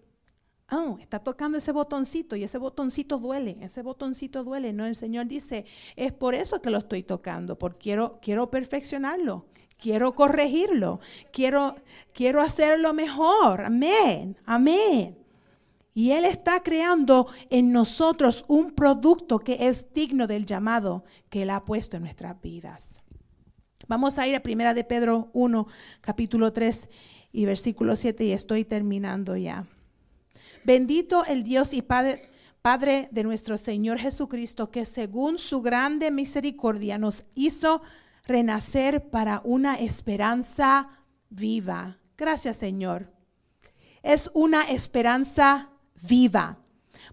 Oh, 0.70 0.98
está 0.98 1.18
tocando 1.18 1.58
ese 1.58 1.72
botoncito 1.72 2.36
y 2.36 2.44
ese 2.44 2.58
botoncito 2.58 3.18
duele, 3.18 3.58
ese 3.60 3.82
botoncito 3.82 4.42
duele. 4.42 4.72
No, 4.72 4.86
el 4.86 4.96
Señor 4.96 5.26
dice, 5.26 5.66
es 5.94 6.12
por 6.12 6.34
eso 6.34 6.62
que 6.62 6.70
lo 6.70 6.78
estoy 6.78 7.02
tocando, 7.02 7.58
porque 7.58 7.78
quiero, 7.78 8.18
quiero 8.20 8.50
perfeccionarlo, 8.50 9.46
quiero 9.78 10.14
corregirlo, 10.14 11.00
quiero, 11.32 11.76
quiero 12.12 12.40
hacerlo 12.40 12.92
mejor. 12.94 13.62
Amén, 13.62 14.36
amén. 14.44 15.18
Y 15.94 16.10
Él 16.10 16.24
está 16.24 16.62
creando 16.62 17.28
en 17.50 17.70
nosotros 17.72 18.44
un 18.48 18.72
producto 18.72 19.38
que 19.38 19.68
es 19.68 19.92
digno 19.94 20.26
del 20.26 20.44
llamado 20.44 21.04
que 21.30 21.42
Él 21.42 21.50
ha 21.50 21.64
puesto 21.64 21.96
en 21.96 22.02
nuestras 22.02 22.40
vidas. 22.40 23.02
Vamos 23.86 24.18
a 24.18 24.26
ir 24.26 24.34
a 24.34 24.42
Primera 24.42 24.74
de 24.74 24.82
Pedro 24.82 25.30
1, 25.34 25.66
capítulo 26.00 26.52
3 26.52 26.88
y 27.32 27.44
versículo 27.44 27.96
7 27.96 28.24
y 28.24 28.32
estoy 28.32 28.64
terminando 28.64 29.36
ya. 29.36 29.66
Bendito 30.64 31.24
el 31.26 31.44
Dios 31.44 31.74
y 31.74 31.82
Padre, 31.82 32.30
Padre 32.62 33.08
de 33.12 33.22
nuestro 33.22 33.58
Señor 33.58 33.98
Jesucristo, 33.98 34.70
que 34.70 34.86
según 34.86 35.38
su 35.38 35.60
grande 35.60 36.10
misericordia 36.10 36.96
nos 36.96 37.24
hizo 37.34 37.82
renacer 38.26 39.10
para 39.10 39.40
una 39.44 39.76
esperanza 39.76 40.88
viva. 41.30 41.98
Gracias, 42.16 42.56
Señor. 42.56 43.12
Es 44.02 44.30
una 44.34 44.62
esperanza 44.62 45.70
viva 46.08 46.58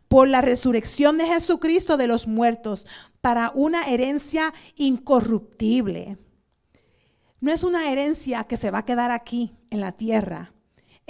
por 0.08 0.28
la 0.28 0.42
resurrección 0.42 1.18
de 1.18 1.26
Jesucristo 1.26 1.98
de 1.98 2.08
los 2.08 2.28
muertos 2.28 2.88
para 3.22 3.52
una 3.56 3.84
herencia 3.84 4.54
incorruptible. 4.76 6.18
No 7.40 7.52
es 7.52 7.64
una 7.64 7.92
herencia 7.92 8.44
que 8.44 8.58
se 8.58 8.72
va 8.72 8.80
a 8.80 8.86
quedar 8.86 9.12
aquí 9.12 9.56
en 9.70 9.82
la 9.82 9.94
tierra 9.94 10.54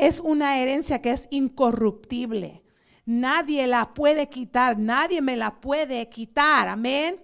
es 0.02 0.20
una 0.20 0.58
herencia 0.60 1.00
que 1.00 1.12
es 1.12 1.28
incorruptible. 1.30 2.64
Nadie 3.06 3.68
la 3.68 3.94
puede 3.94 4.30
quitar, 4.30 4.78
nadie 4.78 5.22
me 5.22 5.38
la 5.38 5.62
puede 5.62 6.10
quitar. 6.10 6.68
Amén. 6.68 7.22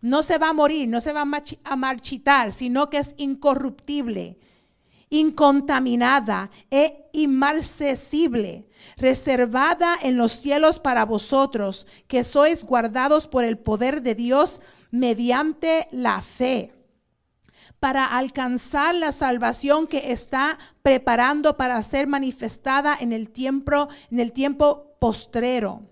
No 0.00 0.22
se 0.22 0.38
va 0.38 0.50
a 0.50 0.52
morir, 0.52 0.88
no 0.88 1.00
se 1.00 1.12
va 1.12 1.22
a 1.22 1.76
marchitar, 1.76 2.52
sino 2.52 2.88
que 2.88 2.98
es 2.98 3.14
incorruptible, 3.18 4.38
incontaminada 5.10 6.50
e 6.70 7.08
inmarcesible, 7.12 8.68
reservada 8.96 9.96
en 10.02 10.16
los 10.16 10.32
cielos 10.32 10.78
para 10.78 11.04
vosotros, 11.04 11.86
que 12.06 12.22
sois 12.22 12.64
guardados 12.64 13.26
por 13.26 13.44
el 13.44 13.58
poder 13.58 14.02
de 14.02 14.14
Dios 14.14 14.60
mediante 14.90 15.88
la 15.90 16.22
fe 16.22 16.72
para 17.80 18.04
alcanzar 18.04 18.94
la 18.94 19.12
salvación 19.12 19.86
que 19.86 20.10
está 20.12 20.58
preparando 20.82 21.56
para 21.56 21.80
ser 21.82 22.06
manifestada 22.06 22.96
en 22.98 23.12
el 23.12 23.30
tiempo, 23.30 23.88
en 24.10 24.20
el 24.20 24.32
tiempo 24.32 24.96
postrero. 24.98 25.82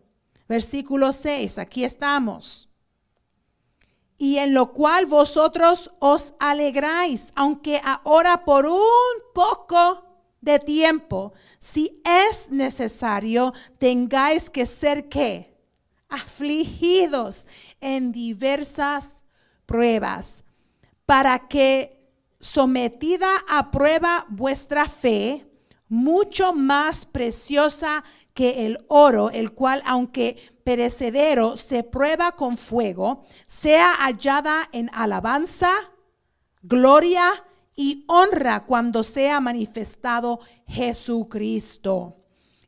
Versículo 0.48 1.12
6, 1.12 1.58
aquí 1.58 1.84
estamos. 1.84 2.65
Y 4.18 4.38
en 4.38 4.54
lo 4.54 4.72
cual 4.72 5.06
vosotros 5.06 5.90
os 5.98 6.34
alegráis, 6.38 7.32
aunque 7.34 7.80
ahora 7.84 8.44
por 8.44 8.66
un 8.66 8.80
poco 9.34 10.04
de 10.40 10.58
tiempo, 10.58 11.32
si 11.58 12.00
es 12.04 12.50
necesario, 12.50 13.52
tengáis 13.78 14.48
que 14.48 14.64
ser 14.64 15.08
qué? 15.08 15.54
Afligidos 16.08 17.46
en 17.80 18.12
diversas 18.12 19.24
pruebas 19.66 20.44
para 21.04 21.48
que 21.48 21.96
sometida 22.40 23.28
a 23.48 23.70
prueba 23.70 24.26
vuestra 24.28 24.88
fe, 24.88 25.45
mucho 25.88 26.52
más 26.52 27.04
preciosa 27.04 28.04
que 28.34 28.66
el 28.66 28.78
oro, 28.88 29.30
el 29.30 29.52
cual 29.52 29.82
aunque 29.84 30.36
perecedero 30.64 31.56
se 31.56 31.82
prueba 31.82 32.32
con 32.32 32.58
fuego, 32.58 33.24
sea 33.46 33.92
hallada 33.94 34.68
en 34.72 34.90
alabanza, 34.92 35.70
gloria 36.62 37.44
y 37.74 38.04
honra 38.08 38.64
cuando 38.64 39.02
sea 39.02 39.40
manifestado 39.40 40.40
Jesucristo. 40.66 42.16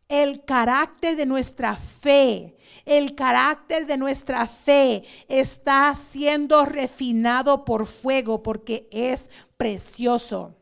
El 0.08 0.44
carácter 0.44 1.16
de 1.16 1.26
nuestra 1.26 1.76
fe 1.76 2.58
el 2.84 3.14
carácter 3.14 3.86
de 3.86 3.98
nuestra 3.98 4.46
fe 4.46 5.04
está 5.28 5.94
siendo 5.94 6.64
refinado 6.64 7.64
por 7.64 7.86
fuego 7.86 8.42
porque 8.42 8.88
es 8.90 9.28
precioso. 9.56 10.57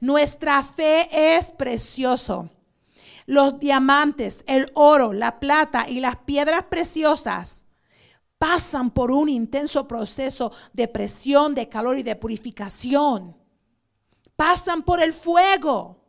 Nuestra 0.00 0.62
fe 0.62 1.08
es 1.36 1.50
precioso. 1.52 2.48
Los 3.26 3.58
diamantes, 3.58 4.44
el 4.46 4.70
oro, 4.74 5.12
la 5.12 5.38
plata 5.38 5.88
y 5.88 6.00
las 6.00 6.16
piedras 6.16 6.64
preciosas 6.64 7.66
pasan 8.38 8.90
por 8.90 9.10
un 9.10 9.28
intenso 9.28 9.86
proceso 9.86 10.52
de 10.72 10.88
presión, 10.88 11.54
de 11.54 11.68
calor 11.68 11.98
y 11.98 12.02
de 12.02 12.16
purificación. 12.16 13.36
Pasan 14.36 14.82
por 14.82 15.02
el 15.02 15.12
fuego, 15.12 16.04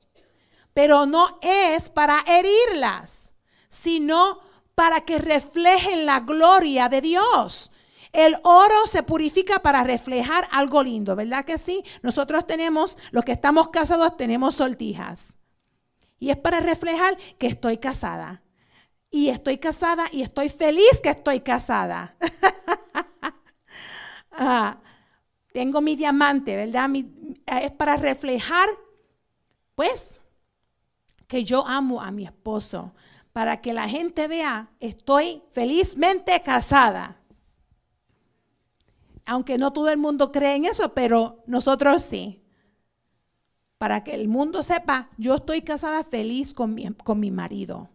pero 0.73 1.05
no 1.05 1.39
es 1.41 1.89
para 1.89 2.23
herirlas, 2.27 3.33
sino 3.67 4.39
para 4.75 5.01
que 5.01 5.17
reflejen 5.17 6.05
la 6.05 6.21
gloria 6.21 6.87
de 6.87 7.01
Dios. 7.01 7.71
El 8.11 8.37
oro 8.43 8.87
se 8.87 9.03
purifica 9.03 9.59
para 9.59 9.83
reflejar 9.83 10.47
algo 10.51 10.83
lindo, 10.83 11.15
¿verdad 11.15 11.45
que 11.45 11.57
sí? 11.57 11.83
Nosotros 12.01 12.47
tenemos, 12.47 12.97
los 13.11 13.23
que 13.23 13.33
estamos 13.33 13.69
casados, 13.69 14.17
tenemos 14.17 14.55
sortijas. 14.55 15.37
Y 16.19 16.31
es 16.31 16.37
para 16.37 16.59
reflejar 16.59 17.17
que 17.37 17.47
estoy 17.47 17.77
casada. 17.77 18.41
Y 19.11 19.29
estoy 19.29 19.57
casada 19.57 20.05
y 20.11 20.21
estoy 20.21 20.49
feliz 20.49 21.01
que 21.01 21.09
estoy 21.09 21.39
casada. 21.39 22.15
ah, 24.31 24.79
tengo 25.53 25.81
mi 25.81 25.95
diamante, 25.95 26.55
¿verdad? 26.55 26.89
es 27.45 27.71
para 27.71 27.97
reflejar, 27.97 28.69
pues, 29.75 30.21
que 31.27 31.43
yo 31.43 31.65
amo 31.65 32.01
a 32.01 32.11
mi 32.11 32.25
esposo, 32.25 32.93
para 33.33 33.61
que 33.61 33.73
la 33.73 33.87
gente 33.87 34.27
vea, 34.27 34.71
estoy 34.79 35.43
felizmente 35.51 36.41
casada. 36.41 37.18
Aunque 39.31 39.59
no 39.59 39.71
todo 39.71 39.89
el 39.89 39.99
mundo 39.99 40.31
cree 40.31 40.55
en 40.55 40.65
eso, 40.65 40.95
pero 40.95 41.43
nosotros 41.45 42.01
sí. 42.01 42.41
Para 43.77 44.03
que 44.03 44.15
el 44.15 44.27
mundo 44.27 44.63
sepa, 44.63 45.11
yo 45.19 45.35
estoy 45.35 45.61
casada 45.61 46.03
feliz 46.03 46.51
con 46.51 46.73
mi, 46.73 46.91
con 47.03 47.19
mi 47.19 47.29
marido. 47.29 47.91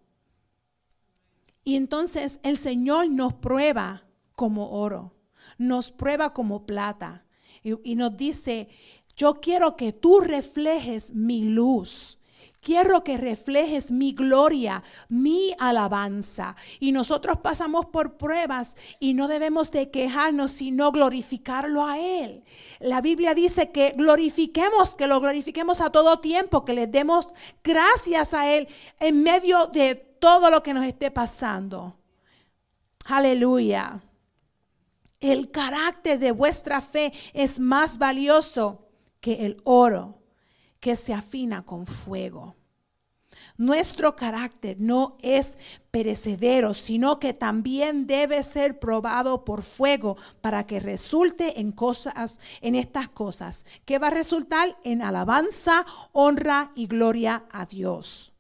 Y 1.64 1.74
entonces 1.74 2.39
el 2.45 2.57
Señor 2.57 3.11
nos 3.11 3.35
prueba 3.35 4.05
como 4.37 4.70
oro, 4.80 5.16
nos 5.59 5.91
prueba 5.91 6.32
como 6.32 6.66
plata 6.66 7.26
y, 7.64 7.72
y 7.82 7.97
nos 7.97 8.16
dice, 8.16 8.68
yo 9.16 9.41
quiero 9.41 9.74
que 9.74 9.93
tú 9.93 10.20
reflejes 10.20 11.12
mi 11.12 11.43
luz. 11.43 12.20
Quiero 12.65 13.05
que 13.05 13.19
reflejes 13.19 13.91
mi 13.91 14.15
gloria, 14.15 14.83
mi 15.11 15.55
alabanza. 15.59 16.57
Y 16.81 16.93
nosotros 16.93 17.41
pasamos 17.43 17.85
por 17.87 18.17
pruebas 18.17 18.75
y 18.99 19.12
no 19.12 19.29
debemos 19.29 19.71
de 19.71 19.91
quejarnos, 19.91 20.51
sino 20.51 20.91
glorificarlo 20.91 21.87
a 21.87 21.99
Él. 21.99 22.43
La 22.81 23.03
Biblia 23.03 23.35
dice 23.35 23.71
que 23.71 23.91
glorifiquemos, 23.91 24.95
que 24.95 25.07
lo 25.07 25.21
glorifiquemos 25.21 25.83
a 25.83 25.91
todo 25.91 26.21
tiempo, 26.21 26.65
que 26.65 26.73
le 26.73 26.87
demos 26.87 27.27
gracias 27.62 28.33
a 28.33 28.51
Él 28.51 28.67
en 28.99 29.23
medio 29.23 29.67
de 29.67 29.95
todo 29.95 30.49
lo 30.49 30.62
que 30.62 30.73
nos 30.73 30.87
esté 30.87 31.11
pasando. 31.11 31.99
Aleluya. 33.05 34.01
El 35.21 35.51
carácter 35.51 36.19
de 36.19 36.33
vuestra 36.33 36.81
fe 36.81 37.12
es 37.35 37.61
más 37.61 37.99
valioso 37.99 38.89
que 39.21 39.45
el 39.45 39.61
oro 39.65 40.24
que 40.85 40.97
se 40.97 41.14
afina 41.14 41.62
con 41.62 41.87
fuego. 41.87 42.55
Nuestro 43.57 44.16
carácter 44.16 44.76
no 44.78 45.16
es 45.22 45.57
perecedero, 45.91 46.74
sino 46.74 47.18
que 47.18 47.32
también 47.32 48.07
debe 48.07 48.43
ser 48.43 48.78
probado 48.78 49.47
por 49.47 49.62
fuego 49.62 50.18
para 50.43 50.66
que 50.66 50.80
resulte 50.80 51.59
en 51.59 51.72
cosas, 51.72 52.39
en 52.61 52.74
estas 52.74 53.09
cosas, 53.09 53.64
que 53.87 53.99
va 53.99 54.09
a 54.09 54.11
resultar 54.11 54.76
en 54.85 55.01
alabanza, 55.01 55.87
honra 56.12 56.70
y 56.74 56.87
gloria 56.87 57.47
a 57.51 57.64
Dios. 57.64 58.35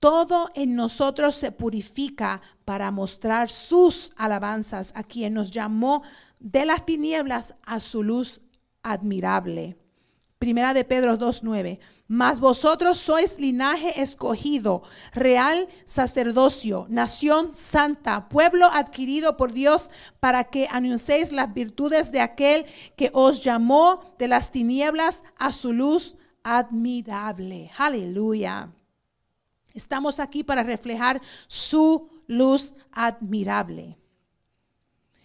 Todo 0.00 0.48
en 0.54 0.74
nosotros 0.74 1.34
se 1.34 1.52
purifica 1.52 2.40
para 2.64 2.90
mostrar 2.90 3.50
sus 3.50 4.10
alabanzas 4.16 4.94
a 4.96 5.02
quien 5.02 5.34
nos 5.34 5.50
llamó 5.50 6.02
de 6.38 6.64
las 6.64 6.86
tinieblas 6.86 7.56
a 7.62 7.78
su 7.78 8.02
luz 8.02 8.40
admirable. 8.82 9.76
Primera 10.38 10.74
de 10.74 10.84
Pedro 10.84 11.16
2.9. 11.16 11.78
Mas 12.08 12.40
vosotros 12.40 12.98
sois 12.98 13.38
linaje 13.38 14.00
escogido, 14.00 14.82
real 15.12 15.66
sacerdocio, 15.84 16.86
nación 16.90 17.54
santa, 17.54 18.28
pueblo 18.28 18.66
adquirido 18.66 19.36
por 19.36 19.52
Dios 19.52 19.90
para 20.20 20.44
que 20.44 20.68
anunciéis 20.70 21.32
las 21.32 21.52
virtudes 21.52 22.12
de 22.12 22.20
aquel 22.20 22.66
que 22.96 23.10
os 23.14 23.42
llamó 23.42 24.14
de 24.18 24.28
las 24.28 24.50
tinieblas 24.50 25.24
a 25.38 25.50
su 25.50 25.72
luz 25.72 26.16
admirable. 26.44 27.70
Aleluya. 27.76 28.70
Estamos 29.72 30.20
aquí 30.20 30.44
para 30.44 30.62
reflejar 30.62 31.20
su 31.48 32.08
luz 32.26 32.74
admirable. 32.92 33.98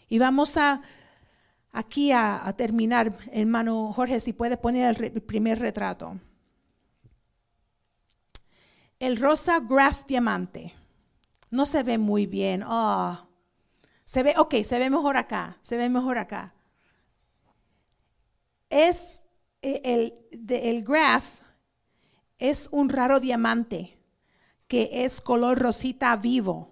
Y 0.09 0.19
vamos 0.19 0.57
a 0.57 0.81
aquí 1.71 2.11
a, 2.11 2.53
terminar, 2.57 3.15
hermano 3.31 3.93
Jorge, 3.93 4.19
si 4.19 4.33
puede 4.33 4.57
poner 4.57 5.01
el, 5.01 5.21
primer 5.21 5.59
retrato. 5.59 6.19
El 8.99 9.15
rosa 9.17 9.59
graph 9.59 10.05
diamante. 10.05 10.73
No 11.49 11.65
se 11.65 11.83
ve 11.83 11.97
muy 11.97 12.27
bien. 12.27 12.63
Ah, 12.65 13.27
se 14.05 14.23
ve, 14.23 14.33
ok, 14.37 14.55
se 14.63 14.79
ve 14.79 14.89
mejor 14.89 15.17
acá. 15.17 15.57
Se 15.61 15.75
ve 15.77 15.89
mejor 15.89 16.17
acá. 16.17 16.53
Es 18.69 19.21
eh, 19.61 19.81
el, 19.83 20.13
el 20.49 20.83
graph 20.83 21.41
es 22.37 22.69
un 22.71 22.89
raro 22.89 23.19
diamante 23.19 23.97
que 24.67 25.03
es 25.03 25.21
color 25.21 25.59
rosita 25.59 26.15
vivo 26.15 26.71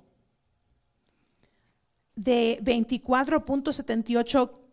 de 2.15 2.59
24.78 2.61 4.68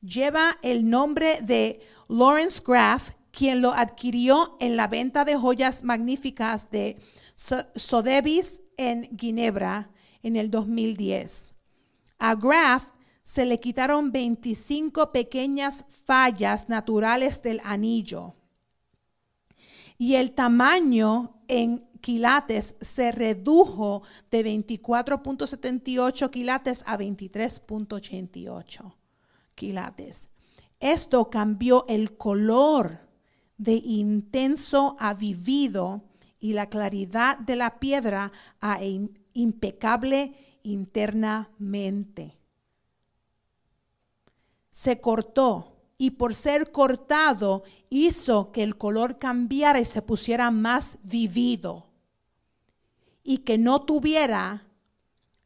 Lleva 0.00 0.58
el 0.62 0.88
nombre 0.88 1.40
de 1.42 1.80
Lawrence 2.08 2.62
Graff, 2.64 3.10
quien 3.30 3.60
lo 3.60 3.72
adquirió 3.72 4.56
en 4.60 4.76
la 4.76 4.88
venta 4.88 5.24
de 5.24 5.36
joyas 5.36 5.82
magníficas 5.82 6.70
de 6.70 6.96
Sotheby's 7.34 8.62
en 8.76 9.16
Ginebra 9.18 9.90
en 10.22 10.36
el 10.36 10.50
2010. 10.50 11.54
A 12.18 12.34
Graff 12.34 12.90
se 13.22 13.44
le 13.44 13.60
quitaron 13.60 14.12
25 14.12 15.12
pequeñas 15.12 15.84
fallas 16.04 16.68
naturales 16.68 17.42
del 17.42 17.60
anillo 17.64 18.34
y 19.98 20.14
el 20.14 20.32
tamaño 20.32 21.42
en 21.48 21.85
quilates 22.00 22.74
se 22.80 23.12
redujo 23.12 24.02
de 24.30 24.44
24.78 24.44 26.30
quilates 26.30 26.82
a 26.86 26.96
23.88 26.98 28.94
quilates. 29.54 30.28
Esto 30.80 31.30
cambió 31.30 31.84
el 31.88 32.16
color 32.16 32.98
de 33.58 33.74
intenso 33.74 34.96
a 34.98 35.14
vivido 35.14 36.02
y 36.38 36.52
la 36.52 36.68
claridad 36.68 37.38
de 37.38 37.56
la 37.56 37.78
piedra 37.78 38.30
a 38.60 38.80
impecable 39.32 40.58
internamente. 40.62 42.36
Se 44.70 45.00
cortó 45.00 45.75
y 45.98 46.12
por 46.12 46.34
ser 46.34 46.72
cortado 46.72 47.62
hizo 47.88 48.52
que 48.52 48.62
el 48.62 48.76
color 48.76 49.18
cambiara 49.18 49.80
y 49.80 49.84
se 49.84 50.02
pusiera 50.02 50.50
más 50.50 50.98
vivido 51.02 51.86
y 53.22 53.38
que 53.38 53.58
no 53.58 53.82
tuviera 53.82 54.66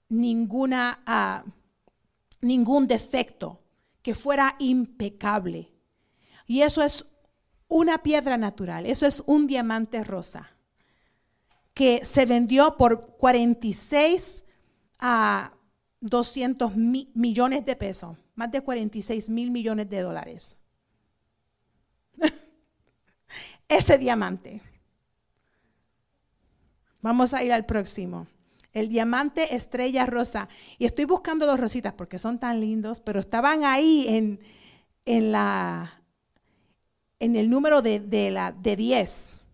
ninguna, 0.08 1.02
ah, 1.06 1.44
ningún 2.40 2.86
defecto, 2.86 3.62
que 4.02 4.14
fuera 4.14 4.56
impecable. 4.58 5.72
Y 6.46 6.62
eso 6.62 6.82
es 6.82 7.06
una 7.68 8.02
piedra 8.02 8.36
natural, 8.36 8.86
eso 8.86 9.06
es 9.06 9.22
un 9.26 9.46
diamante 9.46 10.02
rosa, 10.02 10.50
que 11.72 12.04
se 12.04 12.26
vendió 12.26 12.76
por 12.76 13.16
46 13.16 14.44
a 14.98 15.52
200 16.00 16.76
millones 16.76 17.64
de 17.66 17.76
pesos, 17.76 18.16
más 18.34 18.50
de 18.50 18.62
46 18.62 19.28
mil 19.28 19.50
millones 19.50 19.88
de 19.90 20.00
dólares. 20.00 20.56
Ese 23.68 23.98
diamante. 23.98 24.62
Vamos 27.02 27.34
a 27.34 27.42
ir 27.42 27.52
al 27.52 27.66
próximo. 27.66 28.26
El 28.72 28.88
diamante 28.88 29.54
estrella 29.54 30.06
rosa. 30.06 30.48
Y 30.78 30.84
estoy 30.84 31.04
buscando 31.04 31.46
dos 31.46 31.60
rositas 31.60 31.92
porque 31.92 32.18
son 32.18 32.38
tan 32.38 32.60
lindos, 32.60 33.00
pero 33.00 33.20
estaban 33.20 33.64
ahí 33.64 34.06
en, 34.08 34.40
en, 35.04 35.32
la, 35.32 36.02
en 37.18 37.36
el 37.36 37.50
número 37.50 37.82
de, 37.82 38.30
la, 38.30 38.52
de 38.52 38.76
10, 38.76 39.46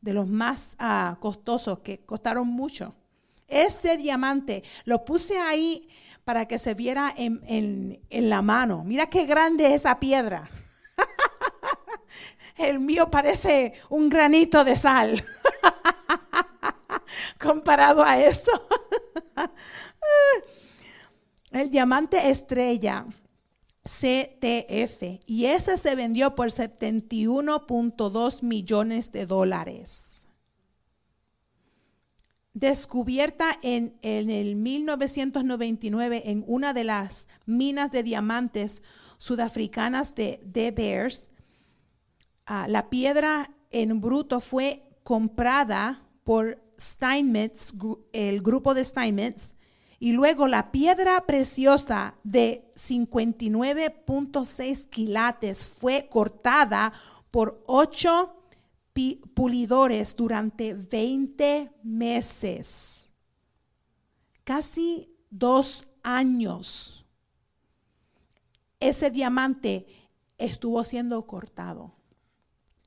de 0.00 0.12
los 0.12 0.26
más 0.26 0.76
ah, 0.78 1.16
costosos, 1.20 1.80
que 1.80 2.00
costaron 2.04 2.46
mucho. 2.46 2.94
Ese 3.48 3.96
diamante 3.96 4.62
lo 4.84 5.04
puse 5.04 5.38
ahí 5.38 5.88
para 6.24 6.46
que 6.46 6.58
se 6.58 6.74
viera 6.74 7.12
en, 7.16 8.00
en 8.10 8.28
la 8.28 8.42
mano. 8.42 8.84
Mira 8.84 9.06
qué 9.06 9.24
grande 9.24 9.66
es 9.66 9.72
esa 9.72 9.98
piedra. 9.98 10.50
El 12.56 12.80
mío 12.80 13.10
parece 13.10 13.74
un 13.88 14.08
granito 14.08 14.64
de 14.64 14.76
sal. 14.76 15.24
comparado 17.38 18.02
a 18.02 18.18
eso. 18.18 18.50
El 21.50 21.70
diamante 21.70 22.28
estrella 22.28 23.06
CTF 23.84 25.20
y 25.26 25.46
ese 25.46 25.78
se 25.78 25.94
vendió 25.94 26.34
por 26.34 26.48
71.2 26.48 28.42
millones 28.42 29.12
de 29.12 29.24
dólares. 29.24 30.17
Descubierta 32.58 33.56
en, 33.62 33.96
en, 34.02 34.28
el 34.30 34.56
1999 34.56 36.22
en 36.24 36.42
una 36.48 36.72
de 36.72 36.82
las 36.82 37.28
minas 37.46 37.92
de 37.92 38.02
diamantes 38.02 38.82
sudafricanas 39.16 40.16
de 40.16 40.40
De 40.44 40.72
Beers, 40.72 41.30
ah, 42.46 42.66
la 42.68 42.90
piedra 42.90 43.54
en 43.70 44.00
bruto 44.00 44.40
fue 44.40 44.82
comprada 45.04 46.02
por 46.24 46.60
Steinmetz, 46.76 47.74
el 48.12 48.42
grupo 48.42 48.74
de 48.74 48.84
Steinmetz, 48.84 49.54
Y 50.00 50.10
luego 50.10 50.48
la 50.48 50.72
piedra 50.72 51.26
preciosa 51.26 52.16
de 52.24 52.72
59.6 52.74 54.88
quilates 54.88 55.64
fue 55.64 56.08
cortada 56.10 56.92
por 57.30 57.62
ocho 57.68 58.37
pulidores 59.34 60.14
durante 60.16 60.74
20 60.74 61.72
meses. 61.82 63.08
Casi 64.44 65.14
dos 65.30 65.86
años. 66.02 67.04
Ese 68.80 69.10
diamante 69.10 69.86
estuvo 70.38 70.84
siendo 70.84 71.26
cortado, 71.26 71.92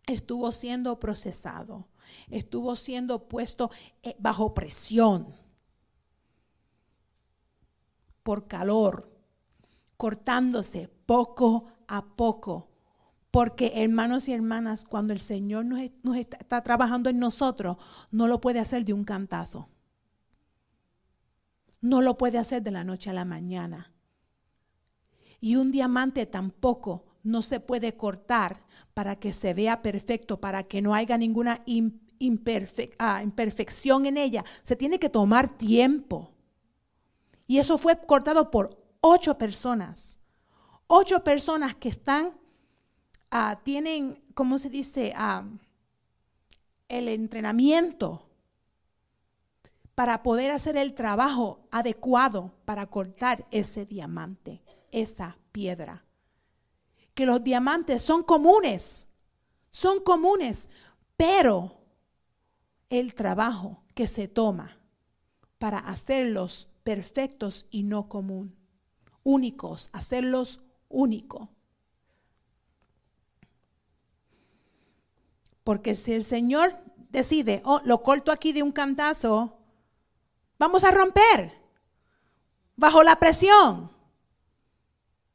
estuvo 0.07 0.51
siendo 0.51 0.99
procesado, 0.99 1.87
estuvo 2.29 2.75
siendo 2.75 3.27
puesto 3.27 3.69
eh, 4.01 4.15
bajo 4.19 4.53
presión 4.53 5.35
por 8.23 8.47
calor, 8.47 9.11
cortándose 9.97 10.87
poco 11.05 11.65
a 11.87 12.05
poco. 12.15 12.70
Porque 13.31 13.71
hermanos 13.75 14.27
y 14.27 14.33
hermanas, 14.33 14.83
cuando 14.83 15.13
el 15.13 15.21
Señor 15.21 15.65
nos, 15.65 16.17
está, 16.17 16.61
trabajando 16.61 17.09
en 17.09 17.17
nosotros, 17.17 17.77
no 18.11 18.27
lo 18.27 18.41
puede 18.41 18.59
hacer 18.59 18.83
de 18.83 18.91
un 18.91 19.05
cantazo. 19.05 19.69
No 21.79 22.01
lo 22.01 22.17
puede 22.17 22.37
hacer 22.37 22.61
de 22.61 22.71
la 22.71 22.83
noche 22.83 23.09
a 23.09 23.13
la 23.13 23.23
mañana. 23.23 23.93
Y 25.39 25.55
un 25.55 25.71
diamante 25.71 26.25
tampoco 26.25 27.05
no 27.23 27.41
se 27.41 27.61
puede 27.61 27.95
cortar 27.95 28.65
para 28.93 29.15
que 29.15 29.31
se 29.31 29.53
vea 29.53 29.81
perfecto, 29.81 30.41
para 30.41 30.63
que 30.63 30.81
no 30.81 30.93
haya 30.93 31.17
ninguna 31.17 31.63
ah, 32.99 33.23
imperfección 33.23 34.05
en 34.05 34.17
ella. 34.17 34.43
Se 34.61 34.75
tiene 34.75 34.99
que 34.99 35.09
tomar 35.09 35.57
tiempo. 35.57 36.33
Y 37.47 37.59
eso 37.59 37.77
fue 37.77 37.97
cortado 38.05 38.51
por 38.51 38.77
ocho 38.99 39.37
personas. 39.37 40.19
Ocho 40.87 41.23
personas 41.23 41.75
que 41.75 41.89
están, 41.89 42.33
ah, 43.31 43.59
tienen, 43.63 44.21
¿cómo 44.33 44.59
se 44.59 44.69
dice? 44.69 45.13
Ah, 45.15 45.43
el 46.89 47.07
entrenamiento 47.07 48.27
para 49.95 50.23
poder 50.23 50.51
hacer 50.51 50.77
el 50.77 50.93
trabajo 50.93 51.67
adecuado 51.71 52.53
para 52.65 52.85
cortar 52.87 53.47
ese 53.51 53.85
diamante, 53.85 54.61
esa 54.91 55.37
piedra. 55.51 56.05
Que 57.13 57.25
los 57.25 57.43
diamantes 57.43 58.01
son 58.01 58.23
comunes, 58.23 59.07
son 59.69 60.01
comunes, 60.01 60.69
pero 61.17 61.77
el 62.89 63.13
trabajo 63.13 63.83
que 63.93 64.07
se 64.07 64.27
toma 64.27 64.77
para 65.57 65.79
hacerlos 65.79 66.67
perfectos 66.83 67.67
y 67.69 67.83
no 67.83 68.09
común, 68.09 68.55
únicos, 69.23 69.89
hacerlos 69.93 70.61
únicos. 70.89 71.47
Porque 75.63 75.95
si 75.95 76.13
el 76.13 76.25
Señor 76.25 76.75
decide, 77.09 77.61
oh, 77.65 77.81
lo 77.83 78.01
corto 78.03 78.31
aquí 78.31 78.53
de 78.53 78.63
un 78.63 78.71
cantazo, 78.71 79.57
vamos 80.57 80.83
a 80.83 80.91
romper 80.91 81.51
bajo 82.75 83.03
la 83.03 83.17
presión, 83.17 83.91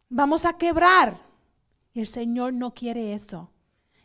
vamos 0.08 0.44
a 0.44 0.56
quebrar. 0.56 1.20
Y 1.92 2.00
el 2.00 2.08
Señor 2.08 2.52
no 2.52 2.74
quiere 2.74 3.14
eso, 3.14 3.50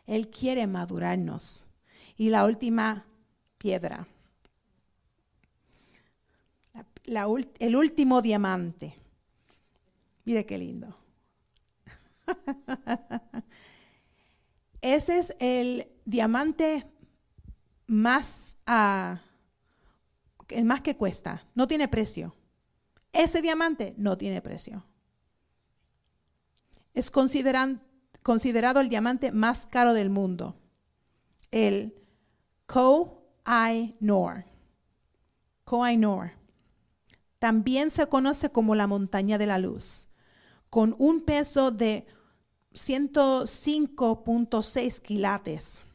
Él 0.05 0.29
quiere 0.29 0.67
madurarnos. 0.67 1.67
Y 2.15 2.29
la 2.29 2.45
última 2.45 3.05
piedra 3.57 4.07
el 7.59 7.75
último 7.75 8.21
diamante. 8.21 8.95
Mire 10.25 10.45
qué 10.45 10.57
lindo. 10.57 10.95
Ese 14.81 15.19
es 15.19 15.35
el 15.39 15.87
diamante 16.05 16.85
más, 17.87 18.57
el 20.49 20.65
más 20.65 20.81
que 20.81 20.97
cuesta. 20.97 21.47
No 21.55 21.67
tiene 21.67 21.87
precio. 21.87 22.35
Ese 23.13 23.41
diamante 23.41 23.93
no 23.97 24.17
tiene 24.17 24.41
precio. 24.41 24.85
Es 26.93 27.11
considerado 27.11 28.79
el 28.79 28.89
diamante 28.89 29.31
más 29.31 29.67
caro 29.67 29.93
del 29.93 30.09
mundo. 30.09 30.57
El 31.51 31.93
Koh-i-Noor. 32.65 34.45
Koh-i-Noor. 35.63 36.31
También 37.39 37.91
se 37.91 38.07
conoce 38.07 38.51
como 38.51 38.75
la 38.75 38.87
montaña 38.87 39.37
de 39.37 39.47
la 39.47 39.57
luz, 39.57 40.09
con 40.69 40.95
un 40.99 41.21
peso 41.21 41.71
de 41.71 42.05
105.6 42.73 45.01
quilates. 45.01 45.85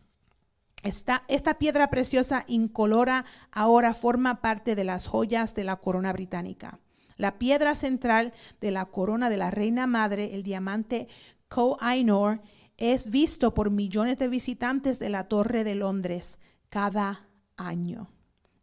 Esta, 0.83 1.25
esta, 1.29 1.59
piedra 1.59 1.91
preciosa 1.91 2.45
incolora 2.47 3.25
ahora 3.51 3.95
forma 3.95 4.41
parte 4.41 4.77
de 4.77 4.85
las 4.85 5.07
joyas 5.07 5.55
de 5.55 5.65
la 5.65 5.77
corona 5.77 6.13
británica. 6.13 6.79
La 7.17 7.39
piedra 7.39 7.75
central 7.75 8.35
de 8.61 8.71
la 8.71 8.85
corona 8.87 9.31
de 9.31 9.39
la 9.39 9.51
reina 9.51 9.87
madre, 9.87 10.35
el 10.35 10.43
diamante 10.43 11.09
Koh-i-Noor, 11.49 12.43
es 12.77 13.11
visto 13.11 13.55
por 13.55 13.71
millones 13.71 14.19
de 14.19 14.29
visitantes 14.29 14.99
de 14.99 15.09
la 15.09 15.25
Torre 15.25 15.65
de 15.65 15.75
Londres 15.75 16.39
cada 16.69 17.27
año. 17.57 18.09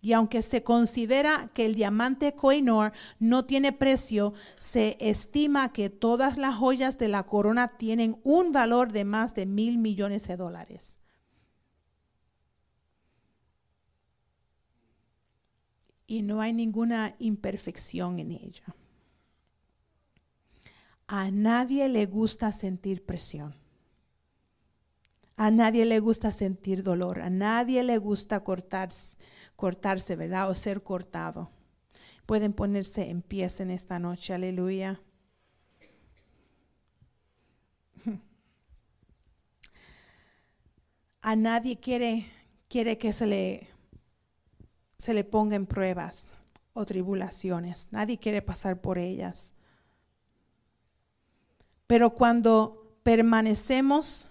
Y 0.04 0.12
aunque 0.12 0.42
se 0.42 0.64
considera 0.64 1.50
que 1.54 1.66
el 1.66 1.76
diamante 1.76 2.36
Koinor 2.36 2.92
no 3.20 3.46
tiene 3.46 3.72
precio, 3.72 4.34
se 4.58 4.98
estima 5.00 5.72
que 5.72 5.90
todas 5.90 6.38
las 6.38 6.56
joyas 6.56 6.98
de 6.98 7.08
la 7.08 7.24
corona 7.24 7.78
tienen 7.78 8.20
un 8.26 8.52
valor 8.52 8.92
de 8.92 9.06
más 9.06 9.34
de 9.34 9.46
mil 9.46 9.78
millones 9.78 10.28
de 10.28 10.36
dólares. 10.36 11.00
Y 16.06 16.22
no 16.22 16.42
hay 16.42 16.52
ninguna 16.52 17.16
imperfección 17.20 18.20
en 18.20 18.32
ella. 18.32 18.76
A 21.08 21.32
nadie 21.32 21.88
le 21.88 22.08
gusta 22.08 22.52
sentir 22.52 23.06
presión. 23.06 23.63
A 25.44 25.52
nadie 25.52 25.84
le 25.84 26.00
gusta 26.00 26.32
sentir 26.32 26.84
dolor. 26.84 27.20
A 27.20 27.30
nadie 27.30 27.84
le 27.84 27.98
gusta 27.98 28.46
cortarse 28.46 29.18
cortarse, 29.58 30.16
¿verdad? 30.16 30.50
O 30.50 30.56
ser 30.56 30.84
cortado. 30.84 31.52
Pueden 32.26 32.54
ponerse 32.54 33.10
en 33.10 33.22
pies 33.22 33.60
en 33.60 33.70
esta 33.70 34.00
noche, 34.00 34.34
aleluya. 34.34 35.02
A 41.22 41.36
nadie 41.36 41.78
quiere, 41.78 42.26
quiere 42.70 42.98
que 42.98 43.12
se 43.12 43.28
le, 43.28 43.68
se 44.98 45.14
le 45.14 45.26
ponga 45.26 45.58
en 45.58 45.66
pruebas 45.66 46.38
o 46.72 46.86
tribulaciones. 46.86 47.90
Nadie 47.92 48.18
quiere 48.18 48.42
pasar 48.42 48.80
por 48.80 48.98
ellas. 48.98 49.54
Pero 51.86 52.12
cuando 52.12 52.98
permanecemos 53.04 54.30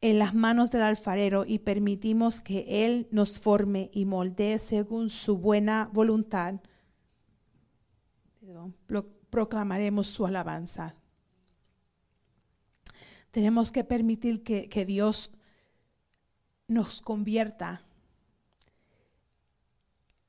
en 0.00 0.18
las 0.18 0.34
manos 0.34 0.70
del 0.70 0.82
alfarero 0.82 1.44
y 1.44 1.58
permitimos 1.58 2.40
que 2.40 2.84
Él 2.84 3.08
nos 3.10 3.40
forme 3.40 3.90
y 3.92 4.04
moldee 4.04 4.58
según 4.58 5.10
su 5.10 5.38
buena 5.38 5.90
voluntad, 5.92 6.60
proclamaremos 9.30 10.06
su 10.06 10.26
alabanza. 10.26 10.94
Tenemos 13.30 13.72
que 13.72 13.84
permitir 13.84 14.42
que, 14.42 14.68
que 14.68 14.84
Dios 14.84 15.32
nos 16.68 17.00
convierta 17.00 17.82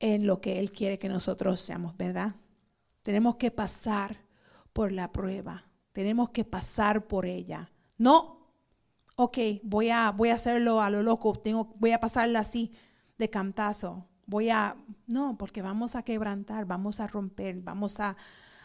en 0.00 0.26
lo 0.26 0.40
que 0.40 0.58
Él 0.58 0.72
quiere 0.72 0.98
que 0.98 1.08
nosotros 1.08 1.60
seamos, 1.60 1.96
¿verdad? 1.96 2.34
Tenemos 3.02 3.36
que 3.36 3.50
pasar 3.50 4.24
por 4.72 4.90
la 4.92 5.12
prueba, 5.12 5.70
tenemos 5.92 6.30
que 6.30 6.44
pasar 6.44 7.06
por 7.06 7.24
ella. 7.24 7.70
No 7.96 8.39
ok, 9.22 9.38
voy 9.62 9.90
a, 9.90 10.12
voy 10.12 10.30
a 10.30 10.34
hacerlo 10.36 10.80
a 10.80 10.88
lo 10.88 11.02
loco, 11.02 11.34
tengo, 11.34 11.74
voy 11.78 11.92
a 11.92 12.00
pasarla 12.00 12.38
así 12.38 12.72
de 13.18 13.28
cantazo. 13.28 14.06
Voy 14.24 14.48
a, 14.48 14.76
no, 15.06 15.36
porque 15.36 15.60
vamos 15.60 15.94
a 15.94 16.02
quebrantar, 16.02 16.64
vamos 16.64 17.00
a 17.00 17.06
romper, 17.06 17.60
vamos 17.60 18.00
a, 18.00 18.16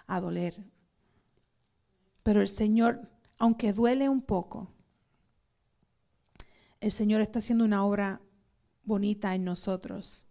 a 0.08 0.22
doler. 0.22 0.64
Pero 2.24 2.40
el 2.40 2.48
Señor, 2.48 3.12
aunque 3.38 3.74
duele 3.74 4.08
un 4.08 4.22
poco, 4.22 4.72
el 6.80 6.94
Señor 6.94 7.20
está 7.20 7.40
haciendo 7.40 7.66
una 7.66 7.84
obra 7.84 8.22
bonita 8.86 9.36
en 9.36 9.44
nosotros. 9.44 10.26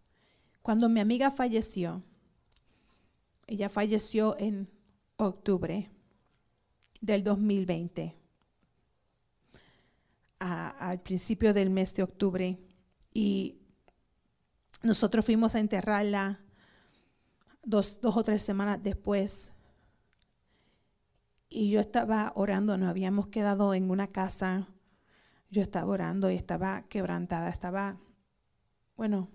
Cuando 0.62 0.88
mi 0.88 1.00
amiga 1.00 1.32
falleció, 1.32 2.02
ella 3.46 3.68
falleció 3.68 4.38
en 4.38 4.70
octubre 5.18 5.90
del 7.02 7.22
2020 7.22 8.23
al 10.44 11.00
principio 11.00 11.54
del 11.54 11.70
mes 11.70 11.94
de 11.94 12.02
octubre 12.02 12.58
y 13.12 13.60
nosotros 14.82 15.24
fuimos 15.24 15.54
a 15.54 15.60
enterrarla 15.60 16.40
dos, 17.62 18.00
dos 18.00 18.16
o 18.16 18.22
tres 18.22 18.42
semanas 18.42 18.82
después. 18.82 19.52
Y 21.48 21.70
yo 21.70 21.80
estaba 21.80 22.32
orando, 22.34 22.76
nos 22.76 22.90
habíamos 22.90 23.28
quedado 23.28 23.74
en 23.74 23.90
una 23.90 24.08
casa. 24.08 24.68
Yo 25.50 25.62
estaba 25.62 25.90
orando 25.90 26.30
y 26.30 26.34
estaba 26.34 26.82
quebrantada, 26.88 27.48
estaba, 27.48 27.98
bueno, 28.96 29.30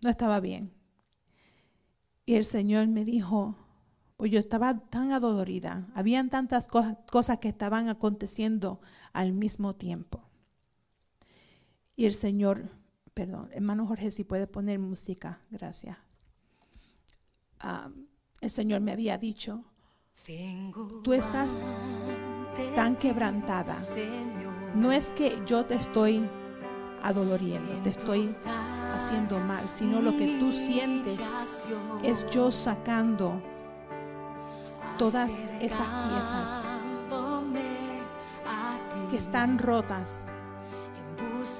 no 0.00 0.10
estaba 0.10 0.40
bien. 0.40 0.72
Y 2.24 2.34
el 2.34 2.44
Señor 2.44 2.88
me 2.88 3.04
dijo, 3.04 3.56
pues 4.22 4.30
yo 4.30 4.38
estaba 4.38 4.78
tan 4.78 5.10
adolorida, 5.10 5.88
habían 5.96 6.30
tantas 6.30 6.68
cosas, 6.68 6.96
cosas 7.10 7.38
que 7.38 7.48
estaban 7.48 7.88
aconteciendo 7.88 8.80
al 9.12 9.32
mismo 9.32 9.74
tiempo. 9.74 10.22
Y 11.96 12.06
el 12.06 12.12
Señor, 12.12 12.70
perdón, 13.14 13.48
hermano 13.50 13.84
Jorge, 13.84 14.12
si 14.12 14.22
puede 14.22 14.46
poner 14.46 14.78
música, 14.78 15.40
gracias. 15.50 15.98
Ah, 17.58 17.90
el 18.40 18.50
Señor 18.50 18.80
me 18.80 18.92
había 18.92 19.18
dicho, 19.18 19.64
tú 21.02 21.12
estás 21.12 21.74
tan 22.76 22.94
quebrantada. 22.94 23.76
No 24.76 24.92
es 24.92 25.10
que 25.10 25.42
yo 25.46 25.66
te 25.66 25.74
estoy 25.74 26.22
adoloriendo, 27.02 27.72
te 27.82 27.90
estoy 27.90 28.32
haciendo 28.94 29.40
mal, 29.40 29.68
sino 29.68 30.00
lo 30.00 30.16
que 30.16 30.38
tú 30.38 30.52
sientes 30.52 31.18
es 32.04 32.24
yo 32.30 32.52
sacando 32.52 33.42
todas 35.02 35.44
esas 35.60 35.88
piezas 36.08 36.64
que 39.10 39.16
están 39.16 39.58
rotas 39.58 40.28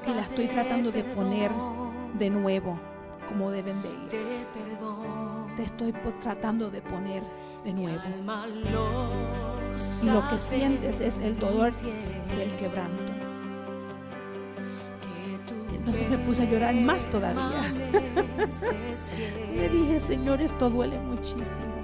y 0.07 0.15
las 0.15 0.29
estoy 0.29 0.47
tratando 0.47 0.93
de 0.93 1.03
poner 1.03 1.51
de 2.15 2.31
nuevo 2.31 2.79
como 3.27 3.51
deben 3.51 3.83
de 3.83 3.89
ir. 3.89 4.47
Te 5.57 5.65
estoy 5.65 5.93
tratando 6.21 6.71
de 6.71 6.83
poner 6.83 7.25
de 7.65 7.73
nuevo. 7.73 8.03
Y 10.03 10.07
lo 10.07 10.29
que 10.29 10.39
sientes 10.39 11.01
es 11.01 11.19
el 11.19 11.37
dolor 11.37 11.73
del 12.37 12.55
quebranto. 12.57 13.13
Entonces 15.75 16.09
me 16.09 16.19
puse 16.19 16.45
a 16.45 16.47
llorar 16.47 16.77
más 16.77 17.11
todavía. 17.11 17.73
me 19.57 19.69
dije, 19.69 20.01
Señor, 20.01 20.41
esto 20.41 20.71
duele 20.71 20.97
muchísimo. 21.01 21.82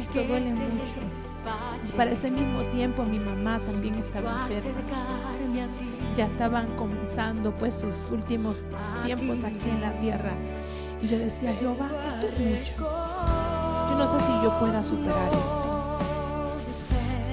Esto 0.00 0.24
duele 0.24 0.52
mucho. 0.54 0.94
Y 1.86 1.92
para 1.92 2.10
ese 2.10 2.30
mismo 2.30 2.62
tiempo 2.64 3.04
mi 3.04 3.18
mamá 3.18 3.58
también 3.60 3.96
estaba 3.96 4.46
enferma. 4.48 4.80
Ya 6.16 6.26
estaban 6.26 6.74
comenzando 6.76 7.52
pues 7.56 7.74
sus 7.74 8.10
últimos 8.10 8.56
tiempos 9.04 9.44
aquí 9.44 9.68
en 9.68 9.80
la 9.80 9.92
tierra. 10.00 10.32
Y 11.02 11.08
yo 11.08 11.18
decía, 11.18 11.54
Jehová, 11.54 11.90
esto 12.22 12.26
es 12.28 12.40
mucho. 12.40 12.74
Yo 13.90 13.98
no 13.98 14.06
sé 14.06 14.20
si 14.20 14.32
yo 14.42 14.58
pueda 14.58 14.82
superar 14.82 15.28
esto. 15.28 15.98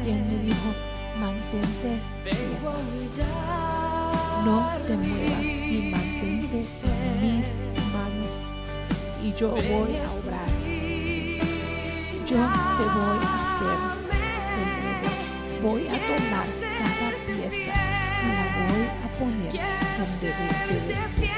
Y 0.06 0.10
él 0.10 0.26
me 0.26 0.38
dijo, 0.44 0.74
mantente 1.20 2.00
no 4.44 4.72
te 4.88 4.98
muevas 4.98 5.44
y 5.44 5.92
mantente 5.92 6.62
en 6.62 7.38
mis 7.38 7.62
manos 7.94 8.52
y 9.24 9.34
yo 9.34 9.52
voy 9.52 9.98
a 9.98 10.12
obrar. 10.12 10.71
Yo 12.32 12.38
te 12.38 12.86
voy 12.86 13.20
a 13.26 13.42
hacer 13.42 13.80
de 14.08 14.64
nuevo. 14.82 15.10
Voy 15.62 15.84
a 15.90 15.92
tomar 15.92 16.48
cada 16.80 17.12
pieza 17.26 17.74
y 18.22 18.28
la 18.32 18.46
voy 18.56 18.84
a 18.88 19.10
poner 19.20 19.52
donde 20.00 20.30
debe 20.32 20.96
manos. 20.96 21.34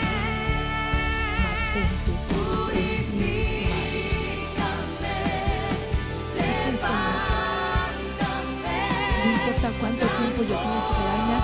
No 9.18 9.32
importa 9.32 9.68
cuánto 9.80 10.06
tiempo 10.06 10.42
yo 10.44 10.56
tenga 10.62 10.80
que 10.86 10.94
quedarme 10.94 11.36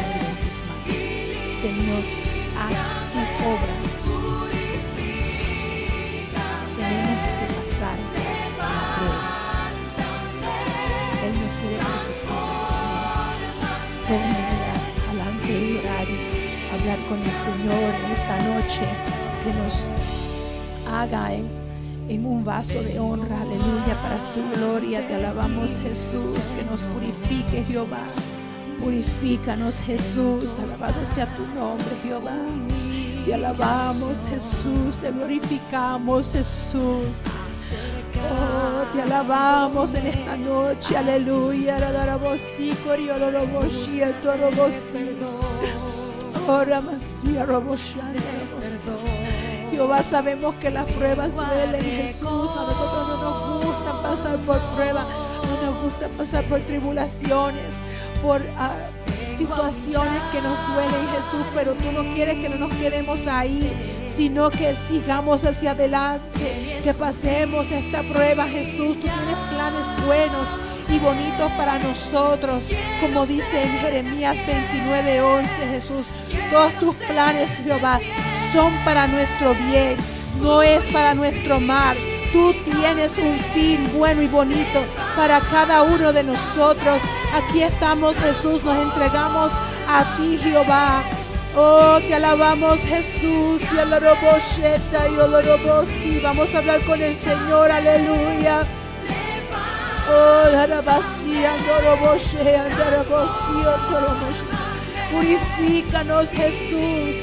aquí 0.00 0.18
en 0.24 0.36
tus 0.40 0.56
manos. 0.64 0.96
Señor, 1.60 2.04
haz 2.56 2.82
tu 3.12 3.20
obra. 3.46 3.85
Con 17.08 17.18
el 17.18 17.30
Señor 17.30 17.94
en 18.04 18.12
esta 18.12 18.36
noche 18.42 18.82
que 19.44 19.52
nos 19.62 19.88
haga 20.92 21.34
en, 21.34 21.46
en 22.08 22.26
un 22.26 22.44
vaso 22.44 22.82
de 22.82 22.98
honra, 22.98 23.40
aleluya, 23.40 24.00
para 24.02 24.20
su 24.20 24.42
gloria. 24.54 25.06
Te 25.06 25.14
alabamos 25.14 25.78
Jesús, 25.82 26.52
que 26.52 26.64
nos 26.70 26.82
purifique 26.82 27.64
Jehová. 27.64 28.04
Purifícanos, 28.82 29.80
Jesús. 29.80 30.56
Alabado 30.62 31.04
sea 31.04 31.26
tu 31.36 31.46
nombre, 31.58 31.90
Jehová. 32.02 32.36
Te 33.24 33.34
alabamos, 33.34 34.26
Jesús. 34.28 34.98
Te 35.00 35.10
glorificamos, 35.12 36.32
Jesús. 36.32 37.06
Oh, 38.18 38.84
te 38.94 39.02
alabamos 39.02 39.94
en 39.94 40.06
esta 40.06 40.36
noche. 40.36 40.96
Aleluya. 40.96 41.78
Jehová, 49.70 50.02
sabemos 50.02 50.54
que 50.56 50.70
las 50.70 50.86
pruebas 50.86 51.34
duelen, 51.34 51.82
Jesús. 51.82 52.50
A 52.50 52.66
nosotros 52.68 53.08
no 53.08 53.16
nos 53.20 53.64
gusta 53.64 54.02
pasar 54.02 54.36
por 54.38 54.60
pruebas, 54.74 55.06
no 55.48 55.66
nos 55.66 55.82
gusta 55.82 56.08
pasar 56.08 56.44
por 56.44 56.60
tribulaciones 56.60 57.74
por 58.22 58.42
ah, 58.56 58.74
situaciones 59.36 60.22
que 60.32 60.40
nos 60.40 60.56
duelen, 60.74 61.08
Jesús, 61.16 61.46
pero 61.54 61.74
tú 61.74 61.92
no 61.92 62.14
quieres 62.14 62.38
que 62.38 62.48
no 62.48 62.56
nos 62.56 62.74
quedemos 62.74 63.26
ahí, 63.26 63.70
sino 64.06 64.50
que 64.50 64.74
sigamos 64.74 65.44
hacia 65.44 65.72
adelante, 65.72 66.80
que 66.82 66.94
pasemos 66.94 67.70
esta 67.70 68.02
prueba, 68.02 68.46
Jesús. 68.46 68.96
Tú 68.96 69.02
tienes 69.02 69.36
planes 69.50 69.86
buenos 70.06 70.48
y 70.88 70.98
bonitos 70.98 71.50
para 71.52 71.78
nosotros, 71.78 72.62
como 73.00 73.26
dice 73.26 73.62
en 73.62 73.78
Jeremías 73.78 74.36
29, 74.46 75.20
11, 75.20 75.48
Jesús. 75.70 76.06
Todos 76.50 76.72
tus 76.74 76.96
planes, 76.96 77.56
Jehová, 77.64 78.00
son 78.52 78.72
para 78.84 79.06
nuestro 79.06 79.54
bien, 79.54 79.96
no 80.40 80.62
es 80.62 80.88
para 80.88 81.14
nuestro 81.14 81.60
mal 81.60 81.96
Tú 82.32 82.52
tienes 82.64 83.16
un 83.18 83.38
fin 83.54 83.90
bueno 83.96 84.20
y 84.20 84.26
bonito 84.26 84.84
para 85.16 85.40
cada 85.40 85.82
uno 85.84 86.12
de 86.12 86.22
nosotros. 86.22 87.00
Aquí 87.32 87.62
estamos, 87.62 88.16
Jesús, 88.18 88.62
nos 88.64 88.76
entregamos 88.76 89.52
a 89.88 90.16
ti, 90.16 90.38
Jehová. 90.42 91.02
Oh, 91.56 91.98
te 92.00 92.14
alabamos, 92.14 92.80
Jesús. 92.80 93.62
Y 93.62 93.76
y 96.06 96.20
Vamos 96.20 96.54
a 96.54 96.58
hablar 96.58 96.84
con 96.84 97.00
el 97.00 97.16
Señor, 97.16 97.70
aleluya. 97.70 98.66
Oh, 100.08 100.46
Purifícanos, 105.10 106.30
Jesús. 106.30 107.16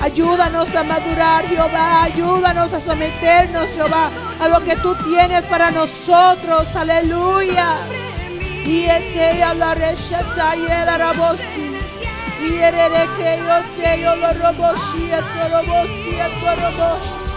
Ayúdanos 0.00 0.74
a 0.74 0.82
madurar, 0.82 1.46
Jehová. 1.46 2.04
Ayúdanos 2.04 2.72
a 2.74 2.80
someternos, 2.80 3.70
Jehová, 3.70 4.10
a 4.40 4.48
lo 4.48 4.60
que 4.60 4.76
tú 4.76 4.94
tienes 5.04 5.46
para 5.46 5.70
nosotros. 5.70 6.74
Aleluya. 6.74 7.76
Y 8.66 8.84
este 8.84 9.42
a 9.42 9.54
la 9.54 9.74
rechata 9.74 10.56
y 10.56 10.64
el 10.64 10.88
arabosi. 10.88 11.76
Y 12.42 12.58
herere 12.58 13.08
que 13.16 13.38
yo 13.38 13.82
te 13.82 14.00
yo 14.02 14.16
lo 14.16 14.32
roboshi, 14.32 15.10
el 15.12 15.50
roboshi, 15.52 16.18
el 16.18 16.32
roboshi. 16.40 17.31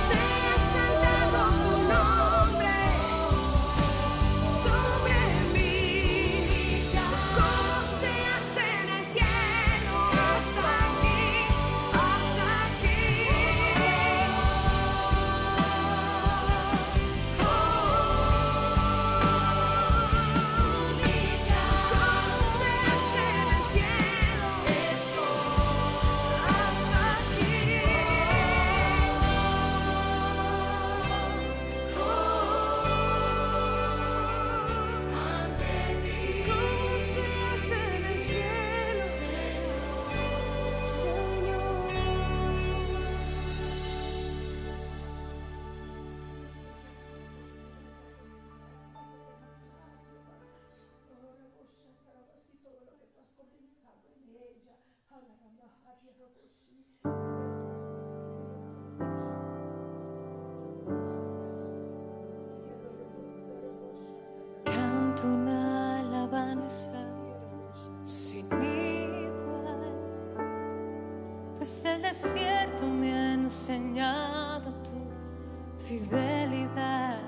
Desierto 72.15 72.87
me 72.87 73.13
ha 73.13 73.33
enseñado 73.33 74.71
tu 74.83 75.83
fidelidad. 75.85 77.19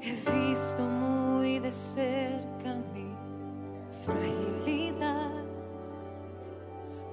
He 0.00 0.12
visto 0.12 0.82
muy 0.82 1.60
de 1.60 1.70
cerca 1.70 2.74
mi 2.92 3.14
fragilidad, 4.04 5.44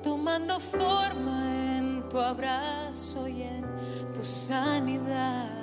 tomando 0.02 0.60
forma 0.60 1.78
en 1.78 2.10
tu 2.10 2.20
abrazo 2.20 3.28
y 3.28 3.44
en 3.44 3.66
tu 4.14 4.24
sanidad. 4.24 5.57